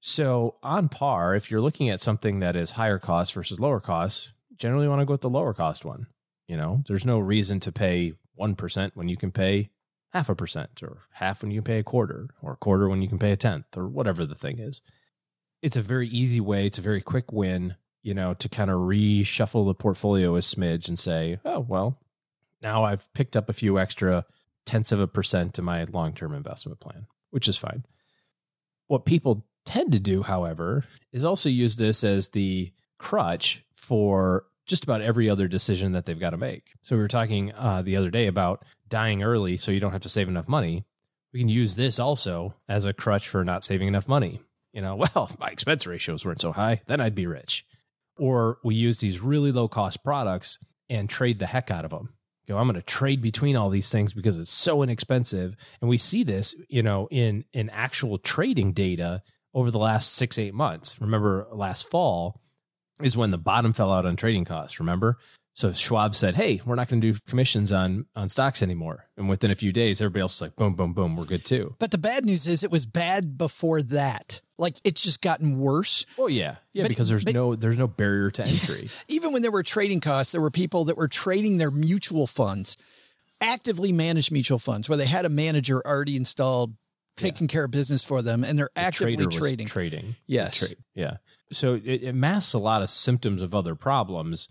So, 0.01 0.55
on 0.61 0.89
par, 0.89 1.35
if 1.35 1.49
you're 1.49 1.61
looking 1.61 1.89
at 1.89 2.01
something 2.01 2.39
that 2.39 2.55
is 2.55 2.71
higher 2.71 2.99
cost 2.99 3.33
versus 3.33 3.59
lower 3.59 3.79
cost, 3.79 4.33
generally 4.55 4.85
you 4.85 4.89
want 4.89 5.01
to 5.01 5.05
go 5.05 5.13
with 5.13 5.21
the 5.21 5.29
lower 5.29 5.53
cost 5.53 5.83
one. 5.83 6.07
You 6.47 6.57
know, 6.57 6.83
there's 6.87 7.05
no 7.05 7.19
reason 7.19 7.59
to 7.61 7.71
pay 7.71 8.13
1% 8.39 8.91
when 8.93 9.09
you 9.09 9.17
can 9.17 9.31
pay 9.31 9.69
half 10.13 10.29
a 10.29 10.35
percent 10.35 10.81
or 10.83 10.99
half 11.13 11.41
when 11.41 11.51
you 11.51 11.61
pay 11.61 11.79
a 11.79 11.83
quarter 11.83 12.29
or 12.41 12.53
a 12.53 12.57
quarter 12.57 12.87
when 12.87 13.01
you 13.01 13.07
can 13.07 13.19
pay 13.19 13.31
a 13.31 13.37
tenth 13.37 13.75
or 13.75 13.87
whatever 13.87 14.25
the 14.25 14.35
thing 14.35 14.59
is. 14.59 14.81
It's 15.61 15.75
a 15.75 15.81
very 15.81 16.07
easy 16.07 16.39
way, 16.39 16.65
it's 16.67 16.77
a 16.77 16.81
very 16.81 17.01
quick 17.01 17.31
win 17.31 17.75
you 18.05 18.13
know, 18.13 18.35
to 18.35 18.47
kind 18.47 18.69
of 18.69 18.81
reshuffle 18.81 19.65
the 19.65 19.73
portfolio 19.73 20.35
a 20.35 20.39
smidge 20.39 20.87
and 20.87 20.97
say, 20.97 21.39
oh, 21.43 21.59
well, 21.59 21.99
now 22.61 22.83
I've 22.83 23.11
picked 23.15 23.35
up 23.35 23.49
a 23.49 23.53
few 23.53 23.79
extra 23.79 24.25
tenths 24.63 24.91
of 24.91 24.99
a 24.99 25.07
percent 25.07 25.55
to 25.55 25.63
my 25.63 25.85
long 25.85 26.13
term 26.13 26.35
investment 26.35 26.79
plan, 26.79 27.07
which 27.31 27.47
is 27.47 27.57
fine. 27.57 27.83
What 28.85 29.05
people 29.05 29.43
tend 29.65 29.91
to 29.93 29.99
do, 29.99 30.21
however, 30.21 30.83
is 31.11 31.25
also 31.25 31.49
use 31.49 31.77
this 31.77 32.03
as 32.03 32.29
the 32.29 32.71
crutch 32.99 33.65
for 33.75 34.45
just 34.65 34.83
about 34.83 35.01
every 35.01 35.29
other 35.29 35.47
decision 35.47 35.91
that 35.91 36.05
they've 36.05 36.19
got 36.19 36.31
to 36.31 36.37
make. 36.37 36.71
So 36.81 36.95
we 36.95 37.01
were 37.01 37.07
talking 37.07 37.51
uh, 37.53 37.81
the 37.81 37.95
other 37.97 38.09
day 38.09 38.27
about 38.27 38.63
dying 38.89 39.23
early 39.23 39.57
so 39.57 39.71
you 39.71 39.79
don't 39.79 39.91
have 39.91 40.01
to 40.01 40.09
save 40.09 40.27
enough 40.27 40.47
money. 40.47 40.85
We 41.33 41.39
can 41.39 41.49
use 41.49 41.75
this 41.75 41.99
also 41.99 42.55
as 42.67 42.85
a 42.85 42.93
crutch 42.93 43.27
for 43.27 43.43
not 43.43 43.63
saving 43.63 43.87
enough 43.87 44.07
money. 44.07 44.41
You 44.73 44.81
know, 44.81 44.95
well, 45.15 45.27
if 45.29 45.39
my 45.39 45.49
expense 45.49 45.85
ratios 45.85 46.25
weren't 46.25 46.41
so 46.41 46.51
high, 46.51 46.81
then 46.87 46.99
I'd 47.01 47.15
be 47.15 47.27
rich 47.27 47.65
or 48.17 48.59
we 48.63 48.75
use 48.75 48.99
these 48.99 49.21
really 49.21 49.51
low 49.51 49.67
cost 49.67 50.03
products 50.03 50.59
and 50.89 51.09
trade 51.09 51.39
the 51.39 51.47
heck 51.47 51.71
out 51.71 51.85
of 51.85 51.91
them. 51.91 52.13
Go, 52.47 52.57
I'm 52.57 52.67
going 52.67 52.75
to 52.75 52.81
trade 52.83 53.21
between 53.21 53.55
all 53.55 53.69
these 53.69 53.89
things 53.89 54.13
because 54.13 54.37
it's 54.37 54.51
so 54.51 54.83
inexpensive. 54.83 55.55
And 55.81 55.89
we 55.89 55.97
see 55.97 56.23
this, 56.23 56.55
you 56.69 56.83
know, 56.83 57.07
in 57.09 57.43
in 57.53 57.69
actual 57.71 58.19
trading 58.19 58.71
data 58.71 59.23
over 59.53 59.71
the 59.71 59.79
last 59.79 60.13
six, 60.13 60.37
eight 60.37 60.53
months. 60.53 61.01
Remember 61.01 61.47
last 61.51 61.89
fall 61.89 62.39
is 63.01 63.17
when 63.17 63.31
the 63.31 63.37
bottom 63.37 63.73
fell 63.73 63.91
out 63.91 64.05
on 64.05 64.15
trading 64.15 64.45
costs. 64.45 64.79
Remember? 64.79 65.17
So 65.55 65.71
Schwab 65.71 66.15
said, 66.15 66.35
"Hey, 66.35 66.61
we're 66.65 66.75
not 66.75 66.89
going 66.89 66.99
to 66.99 67.13
do 67.13 67.17
commissions 67.27 67.71
on 67.71 68.05
on 68.13 68.27
stocks 68.27 68.61
anymore." 68.61 69.05
And 69.15 69.29
within 69.29 69.51
a 69.51 69.55
few 69.55 69.71
days, 69.71 70.01
everybody 70.01 70.21
else 70.21 70.35
was 70.35 70.41
like, 70.41 70.57
"Boom, 70.57 70.75
boom, 70.75 70.93
boom, 70.93 71.15
we're 71.15 71.23
good 71.23 71.45
too." 71.45 71.75
But 71.79 71.91
the 71.91 71.97
bad 71.97 72.25
news 72.25 72.45
is, 72.45 72.61
it 72.61 72.71
was 72.71 72.85
bad 72.85 73.37
before 73.37 73.81
that. 73.83 74.41
Like 74.57 74.75
it's 74.83 75.01
just 75.01 75.21
gotten 75.21 75.57
worse. 75.57 76.05
Oh 76.17 76.27
yeah, 76.27 76.57
yeah, 76.73 76.83
but, 76.83 76.89
because 76.89 77.07
there's 77.07 77.23
but, 77.23 77.33
no 77.33 77.55
there's 77.55 77.77
no 77.77 77.87
barrier 77.87 78.31
to 78.31 78.45
entry. 78.45 78.89
Even 79.07 79.31
when 79.31 79.43
there 79.43 79.51
were 79.51 79.63
trading 79.63 80.01
costs, 80.01 80.33
there 80.33 80.41
were 80.41 80.51
people 80.51 80.85
that 80.85 80.97
were 80.97 81.07
trading 81.07 81.57
their 81.57 81.71
mutual 81.71 82.27
funds, 82.27 82.75
actively 83.39 83.93
managed 83.93 84.33
mutual 84.33 84.59
funds, 84.59 84.89
where 84.89 84.97
they 84.97 85.05
had 85.05 85.23
a 85.23 85.29
manager 85.29 85.81
already 85.87 86.17
installed, 86.17 86.75
taking 87.15 87.47
yeah. 87.47 87.53
care 87.53 87.63
of 87.63 87.71
business 87.71 88.03
for 88.03 88.21
them, 88.21 88.43
and 88.43 88.59
they're 88.59 88.71
the 88.75 88.81
actively 88.81 89.25
trading. 89.27 89.67
Trading, 89.67 90.17
yes, 90.27 90.59
trade. 90.59 90.77
yeah. 90.93 91.17
So 91.51 91.75
it, 91.75 92.03
it 92.03 92.15
masks 92.15 92.53
a 92.53 92.59
lot 92.59 92.81
of 92.81 92.89
symptoms 92.89 93.41
of 93.41 93.53
other 93.53 93.75
problems 93.75 94.49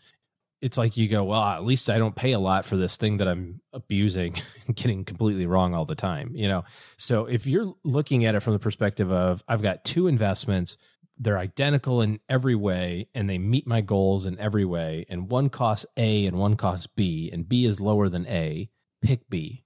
it's 0.65 0.79
like 0.79 0.97
you 0.97 1.09
go, 1.09 1.25
well, 1.25 1.43
at 1.43 1.63
least 1.63 1.91
I 1.91 1.99
don't 1.99 2.17
pay 2.17 2.33
a 2.33 2.39
lot 2.39 2.65
for 2.65 2.79
this 2.79 2.97
thing 2.97 3.19
that 3.19 3.29
I'm 3.29 3.61
abusing 3.75 4.41
and 4.67 4.75
getting 4.75 5.05
completely 5.05 5.45
wrong 5.45 5.75
all 5.75 5.85
the 5.85 5.95
time, 5.95 6.31
you 6.35 6.49
know? 6.49 6.65
So 6.97 7.27
if 7.27 7.47
you're 7.47 7.75
looking 7.85 8.25
at 8.25 8.35
it 8.35 8.41
from 8.41 8.55
the 8.55 8.59
perspective 8.59 9.13
of, 9.13 9.45
I've 9.47 9.61
got 9.61 9.85
two 9.85 10.07
investments, 10.07 10.79
they're 11.19 11.37
identical 11.37 12.01
in 12.01 12.19
every 12.31 12.55
way 12.55 13.09
and 13.15 13.29
they 13.29 13.37
meet 13.37 13.67
my 13.67 13.83
goals 13.83 14.25
in 14.25 14.39
every 14.39 14.65
way, 14.65 15.05
and 15.11 15.29
one 15.29 15.51
costs 15.51 15.85
A 15.99 16.25
and 16.25 16.39
one 16.39 16.57
costs 16.57 16.87
B, 16.87 17.29
and 17.31 17.47
B 17.47 17.67
is 17.67 17.79
lower 17.79 18.09
than 18.09 18.27
A, 18.27 18.71
pick 19.03 19.29
B. 19.29 19.65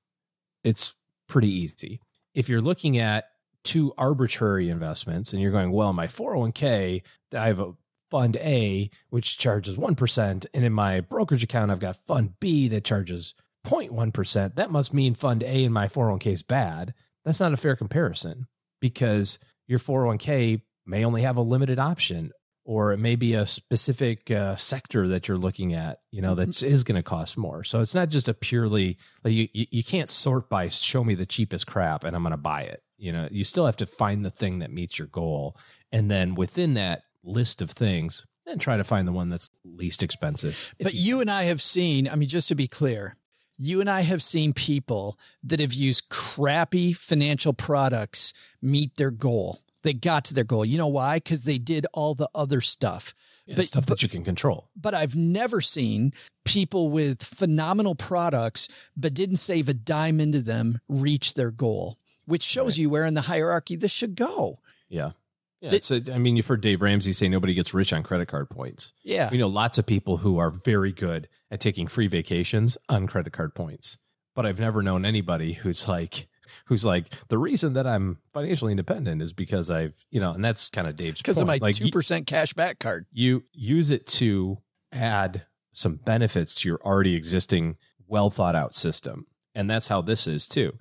It's 0.64 0.94
pretty 1.28 1.48
easy. 1.48 2.00
If 2.34 2.48
you're 2.48 2.60
looking 2.60 2.98
at 2.98 3.26
two 3.62 3.92
arbitrary 3.96 4.68
investments 4.68 5.32
and 5.32 5.40
you're 5.40 5.52
going, 5.52 5.70
well, 5.70 5.92
my 5.92 6.08
401k, 6.08 7.02
I 7.34 7.46
have 7.48 7.60
a 7.60 7.74
fund 8.10 8.36
A, 8.36 8.90
which 9.10 9.38
charges 9.38 9.76
1%. 9.76 10.46
And 10.54 10.64
in 10.64 10.72
my 10.72 11.00
brokerage 11.00 11.42
account, 11.42 11.70
I've 11.70 11.80
got 11.80 11.96
fund 12.06 12.34
B 12.40 12.68
that 12.68 12.84
charges 12.84 13.34
0.1%. 13.66 14.54
That 14.54 14.70
must 14.70 14.94
mean 14.94 15.14
fund 15.14 15.42
A 15.42 15.64
in 15.64 15.72
my 15.72 15.86
401k 15.86 16.32
is 16.32 16.42
bad. 16.42 16.94
That's 17.24 17.40
not 17.40 17.52
a 17.52 17.58
fair 17.58 17.76
comparison 17.76 18.46
because 18.80 19.38
your 19.66 19.78
401k 19.78 20.62
may 20.86 21.04
only 21.04 21.22
have 21.22 21.36
a 21.36 21.42
limited 21.42 21.78
option 21.78 22.32
or 22.64 22.92
it 22.92 22.98
may 22.98 23.16
be 23.16 23.32
a 23.32 23.46
specific 23.46 24.30
uh, 24.30 24.54
sector 24.56 25.08
that 25.08 25.26
you're 25.26 25.38
looking 25.38 25.72
at, 25.72 26.00
you 26.10 26.20
know, 26.20 26.34
that 26.34 26.62
is 26.62 26.84
going 26.84 26.96
to 26.96 27.02
cost 27.02 27.38
more. 27.38 27.64
So 27.64 27.80
it's 27.80 27.94
not 27.94 28.10
just 28.10 28.28
a 28.28 28.34
purely 28.34 28.98
like 29.24 29.32
you, 29.32 29.48
you 29.52 29.82
can't 29.82 30.10
sort 30.10 30.50
by 30.50 30.68
show 30.68 31.02
me 31.02 31.14
the 31.14 31.24
cheapest 31.24 31.66
crap 31.66 32.04
and 32.04 32.14
I'm 32.14 32.22
going 32.22 32.32
to 32.32 32.36
buy 32.36 32.62
it. 32.62 32.82
You 32.98 33.12
know, 33.12 33.28
you 33.30 33.44
still 33.44 33.64
have 33.64 33.76
to 33.76 33.86
find 33.86 34.22
the 34.22 34.30
thing 34.30 34.58
that 34.58 34.70
meets 34.70 34.98
your 34.98 35.08
goal. 35.08 35.56
And 35.92 36.10
then 36.10 36.34
within 36.34 36.74
that, 36.74 37.04
list 37.28 37.62
of 37.62 37.70
things 37.70 38.26
and 38.46 38.60
try 38.60 38.76
to 38.76 38.84
find 38.84 39.06
the 39.06 39.12
one 39.12 39.28
that's 39.28 39.50
least 39.64 40.02
expensive. 40.02 40.74
But 40.80 40.94
you, 40.94 41.00
you 41.00 41.20
and 41.20 41.30
I 41.30 41.44
have 41.44 41.60
seen, 41.60 42.08
I 42.08 42.14
mean, 42.14 42.28
just 42.28 42.48
to 42.48 42.54
be 42.54 42.66
clear, 42.66 43.16
you 43.58 43.80
and 43.80 43.90
I 43.90 44.02
have 44.02 44.22
seen 44.22 44.52
people 44.52 45.18
that 45.42 45.60
have 45.60 45.72
used 45.72 46.08
crappy 46.08 46.92
financial 46.92 47.52
products 47.52 48.32
meet 48.62 48.96
their 48.96 49.10
goal. 49.10 49.60
They 49.82 49.92
got 49.92 50.24
to 50.26 50.34
their 50.34 50.44
goal. 50.44 50.64
You 50.64 50.78
know 50.78 50.88
why? 50.88 51.16
Because 51.16 51.42
they 51.42 51.58
did 51.58 51.86
all 51.92 52.14
the 52.14 52.28
other 52.34 52.60
stuff. 52.60 53.14
Yeah, 53.46 53.56
but, 53.56 53.66
stuff 53.66 53.86
that 53.86 54.02
you 54.02 54.08
can 54.08 54.24
control. 54.24 54.68
But 54.76 54.94
I've 54.94 55.16
never 55.16 55.60
seen 55.60 56.12
people 56.44 56.90
with 56.90 57.22
phenomenal 57.22 57.94
products, 57.94 58.68
but 58.96 59.14
didn't 59.14 59.36
save 59.36 59.68
a 59.68 59.74
dime 59.74 60.20
into 60.20 60.40
them, 60.40 60.80
reach 60.88 61.34
their 61.34 61.50
goal, 61.50 61.98
which 62.26 62.42
shows 62.42 62.72
right. 62.72 62.78
you 62.78 62.90
where 62.90 63.06
in 63.06 63.14
the 63.14 63.22
hierarchy 63.22 63.76
this 63.76 63.92
should 63.92 64.16
go. 64.16 64.58
Yeah. 64.88 65.12
Yeah, 65.60 65.76
so, 65.80 66.00
I 66.12 66.18
mean, 66.18 66.36
you've 66.36 66.46
heard 66.46 66.60
Dave 66.60 66.82
Ramsey 66.82 67.12
say 67.12 67.28
nobody 67.28 67.52
gets 67.52 67.74
rich 67.74 67.92
on 67.92 68.02
credit 68.02 68.26
card 68.26 68.48
points. 68.48 68.92
Yeah. 69.02 69.28
We 69.30 69.38
know 69.38 69.48
lots 69.48 69.76
of 69.76 69.86
people 69.86 70.18
who 70.18 70.38
are 70.38 70.50
very 70.50 70.92
good 70.92 71.28
at 71.50 71.60
taking 71.60 71.88
free 71.88 72.06
vacations 72.06 72.78
on 72.88 73.06
credit 73.06 73.32
card 73.32 73.54
points. 73.54 73.98
But 74.36 74.46
I've 74.46 74.60
never 74.60 74.82
known 74.82 75.04
anybody 75.04 75.54
who's 75.54 75.88
like, 75.88 76.28
who's 76.66 76.84
like, 76.84 77.06
the 77.28 77.38
reason 77.38 77.72
that 77.72 77.88
I'm 77.88 78.18
financially 78.32 78.70
independent 78.70 79.20
is 79.20 79.32
because 79.32 79.68
I've, 79.68 80.04
you 80.10 80.20
know, 80.20 80.32
and 80.32 80.44
that's 80.44 80.68
kind 80.68 80.86
of 80.86 80.94
Dave's 80.94 81.20
Because 81.20 81.38
of 81.38 81.46
my 81.48 81.58
like, 81.60 81.74
2% 81.74 82.26
cash 82.26 82.52
back 82.52 82.78
card. 82.78 83.06
You 83.10 83.42
use 83.52 83.90
it 83.90 84.06
to 84.06 84.58
add 84.92 85.46
some 85.72 85.96
benefits 85.96 86.54
to 86.56 86.68
your 86.68 86.80
already 86.82 87.16
existing, 87.16 87.76
well 88.06 88.30
thought 88.30 88.54
out 88.54 88.76
system. 88.76 89.26
And 89.56 89.68
that's 89.68 89.88
how 89.88 90.02
this 90.02 90.28
is 90.28 90.46
too 90.46 90.74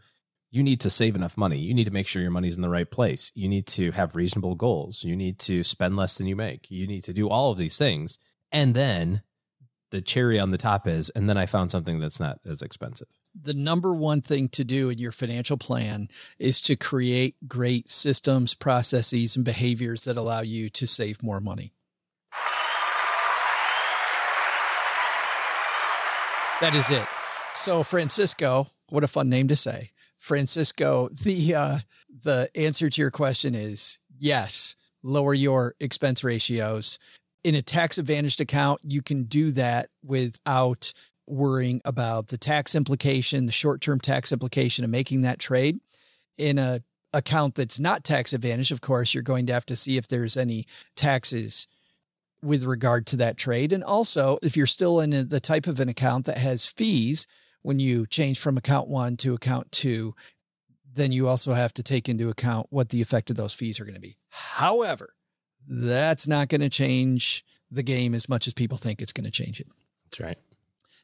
you 0.50 0.64
need 0.64 0.80
to 0.82 0.90
save 0.90 1.16
enough 1.16 1.38
money. 1.38 1.58
You 1.58 1.74
need 1.74 1.86
to 1.86 1.92
make 1.92 2.08
sure 2.08 2.22
your 2.22 2.32
money's 2.32 2.56
in 2.56 2.62
the 2.62 2.70
right 2.70 2.90
place. 2.90 3.32
You 3.36 3.50
need 3.50 3.68
to 3.68 3.92
have 3.92 4.16
reasonable 4.16 4.56
goals. 4.56 5.04
You 5.04 5.16
need 5.16 5.40
to 5.40 5.64
spend 5.64 5.98
less 5.98 6.18
than 6.18 6.28
you 6.28 6.36
make. 6.36 6.72
You 6.72 6.88
need 6.88 7.04
to 7.04 7.14
do 7.14 7.30
all 7.30 7.52
of 7.52 7.58
these 7.58 7.78
things. 7.78 8.18
And 8.52 8.74
then 8.74 9.24
the 9.92 10.02
cherry 10.02 10.40
on 10.40 10.52
the 10.52 10.58
top 10.58 10.88
is, 10.88 11.10
and 11.12 11.30
then 11.30 11.38
I 11.38 11.46
found 11.46 11.72
something 11.72 12.00
that's 12.00 12.20
not 12.20 12.40
as 12.50 12.62
expensive. 12.62 13.08
The 13.40 13.54
number 13.54 13.94
one 13.94 14.22
thing 14.22 14.50
to 14.50 14.64
do 14.64 14.90
in 14.90 14.98
your 14.98 15.12
financial 15.12 15.58
plan 15.58 16.08
is 16.40 16.60
to 16.62 16.76
create 16.76 17.36
great 17.48 17.90
systems, 17.90 18.54
processes, 18.54 19.36
and 19.36 19.46
behaviors 19.46 20.06
that 20.06 20.18
allow 20.18 20.42
you 20.42 20.70
to 20.72 20.88
save 20.88 21.22
more 21.22 21.40
money. 21.40 21.74
That 26.60 26.74
is 26.74 26.90
it. 26.90 27.06
So, 27.54 27.84
Francisco, 27.84 28.68
what 28.90 29.04
a 29.04 29.08
fun 29.08 29.30
name 29.30 29.48
to 29.50 29.56
say. 29.56 29.92
Francisco, 30.28 31.08
the 31.10 31.56
uh, 31.56 31.78
the 32.24 32.50
answer 32.54 32.90
to 32.90 33.02
your 33.02 33.12
question 33.12 33.56
is 33.56 33.98
yes. 34.20 34.76
Lower 35.02 35.34
your 35.34 35.76
expense 35.80 36.22
ratios 36.22 37.00
in 37.46 37.56
a 37.56 37.62
tax 37.62 37.98
advantaged 37.98 38.42
account. 38.42 38.82
You 38.84 39.02
can 39.02 39.24
do 39.24 39.52
that 39.52 39.90
without 40.04 40.92
worrying 41.28 41.82
about 41.86 42.28
the 42.28 42.38
tax 42.38 42.76
implication, 42.76 43.46
the 43.46 43.54
short 43.54 43.80
term 43.80 44.02
tax 44.02 44.34
implication 44.34 44.84
of 44.84 44.90
making 44.90 45.22
that 45.22 45.40
trade. 45.40 45.80
In 46.38 46.60
a 46.60 46.82
account 47.14 47.56
that's 47.56 47.80
not 47.80 48.04
tax 48.04 48.34
advantaged, 48.34 48.74
of 48.74 48.82
course, 48.82 49.14
you're 49.14 49.24
going 49.24 49.46
to 49.46 49.54
have 49.54 49.66
to 49.68 49.78
see 49.78 49.96
if 49.96 50.10
there's 50.10 50.36
any 50.36 50.66
taxes 50.96 51.68
with 52.44 52.66
regard 52.66 53.08
to 53.08 53.16
that 53.18 53.38
trade. 53.38 53.72
And 53.72 53.84
also, 53.84 54.40
if 54.44 54.58
you're 54.58 54.68
still 54.68 55.00
in 55.00 55.30
the 55.30 55.40
type 55.40 55.68
of 55.68 55.80
an 55.80 55.88
account 55.88 56.26
that 56.26 56.38
has 56.38 56.68
fees 56.68 57.28
when 57.62 57.80
you 57.80 58.06
change 58.08 58.40
from 58.40 58.58
account 58.58 58.88
one 58.88 59.18
to 59.18 59.34
account 59.34 59.72
two, 59.72 60.14
then 60.94 61.12
you 61.12 61.28
also 61.28 61.54
have 61.54 61.74
to 61.74 61.84
take 61.84 62.10
into 62.10 62.30
account 62.30 62.68
what 62.70 62.90
the 62.90 63.02
effect 63.02 63.30
of 63.30 63.36
those 63.36 63.54
fees 63.54 63.80
are 63.80 63.86
going 63.86 63.96
to 63.96 64.02
be. 64.02 64.18
However, 64.30 65.10
that's 65.68 66.28
not 66.28 66.50
going 66.50 66.62
to 66.62 66.70
change 66.70 67.46
the 67.70 67.84
game 67.84 68.16
as 68.16 68.30
much 68.30 68.48
as 68.48 68.54
people 68.54 68.78
think 68.78 69.02
it's 69.02 69.14
going 69.14 69.26
to 69.26 69.32
change 69.32 69.60
it. 69.60 69.68
That's 70.06 70.20
right. 70.20 70.38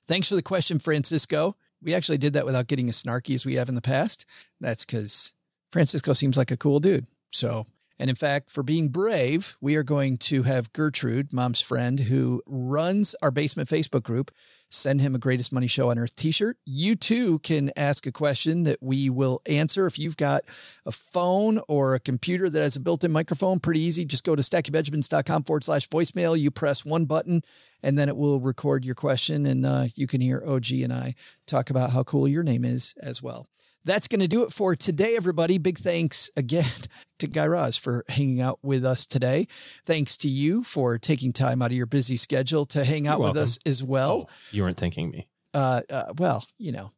Thanks 0.08 0.28
for 0.28 0.36
the 0.36 0.42
question, 0.42 0.80
Francisco. 0.80 1.56
We 1.82 1.94
actually 1.94 2.18
did 2.18 2.34
that 2.34 2.46
without 2.46 2.68
getting 2.68 2.90
as 2.90 3.02
snarky 3.02 3.36
as 3.36 3.46
we 3.46 3.56
have 3.56 3.70
in 3.70 3.76
the 3.76 3.82
past. 3.82 4.26
That's 4.60 4.86
because 4.86 5.34
Francisco 5.72 6.14
seems 6.14 6.38
like 6.38 6.52
a 6.52 6.58
cool 6.58 6.80
dude. 6.80 7.08
So, 7.32 7.66
and 8.00 8.10
in 8.10 8.16
fact, 8.16 8.50
for 8.50 8.64
being 8.64 8.90
brave, 8.90 9.58
we 9.60 9.76
are 9.76 9.84
going 9.84 10.18
to 10.20 10.44
have 10.44 10.74
Gertrude, 10.74 11.34
mom's 11.34 11.62
friend, 11.62 12.00
who 12.00 12.42
runs 12.46 13.16
our 13.22 13.32
basement 13.32 13.70
Facebook 13.70 14.04
group, 14.04 14.32
send 14.74 15.02
him 15.02 15.16
a 15.16 15.20
greatest 15.20 15.54
money 15.54 15.68
show 15.68 15.90
on 15.90 16.00
earth 16.00 16.16
t-shirt. 16.16 16.58
You 16.66 16.96
too 16.96 17.40
can 17.40 17.72
ask 17.76 18.08
a 18.08 18.12
question 18.12 18.64
that 18.64 18.82
we 18.82 19.10
will 19.10 19.42
answer. 19.46 19.86
If 19.86 20.00
you've 20.00 20.18
got 20.18 20.44
a 20.86 20.92
phone 20.92 21.62
or 21.68 21.94
a 21.96 22.00
computer 22.00 22.50
that 22.50 22.60
has 22.60 22.76
a 22.76 22.80
built-in 22.80 23.12
microphone, 23.12 23.60
pretty 23.60 23.82
easy. 23.82 24.06
Just 24.06 24.24
go 24.24 24.36
to 24.36 24.42
stackingbenjamins.com 24.42 25.44
forward 25.44 25.64
slash 25.64 25.88
voicemail. 25.90 26.40
You 26.40 26.52
press 26.52 26.84
one 26.84 27.06
button 27.06 27.44
and 27.84 27.98
then 27.98 28.10
it 28.10 28.18
will 28.18 28.40
record 28.40 28.86
your 28.86 28.96
question 28.96 29.46
and 29.46 29.66
uh, 29.66 29.86
you 29.96 30.08
can 30.08 30.22
hear 30.22 30.44
OG 30.46 30.72
and 30.72 30.94
I 30.94 31.16
talk 31.46 31.70
about 31.70 31.92
how 31.92 32.04
cool 32.04 32.28
your 32.28 32.44
name 32.44 32.66
is 32.66 32.96
as 33.02 33.22
well. 33.22 33.48
That's 33.86 34.08
going 34.08 34.22
to 34.22 34.28
do 34.28 34.44
it 34.44 34.54
for 34.54 34.76
today, 34.76 35.16
everybody. 35.16 35.58
Big 35.58 35.78
thanks 35.78 36.30
again 36.38 36.66
to 37.20 37.28
Guy 37.28 37.46
Raz 37.46 37.76
for 37.78 38.06
hanging 38.08 38.40
out 38.40 38.60
with 38.64 38.86
us 38.86 39.06
today. 39.06 39.48
Thanks 39.86 40.16
to 40.18 40.30
you 40.30 40.64
for 40.64 40.98
taking 40.98 41.34
time 41.34 41.62
out 41.62 41.72
of 41.72 41.78
your 41.78 41.86
busy 41.86 42.18
schedule 42.18 42.66
to 42.68 42.86
hang 42.86 43.08
out 43.08 43.20
with 43.20 43.36
us 43.36 43.60
as 43.66 43.84
well. 43.84 44.28
Oh, 44.30 44.34
you 44.52 44.64
weren't 44.64 44.78
thanking 44.78 45.12
me. 45.12 45.28
Uh, 45.54 45.82
uh, 45.90 46.14
well, 46.18 46.46
you 46.58 46.72
know, 46.72 46.92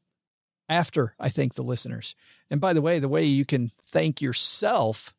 after 0.70 1.16
I 1.20 1.30
thank 1.30 1.56
the 1.56 1.64
listeners. 1.64 2.16
And 2.52 2.62
by 2.62 2.74
the 2.74 2.82
way, 2.82 3.00
the 3.00 3.10
way 3.10 3.24
you 3.24 3.46
can 3.46 3.72
thank 3.88 4.22
yourself 4.22 5.14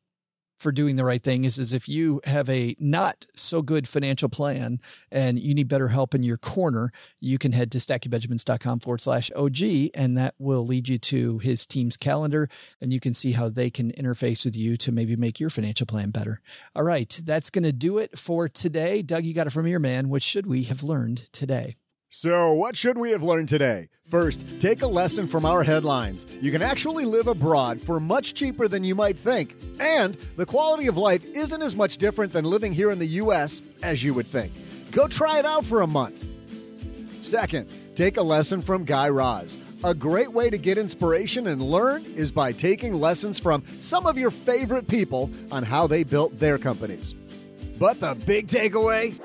for 0.58 0.72
doing 0.72 0.96
the 0.96 1.04
right 1.04 1.22
thing 1.22 1.44
is, 1.44 1.58
is 1.58 1.72
if 1.72 1.88
you 1.88 2.20
have 2.24 2.48
a 2.48 2.74
not 2.78 3.26
so 3.34 3.62
good 3.62 3.88
financial 3.88 4.28
plan 4.28 4.80
and 5.10 5.38
you 5.38 5.54
need 5.54 5.68
better 5.68 5.88
help 5.88 6.14
in 6.14 6.22
your 6.22 6.36
corner, 6.36 6.90
you 7.20 7.38
can 7.38 7.52
head 7.52 7.70
to 7.72 7.78
stackingbenjamins.com 7.78 8.80
forward 8.80 9.00
slash 9.00 9.30
OG 9.36 9.90
and 9.94 10.16
that 10.16 10.34
will 10.38 10.66
lead 10.66 10.88
you 10.88 10.98
to 10.98 11.38
his 11.38 11.66
team's 11.66 11.96
calendar 11.96 12.48
and 12.80 12.92
you 12.92 13.00
can 13.00 13.14
see 13.14 13.32
how 13.32 13.48
they 13.48 13.70
can 13.70 13.92
interface 13.92 14.44
with 14.44 14.56
you 14.56 14.76
to 14.76 14.92
maybe 14.92 15.16
make 15.16 15.40
your 15.40 15.50
financial 15.50 15.86
plan 15.86 16.10
better. 16.10 16.40
All 16.74 16.82
right. 16.82 17.20
That's 17.24 17.50
going 17.50 17.64
to 17.64 17.72
do 17.72 17.98
it 17.98 18.18
for 18.18 18.48
today. 18.48 19.02
Doug, 19.02 19.24
you 19.24 19.34
got 19.34 19.46
it 19.46 19.50
from 19.50 19.66
your 19.66 19.80
man. 19.80 20.08
What 20.08 20.22
should 20.22 20.46
we 20.46 20.64
have 20.64 20.82
learned 20.82 21.32
today? 21.32 21.76
So, 22.18 22.54
what 22.54 22.78
should 22.78 22.96
we 22.96 23.10
have 23.10 23.22
learned 23.22 23.50
today? 23.50 23.90
First, 24.08 24.58
take 24.58 24.80
a 24.80 24.86
lesson 24.86 25.26
from 25.26 25.44
our 25.44 25.62
headlines. 25.62 26.24
You 26.40 26.50
can 26.50 26.62
actually 26.62 27.04
live 27.04 27.26
abroad 27.26 27.78
for 27.78 28.00
much 28.00 28.32
cheaper 28.32 28.68
than 28.68 28.84
you 28.84 28.94
might 28.94 29.18
think, 29.18 29.54
and 29.78 30.16
the 30.38 30.46
quality 30.46 30.86
of 30.86 30.96
life 30.96 31.22
isn't 31.26 31.60
as 31.60 31.76
much 31.76 31.98
different 31.98 32.32
than 32.32 32.46
living 32.46 32.72
here 32.72 32.90
in 32.90 32.98
the 32.98 33.20
US 33.20 33.60
as 33.82 34.02
you 34.02 34.14
would 34.14 34.26
think. 34.26 34.50
Go 34.92 35.06
try 35.06 35.38
it 35.38 35.44
out 35.44 35.66
for 35.66 35.82
a 35.82 35.86
month. 35.86 36.24
Second, 37.22 37.70
take 37.94 38.16
a 38.16 38.22
lesson 38.22 38.62
from 38.62 38.86
Guy 38.86 39.10
Raz. 39.10 39.54
A 39.84 39.92
great 39.92 40.32
way 40.32 40.48
to 40.48 40.56
get 40.56 40.78
inspiration 40.78 41.48
and 41.48 41.60
learn 41.60 42.02
is 42.16 42.32
by 42.32 42.50
taking 42.50 42.94
lessons 42.94 43.38
from 43.38 43.62
some 43.80 44.06
of 44.06 44.16
your 44.16 44.30
favorite 44.30 44.88
people 44.88 45.28
on 45.52 45.62
how 45.62 45.86
they 45.86 46.02
built 46.02 46.40
their 46.40 46.56
companies. 46.56 47.12
But 47.78 48.00
the 48.00 48.14
big 48.14 48.46
takeaway 48.46 49.20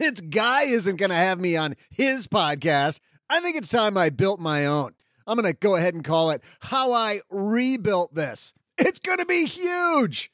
it's 0.00 0.20
Guy 0.20 0.62
isn't 0.62 0.96
going 0.96 1.10
to 1.10 1.16
have 1.16 1.38
me 1.38 1.56
on 1.56 1.76
his 1.90 2.26
podcast. 2.26 3.00
I 3.28 3.40
think 3.40 3.56
it's 3.56 3.68
time 3.68 3.96
I 3.96 4.10
built 4.10 4.40
my 4.40 4.66
own. 4.66 4.94
I'm 5.26 5.36
going 5.40 5.52
to 5.52 5.58
go 5.58 5.76
ahead 5.76 5.94
and 5.94 6.02
call 6.02 6.30
it 6.30 6.42
How 6.60 6.92
I 6.92 7.20
Rebuilt 7.30 8.14
This. 8.14 8.52
It's 8.78 8.98
going 8.98 9.18
to 9.18 9.26
be 9.26 9.44
huge. 9.46 10.32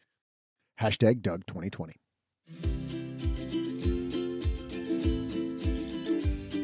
Hashtag 0.81 1.21
Doug 1.21 1.47
2020. 1.47 1.95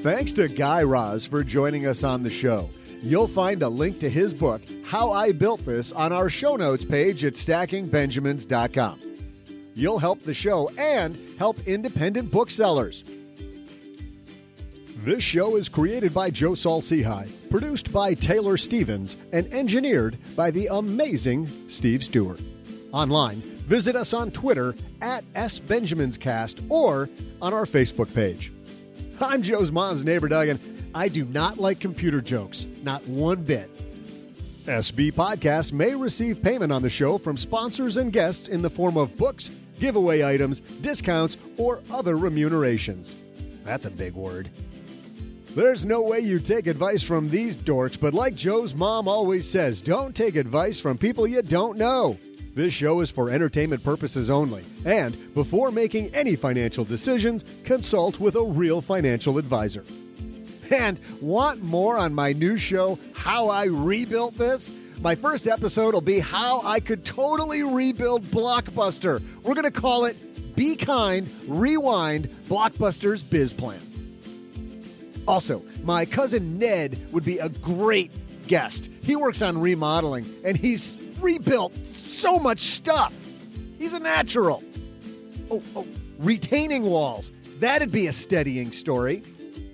Thanks 0.03 0.33
to 0.33 0.49
Guy 0.49 0.83
Raz 0.83 1.27
for 1.27 1.45
joining 1.45 1.87
us 1.87 2.03
on 2.05 2.23
the 2.23 2.31
show. 2.31 2.71
You'll 3.03 3.29
find 3.29 3.63
a 3.63 3.69
link 3.69 3.99
to 4.01 4.09
his 4.09 4.33
book, 4.33 4.63
How 4.85 5.11
I 5.13 5.33
Built 5.33 5.65
This, 5.67 5.93
on 5.93 6.13
our 6.13 6.31
show 6.31 6.57
notes 6.57 6.85
page 6.85 7.25
at 7.25 7.35
stackingbenjamins.com. 7.35 9.12
You'll 9.75 9.99
help 9.99 10.23
the 10.23 10.35
show 10.35 10.71
and 10.79 11.19
help 11.39 11.59
independent 11.67 12.31
booksellers. 12.31 13.05
This 14.99 15.25
show 15.25 15.57
is 15.57 15.69
created 15.69 16.15
by 16.15 16.31
Joe 16.31 16.55
Saul-Sehy, 16.55 17.51
produced 17.51 17.93
by 17.93 18.15
Taylor 18.15 18.57
Stevens, 18.57 19.17
and 19.33 19.53
engineered 19.53 20.17
by 20.37 20.51
the 20.51 20.69
amazing 20.69 21.49
Steve 21.69 22.05
Stewart. 22.05 22.41
Online, 22.93 23.37
visit 23.37 23.97
us 23.97 24.15
on 24.15 24.31
Twitter 24.31 24.77
at 25.01 25.25
SBenjaminsCast 25.33 26.71
or 26.71 27.09
on 27.41 27.53
our 27.53 27.65
Facebook 27.65 28.15
page. 28.15 28.53
I'm 29.21 29.43
Joe's 29.43 29.73
mom's 29.73 30.05
neighbor, 30.05 30.29
Doug, 30.29 30.49
and 30.49 30.61
I 30.95 31.09
do 31.09 31.25
not 31.25 31.59
like 31.59 31.81
computer 31.81 32.21
jokes, 32.21 32.67
not 32.85 33.05
one 33.09 33.43
bit. 33.43 33.71
SB 34.67 35.13
Podcasts 35.13 35.73
may 35.73 35.93
receive 35.95 36.41
payment 36.41 36.71
on 36.73 36.83
the 36.83 36.91
show 36.91 37.19
from 37.19 37.37
sponsors 37.37 37.97
and 37.97 38.13
guests 38.13 38.49
in 38.49 38.63
the 38.63 38.71
form 38.71 38.97
of 38.97 39.17
books, 39.17 39.51
giveaway 39.81 40.23
items, 40.23 40.61
discounts, 40.61 41.37
or 41.57 41.83
other 41.91 42.17
remunerations. 42.17 43.17
That's 43.65 43.87
a 43.87 43.91
big 43.91 44.15
word. 44.15 44.51
There's 45.57 45.85
no 45.85 46.03
way 46.03 46.21
you 46.21 46.39
take 46.39 46.69
advice 46.69 47.03
from 47.03 47.29
these 47.29 47.57
dorks, 47.57 48.01
but 48.01 48.15
like 48.15 48.37
Joe's 48.37 48.73
mom 48.73 49.09
always 49.09 49.51
says, 49.51 49.81
don't 49.81 50.15
take 50.15 50.37
advice 50.37 50.79
from 50.79 50.97
people 50.97 51.27
you 51.27 51.43
don't 51.43 51.77
know. 51.77 52.17
This 52.55 52.73
show 52.73 53.01
is 53.01 53.11
for 53.11 53.31
entertainment 53.31 53.83
purposes 53.83 54.31
only, 54.31 54.63
and 54.85 55.17
before 55.35 55.73
making 55.73 56.15
any 56.15 56.37
financial 56.37 56.85
decisions, 56.85 57.45
consult 57.65 58.21
with 58.21 58.37
a 58.37 58.43
real 58.43 58.81
financial 58.81 59.39
advisor. 59.39 59.85
And 60.73 60.99
want 61.21 61.63
more 61.63 61.99
on 61.99 62.15
my 62.15 62.33
new 62.33 62.57
show, 62.57 62.99
How 63.13 63.51
I 63.51 63.65
Rebuilt 63.65 64.39
This? 64.39 64.73
My 65.03 65.15
first 65.15 65.47
episode 65.47 65.93
will 65.93 66.01
be 66.01 66.19
how 66.19 66.63
I 66.63 66.81
could 66.81 67.05
totally 67.05 67.63
rebuild 67.63 68.23
Blockbuster. 68.23 69.21
We're 69.43 69.55
going 69.55 69.65
to 69.65 69.71
call 69.71 70.07
it 70.07 70.17
Be 70.57 70.77
Kind, 70.77 71.29
Rewind 71.47 72.29
Blockbuster's 72.49 73.23
Biz 73.23 73.53
Plan. 73.53 73.81
Also, 75.29 75.63
my 75.85 76.07
cousin 76.07 76.59
Ned 76.59 76.99
would 77.13 77.25
be 77.25 77.39
a 77.39 77.51
great 77.51 78.11
guest. 78.49 78.89
He 79.03 79.15
works 79.15 79.43
on 79.43 79.61
remodeling 79.61 80.25
and 80.43 80.57
he's 80.57 80.97
rebuilt 81.21 81.75
so 81.89 82.39
much 82.39 82.61
stuff. 82.61 83.15
He's 83.79 83.93
a 83.93 84.01
natural. 84.01 84.63
Oh, 85.51 85.63
oh, 85.77 85.87
retaining 86.19 86.85
walls. 86.85 87.31
That'd 87.59 87.93
be 87.93 88.07
a 88.07 88.13
steadying 88.13 88.73
story. 88.73 89.23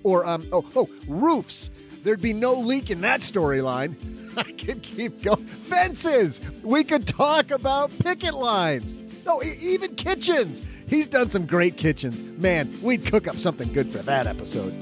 Or 0.02 0.26
um 0.26 0.46
oh 0.52 0.64
oh 0.76 0.88
roofs. 1.06 1.70
There'd 2.02 2.22
be 2.22 2.32
no 2.32 2.54
leak 2.54 2.90
in 2.90 3.00
that 3.02 3.20
storyline. 3.20 3.94
I 4.36 4.44
could 4.44 4.82
keep 4.82 5.22
going. 5.22 5.44
Fences. 5.44 6.40
We 6.62 6.84
could 6.84 7.06
talk 7.06 7.50
about 7.50 7.90
picket 7.98 8.34
lines. 8.34 8.96
Oh, 9.26 9.42
e- 9.42 9.58
even 9.60 9.94
kitchens. 9.96 10.62
He's 10.88 11.08
done 11.08 11.28
some 11.28 11.44
great 11.44 11.76
kitchens. 11.76 12.22
Man, 12.38 12.72
we'd 12.82 13.04
cook 13.04 13.28
up 13.28 13.36
something 13.36 13.70
good 13.72 13.90
for 13.90 13.98
that 13.98 14.26
episode. 14.26 14.72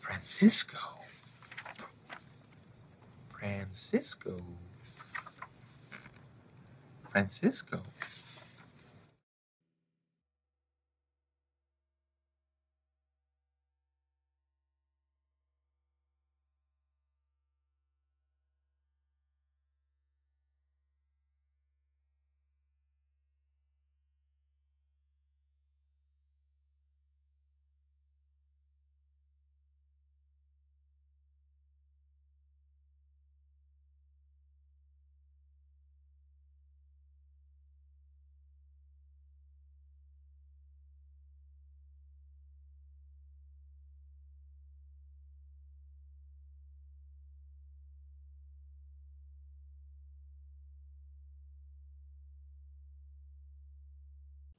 Francisco. 0.00 0.78
Francisco. 3.30 4.36
Francisco. 7.10 7.82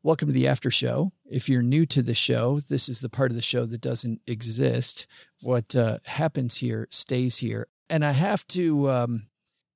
Welcome 0.08 0.30
to 0.30 0.34
the 0.34 0.48
after 0.48 0.72
show. 0.72 1.12
If 1.30 1.50
you're 1.50 1.62
new 1.62 1.86
to 1.88 2.02
the 2.02 2.16
show, 2.16 2.62
this 2.62 2.88
is 2.88 3.02
the 3.02 3.10
part 3.10 3.30
of 3.30 3.36
the 3.36 3.42
show 3.42 3.66
that 3.66 3.82
doesn't 3.82 4.22
exist. 4.26 5.06
What 5.42 5.76
uh, 5.76 5.98
happens 6.06 6.56
here 6.56 6.88
stays 6.90 7.36
here. 7.36 7.68
And 7.90 8.06
I 8.06 8.14
have 8.14 8.48
to, 8.48 8.90
um, 8.90 9.28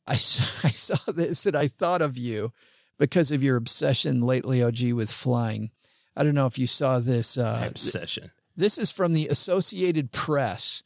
I, 0.07 0.13
I 0.13 0.15
saw 0.15 1.11
this 1.11 1.45
and 1.45 1.57
I 1.57 1.67
thought 1.67 2.01
of 2.01 2.17
you 2.17 2.53
because 2.97 3.31
of 3.31 3.43
your 3.43 3.57
obsession 3.57 4.21
lately, 4.21 4.63
OG, 4.63 4.93
with 4.93 5.11
flying. 5.11 5.69
I 6.15 6.23
don't 6.23 6.33
know 6.33 6.45
if 6.47 6.57
you 6.57 6.65
saw 6.65 6.99
this. 6.99 7.37
Uh, 7.37 7.67
obsession. 7.69 8.31
This 8.55 8.77
is 8.77 8.89
from 8.89 9.11
the 9.11 9.27
Associated 9.27 10.13
Press. 10.13 10.81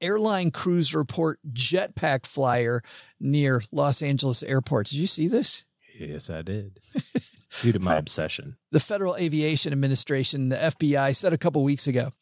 Airline 0.00 0.50
crews 0.50 0.94
report 0.94 1.40
jetpack 1.52 2.24
flyer 2.24 2.80
near 3.20 3.60
Los 3.70 4.00
Angeles 4.00 4.42
airport. 4.42 4.86
Did 4.86 4.96
you 4.96 5.06
see 5.06 5.28
this? 5.28 5.64
Yes, 5.98 6.30
I 6.30 6.40
did. 6.40 6.80
Due 7.62 7.72
to 7.72 7.78
my 7.78 7.96
obsession. 7.96 8.56
The 8.70 8.80
Federal 8.80 9.16
Aviation 9.16 9.72
Administration, 9.72 10.48
the 10.48 10.56
FBI, 10.56 11.14
said 11.14 11.32
a 11.32 11.38
couple 11.38 11.62
weeks 11.64 11.86
ago 11.86 12.12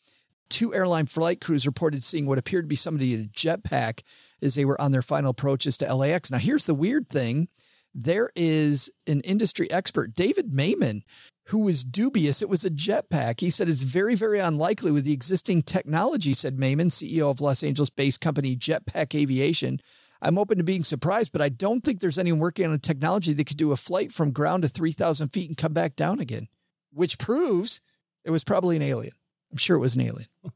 two 0.49 0.75
airline 0.75 1.07
flight 1.07 1.41
crews 1.41 1.67
reported 1.67 2.05
seeing 2.05 2.27
what 2.27 2.39
appeared 2.39 2.65
to 2.65 2.69
be 2.69 2.77
somebody 2.77 3.15
in 3.15 3.21
a 3.23 3.25
jetpack 3.25 4.03
as 4.43 4.55
they 4.55 4.65
were 4.65 4.81
on 4.81 4.93
their 4.93 5.03
final 5.03 5.31
approaches 5.31 5.77
to 5.79 5.95
LAX. 5.95 6.31
Now, 6.31 6.39
here's 6.39 6.67
the 6.67 6.75
weird 6.75 7.09
thing 7.09 7.49
there 7.97 8.31
is 8.35 8.91
an 9.07 9.21
industry 9.21 9.71
expert, 9.71 10.15
David 10.15 10.51
Mayman, 10.51 11.03
who 11.47 11.59
was 11.59 11.85
dubious 11.85 12.43
it 12.43 12.49
was 12.49 12.65
a 12.65 12.71
jetpack. 12.71 13.41
He 13.41 13.51
said 13.51 13.69
it's 13.69 13.83
very, 13.83 14.15
very 14.15 14.41
unlikely 14.41 14.91
with 14.91 15.05
the 15.05 15.13
existing 15.13 15.63
technology, 15.63 16.35
said 16.35 16.57
Mayman, 16.57 16.91
CEO 16.91 17.31
of 17.31 17.41
Los 17.41 17.63
Angeles 17.63 17.91
based 17.91 18.21
company 18.21 18.57
Jetpack 18.57 19.15
Aviation. 19.15 19.81
I'm 20.25 20.39
open 20.39 20.57
to 20.57 20.65
being 20.65 20.85
surprised, 20.85 21.33
but 21.33 21.43
I 21.43 21.51
don't 21.51 21.85
think 21.85 22.01
there's 22.01 22.19
anyone 22.19 22.41
working 22.41 22.65
on 22.67 22.73
a 22.73 22.79
technology 22.79 23.35
that 23.35 23.45
could 23.45 23.59
do 23.59 23.73
a 23.73 23.77
flight 23.77 24.11
from 24.11 24.33
ground 24.33 24.63
to 24.63 24.69
3,000 24.69 25.29
feet 25.29 25.49
and 25.49 25.57
come 25.57 25.75
back 25.75 25.97
down 25.97 26.19
again, 26.19 26.49
which 26.93 27.19
proves 27.19 27.83
it 28.25 28.31
was 28.31 28.43
probably 28.43 28.77
an 28.77 28.83
alien. 28.83 29.13
I'm 29.53 29.59
sure 29.59 29.77
it 29.77 29.81
was 29.81 29.97
an 29.97 30.03
alien. 30.03 30.29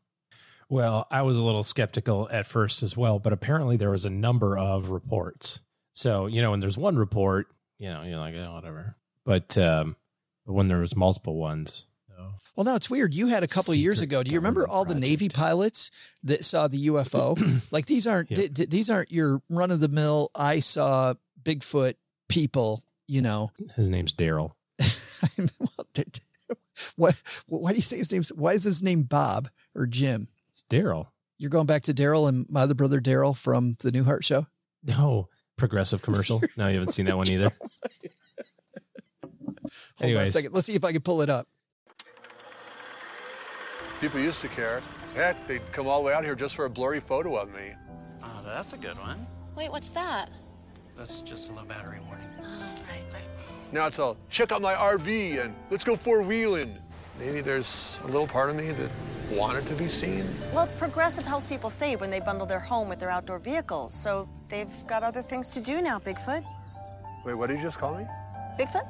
Well, 0.70 1.06
I 1.10 1.22
was 1.22 1.38
a 1.38 1.42
little 1.42 1.62
skeptical 1.62 2.28
at 2.30 2.46
first 2.46 2.82
as 2.82 2.94
well, 2.94 3.18
but 3.18 3.32
apparently 3.32 3.78
there 3.78 3.90
was 3.90 4.04
a 4.04 4.10
number 4.10 4.58
of 4.58 4.90
reports. 4.90 5.60
So, 5.94 6.26
you 6.26 6.42
know, 6.42 6.50
when 6.50 6.60
there's 6.60 6.76
one 6.76 6.98
report, 6.98 7.46
you 7.78 7.88
know, 7.88 8.02
you're 8.02 8.18
like, 8.18 8.34
oh, 8.34 8.52
whatever. 8.52 8.94
But 9.24 9.56
um, 9.56 9.96
when 10.44 10.68
there 10.68 10.80
was 10.80 10.94
multiple 10.94 11.36
ones. 11.36 11.86
So. 12.18 12.32
Well, 12.56 12.64
now 12.64 12.74
it's 12.74 12.90
weird. 12.90 13.14
You 13.14 13.28
had 13.28 13.44
a 13.44 13.46
couple 13.46 13.72
of 13.72 13.78
years 13.78 14.00
ago. 14.00 14.24
Do 14.24 14.32
you 14.32 14.38
remember 14.38 14.66
all 14.68 14.84
the 14.84 14.96
Navy 14.96 15.28
pilots 15.28 15.92
that 16.24 16.44
saw 16.44 16.66
the 16.66 16.88
UFO? 16.88 17.62
like 17.70 17.86
these 17.86 18.08
aren't 18.08 18.28
d- 18.28 18.48
d- 18.48 18.64
these 18.64 18.90
aren't 18.90 19.12
your 19.12 19.40
run 19.48 19.70
of 19.70 19.78
the 19.78 19.88
mill. 19.88 20.32
I 20.34 20.58
saw 20.58 21.14
Bigfoot 21.42 21.94
people. 22.28 22.82
You 23.06 23.22
know, 23.22 23.52
His 23.76 23.88
name's 23.88 24.12
Daryl. 24.12 24.52
well, 25.38 25.86
d- 25.94 26.04
d- 26.10 26.20
what? 26.96 27.22
Why 27.46 27.70
do 27.70 27.76
you 27.76 27.82
say 27.82 27.98
his 27.98 28.10
name's? 28.12 28.32
Why 28.32 28.52
is 28.52 28.64
his 28.64 28.82
name 28.82 29.02
Bob 29.04 29.48
or 29.76 29.86
Jim? 29.86 30.26
It's 30.50 30.64
Daryl. 30.68 31.06
You're 31.38 31.50
going 31.50 31.66
back 31.66 31.84
to 31.84 31.94
Daryl 31.94 32.28
and 32.28 32.50
my 32.50 32.62
other 32.62 32.74
brother 32.74 33.00
Daryl 33.00 33.36
from 33.36 33.76
the 33.78 33.92
Newhart 33.92 34.24
Show. 34.24 34.46
No, 34.82 35.28
progressive 35.56 36.02
commercial. 36.02 36.42
no, 36.56 36.66
you 36.66 36.74
haven't 36.74 36.92
seen 36.92 37.06
that 37.06 37.16
one 37.16 37.30
either. 37.30 37.50
Hold 40.00 40.16
on 40.16 40.22
a 40.24 40.32
second. 40.32 40.52
Let's 40.52 40.66
see 40.66 40.74
if 40.74 40.84
I 40.84 40.92
can 40.92 41.00
pull 41.02 41.22
it 41.22 41.30
up. 41.30 41.46
People 44.00 44.20
used 44.20 44.40
to 44.42 44.48
care. 44.48 44.80
Heck, 45.14 45.46
they'd 45.48 45.72
come 45.72 45.88
all 45.88 46.00
the 46.00 46.06
way 46.06 46.12
out 46.12 46.24
here 46.24 46.36
just 46.36 46.54
for 46.54 46.66
a 46.66 46.70
blurry 46.70 47.00
photo 47.00 47.36
of 47.36 47.52
me. 47.52 47.72
Oh, 48.22 48.42
that's 48.44 48.72
a 48.72 48.76
good 48.76 48.96
one. 48.98 49.26
Wait, 49.56 49.72
what's 49.72 49.88
that? 49.88 50.28
That's 50.96 51.20
just 51.20 51.50
a 51.50 51.52
low 51.52 51.64
battery 51.64 51.98
warning. 52.06 52.28
Oh, 52.40 52.44
right, 52.88 53.02
right. 53.12 53.22
Now 53.72 53.86
it's 53.86 53.98
all, 53.98 54.16
check 54.30 54.52
out 54.52 54.62
my 54.62 54.74
RV 54.74 55.44
and 55.44 55.54
let's 55.70 55.82
go 55.82 55.96
four 55.96 56.22
wheeling. 56.22 56.76
Maybe 57.18 57.40
there's 57.40 57.98
a 58.04 58.06
little 58.06 58.28
part 58.28 58.50
of 58.50 58.56
me 58.56 58.70
that 58.70 58.90
wanted 59.32 59.66
to 59.66 59.74
be 59.74 59.88
seen. 59.88 60.28
Well, 60.54 60.68
Progressive 60.78 61.24
helps 61.24 61.46
people 61.46 61.68
save 61.68 62.00
when 62.00 62.10
they 62.10 62.20
bundle 62.20 62.46
their 62.46 62.60
home 62.60 62.88
with 62.88 63.00
their 63.00 63.10
outdoor 63.10 63.40
vehicles, 63.40 63.92
so 63.92 64.28
they've 64.48 64.86
got 64.86 65.02
other 65.02 65.22
things 65.22 65.50
to 65.50 65.60
do 65.60 65.82
now, 65.82 65.98
Bigfoot. 65.98 66.44
Wait, 67.24 67.34
what 67.34 67.48
did 67.48 67.56
you 67.56 67.64
just 67.64 67.78
call 67.78 67.96
me? 67.96 68.06
Bigfoot? 68.58 68.88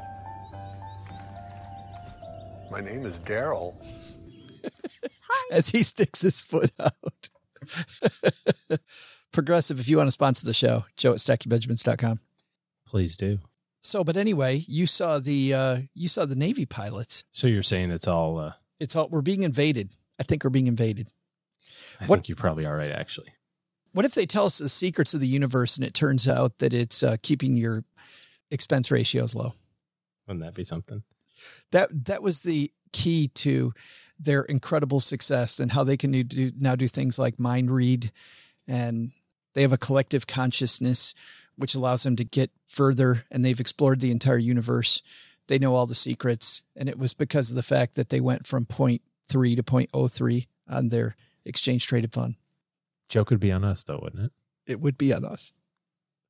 My 2.70 2.82
name 2.82 3.06
is 3.06 3.18
Daryl. 3.20 3.74
As 5.50 5.70
he 5.70 5.82
sticks 5.82 6.20
his 6.22 6.42
foot 6.42 6.70
out. 6.78 7.28
Progressive, 9.32 9.78
if 9.78 9.88
you 9.88 9.96
want 9.98 10.06
to 10.08 10.12
sponsor 10.12 10.46
the 10.46 10.54
show, 10.54 10.84
joe 10.96 11.12
at 11.12 11.18
stackingbenjamins.com. 11.18 12.20
please 12.86 13.16
do. 13.16 13.38
So, 13.82 14.02
but 14.02 14.16
anyway, 14.16 14.64
you 14.66 14.86
saw 14.86 15.18
the 15.18 15.54
uh 15.54 15.78
you 15.94 16.08
saw 16.08 16.24
the 16.26 16.34
Navy 16.34 16.66
pilots. 16.66 17.24
So 17.30 17.46
you're 17.46 17.62
saying 17.62 17.90
it's 17.90 18.08
all, 18.08 18.38
uh, 18.38 18.52
It's 18.80 18.96
all 18.96 19.08
we're 19.08 19.20
being 19.22 19.42
invaded. 19.44 19.90
I 20.18 20.24
think 20.24 20.42
we're 20.44 20.50
being 20.50 20.66
invaded. 20.66 21.08
I 22.00 22.06
What- 22.06 22.16
think 22.18 22.28
you 22.28 22.36
probably 22.36 22.66
are 22.66 22.76
right, 22.76 22.90
actually. 22.90 23.32
What 23.92 24.04
if 24.04 24.14
they 24.14 24.26
tell 24.26 24.44
us 24.46 24.58
the 24.58 24.68
secrets 24.68 25.14
of 25.14 25.20
the 25.20 25.26
universe 25.28 25.76
and 25.76 25.84
it 25.84 25.94
turns 25.94 26.28
out 26.28 26.58
that 26.58 26.72
it's 26.74 27.02
uh, 27.02 27.16
keeping 27.22 27.56
your 27.56 27.84
expense 28.50 28.90
ratios 28.90 29.34
low? 29.34 29.54
Wouldn't 30.26 30.44
that 30.44 30.54
be 30.54 30.64
something? 30.64 31.02
That 31.72 31.88
that 32.06 32.22
was 32.22 32.40
the 32.40 32.72
key 32.92 33.28
to 33.36 33.72
their 34.18 34.42
incredible 34.42 35.00
success 35.00 35.60
and 35.60 35.72
how 35.72 35.84
they 35.84 35.96
can 35.96 36.10
do 36.10 36.52
now 36.58 36.74
do 36.74 36.88
things 36.88 37.18
like 37.18 37.38
mind 37.38 37.70
read 37.70 38.10
and 38.66 39.12
they 39.54 39.62
have 39.62 39.72
a 39.72 39.78
collective 39.78 40.26
consciousness 40.26 41.14
which 41.56 41.74
allows 41.74 42.02
them 42.02 42.16
to 42.16 42.24
get 42.24 42.50
further 42.66 43.24
and 43.30 43.44
they've 43.44 43.60
explored 43.60 44.00
the 44.00 44.10
entire 44.10 44.38
universe. 44.38 45.02
They 45.46 45.58
know 45.58 45.74
all 45.74 45.86
the 45.86 45.94
secrets 45.94 46.62
and 46.76 46.88
it 46.88 46.98
was 46.98 47.14
because 47.14 47.50
of 47.50 47.56
the 47.56 47.62
fact 47.62 47.94
that 47.94 48.10
they 48.10 48.20
went 48.20 48.46
from 48.46 48.66
point 48.66 49.02
3 49.28 49.56
to 49.56 49.62
point 49.62 49.90
oh 49.92 50.08
three 50.08 50.48
on 50.68 50.88
their 50.88 51.16
exchange 51.44 51.86
traded 51.86 52.12
fund. 52.12 52.36
Joke 53.08 53.30
would 53.30 53.40
be 53.40 53.52
on 53.52 53.64
us, 53.64 53.84
though, 53.84 54.00
wouldn't 54.02 54.24
it? 54.24 54.32
it 54.68 54.80
would 54.80 54.98
be 54.98 55.12
on 55.12 55.24
us. 55.24 55.52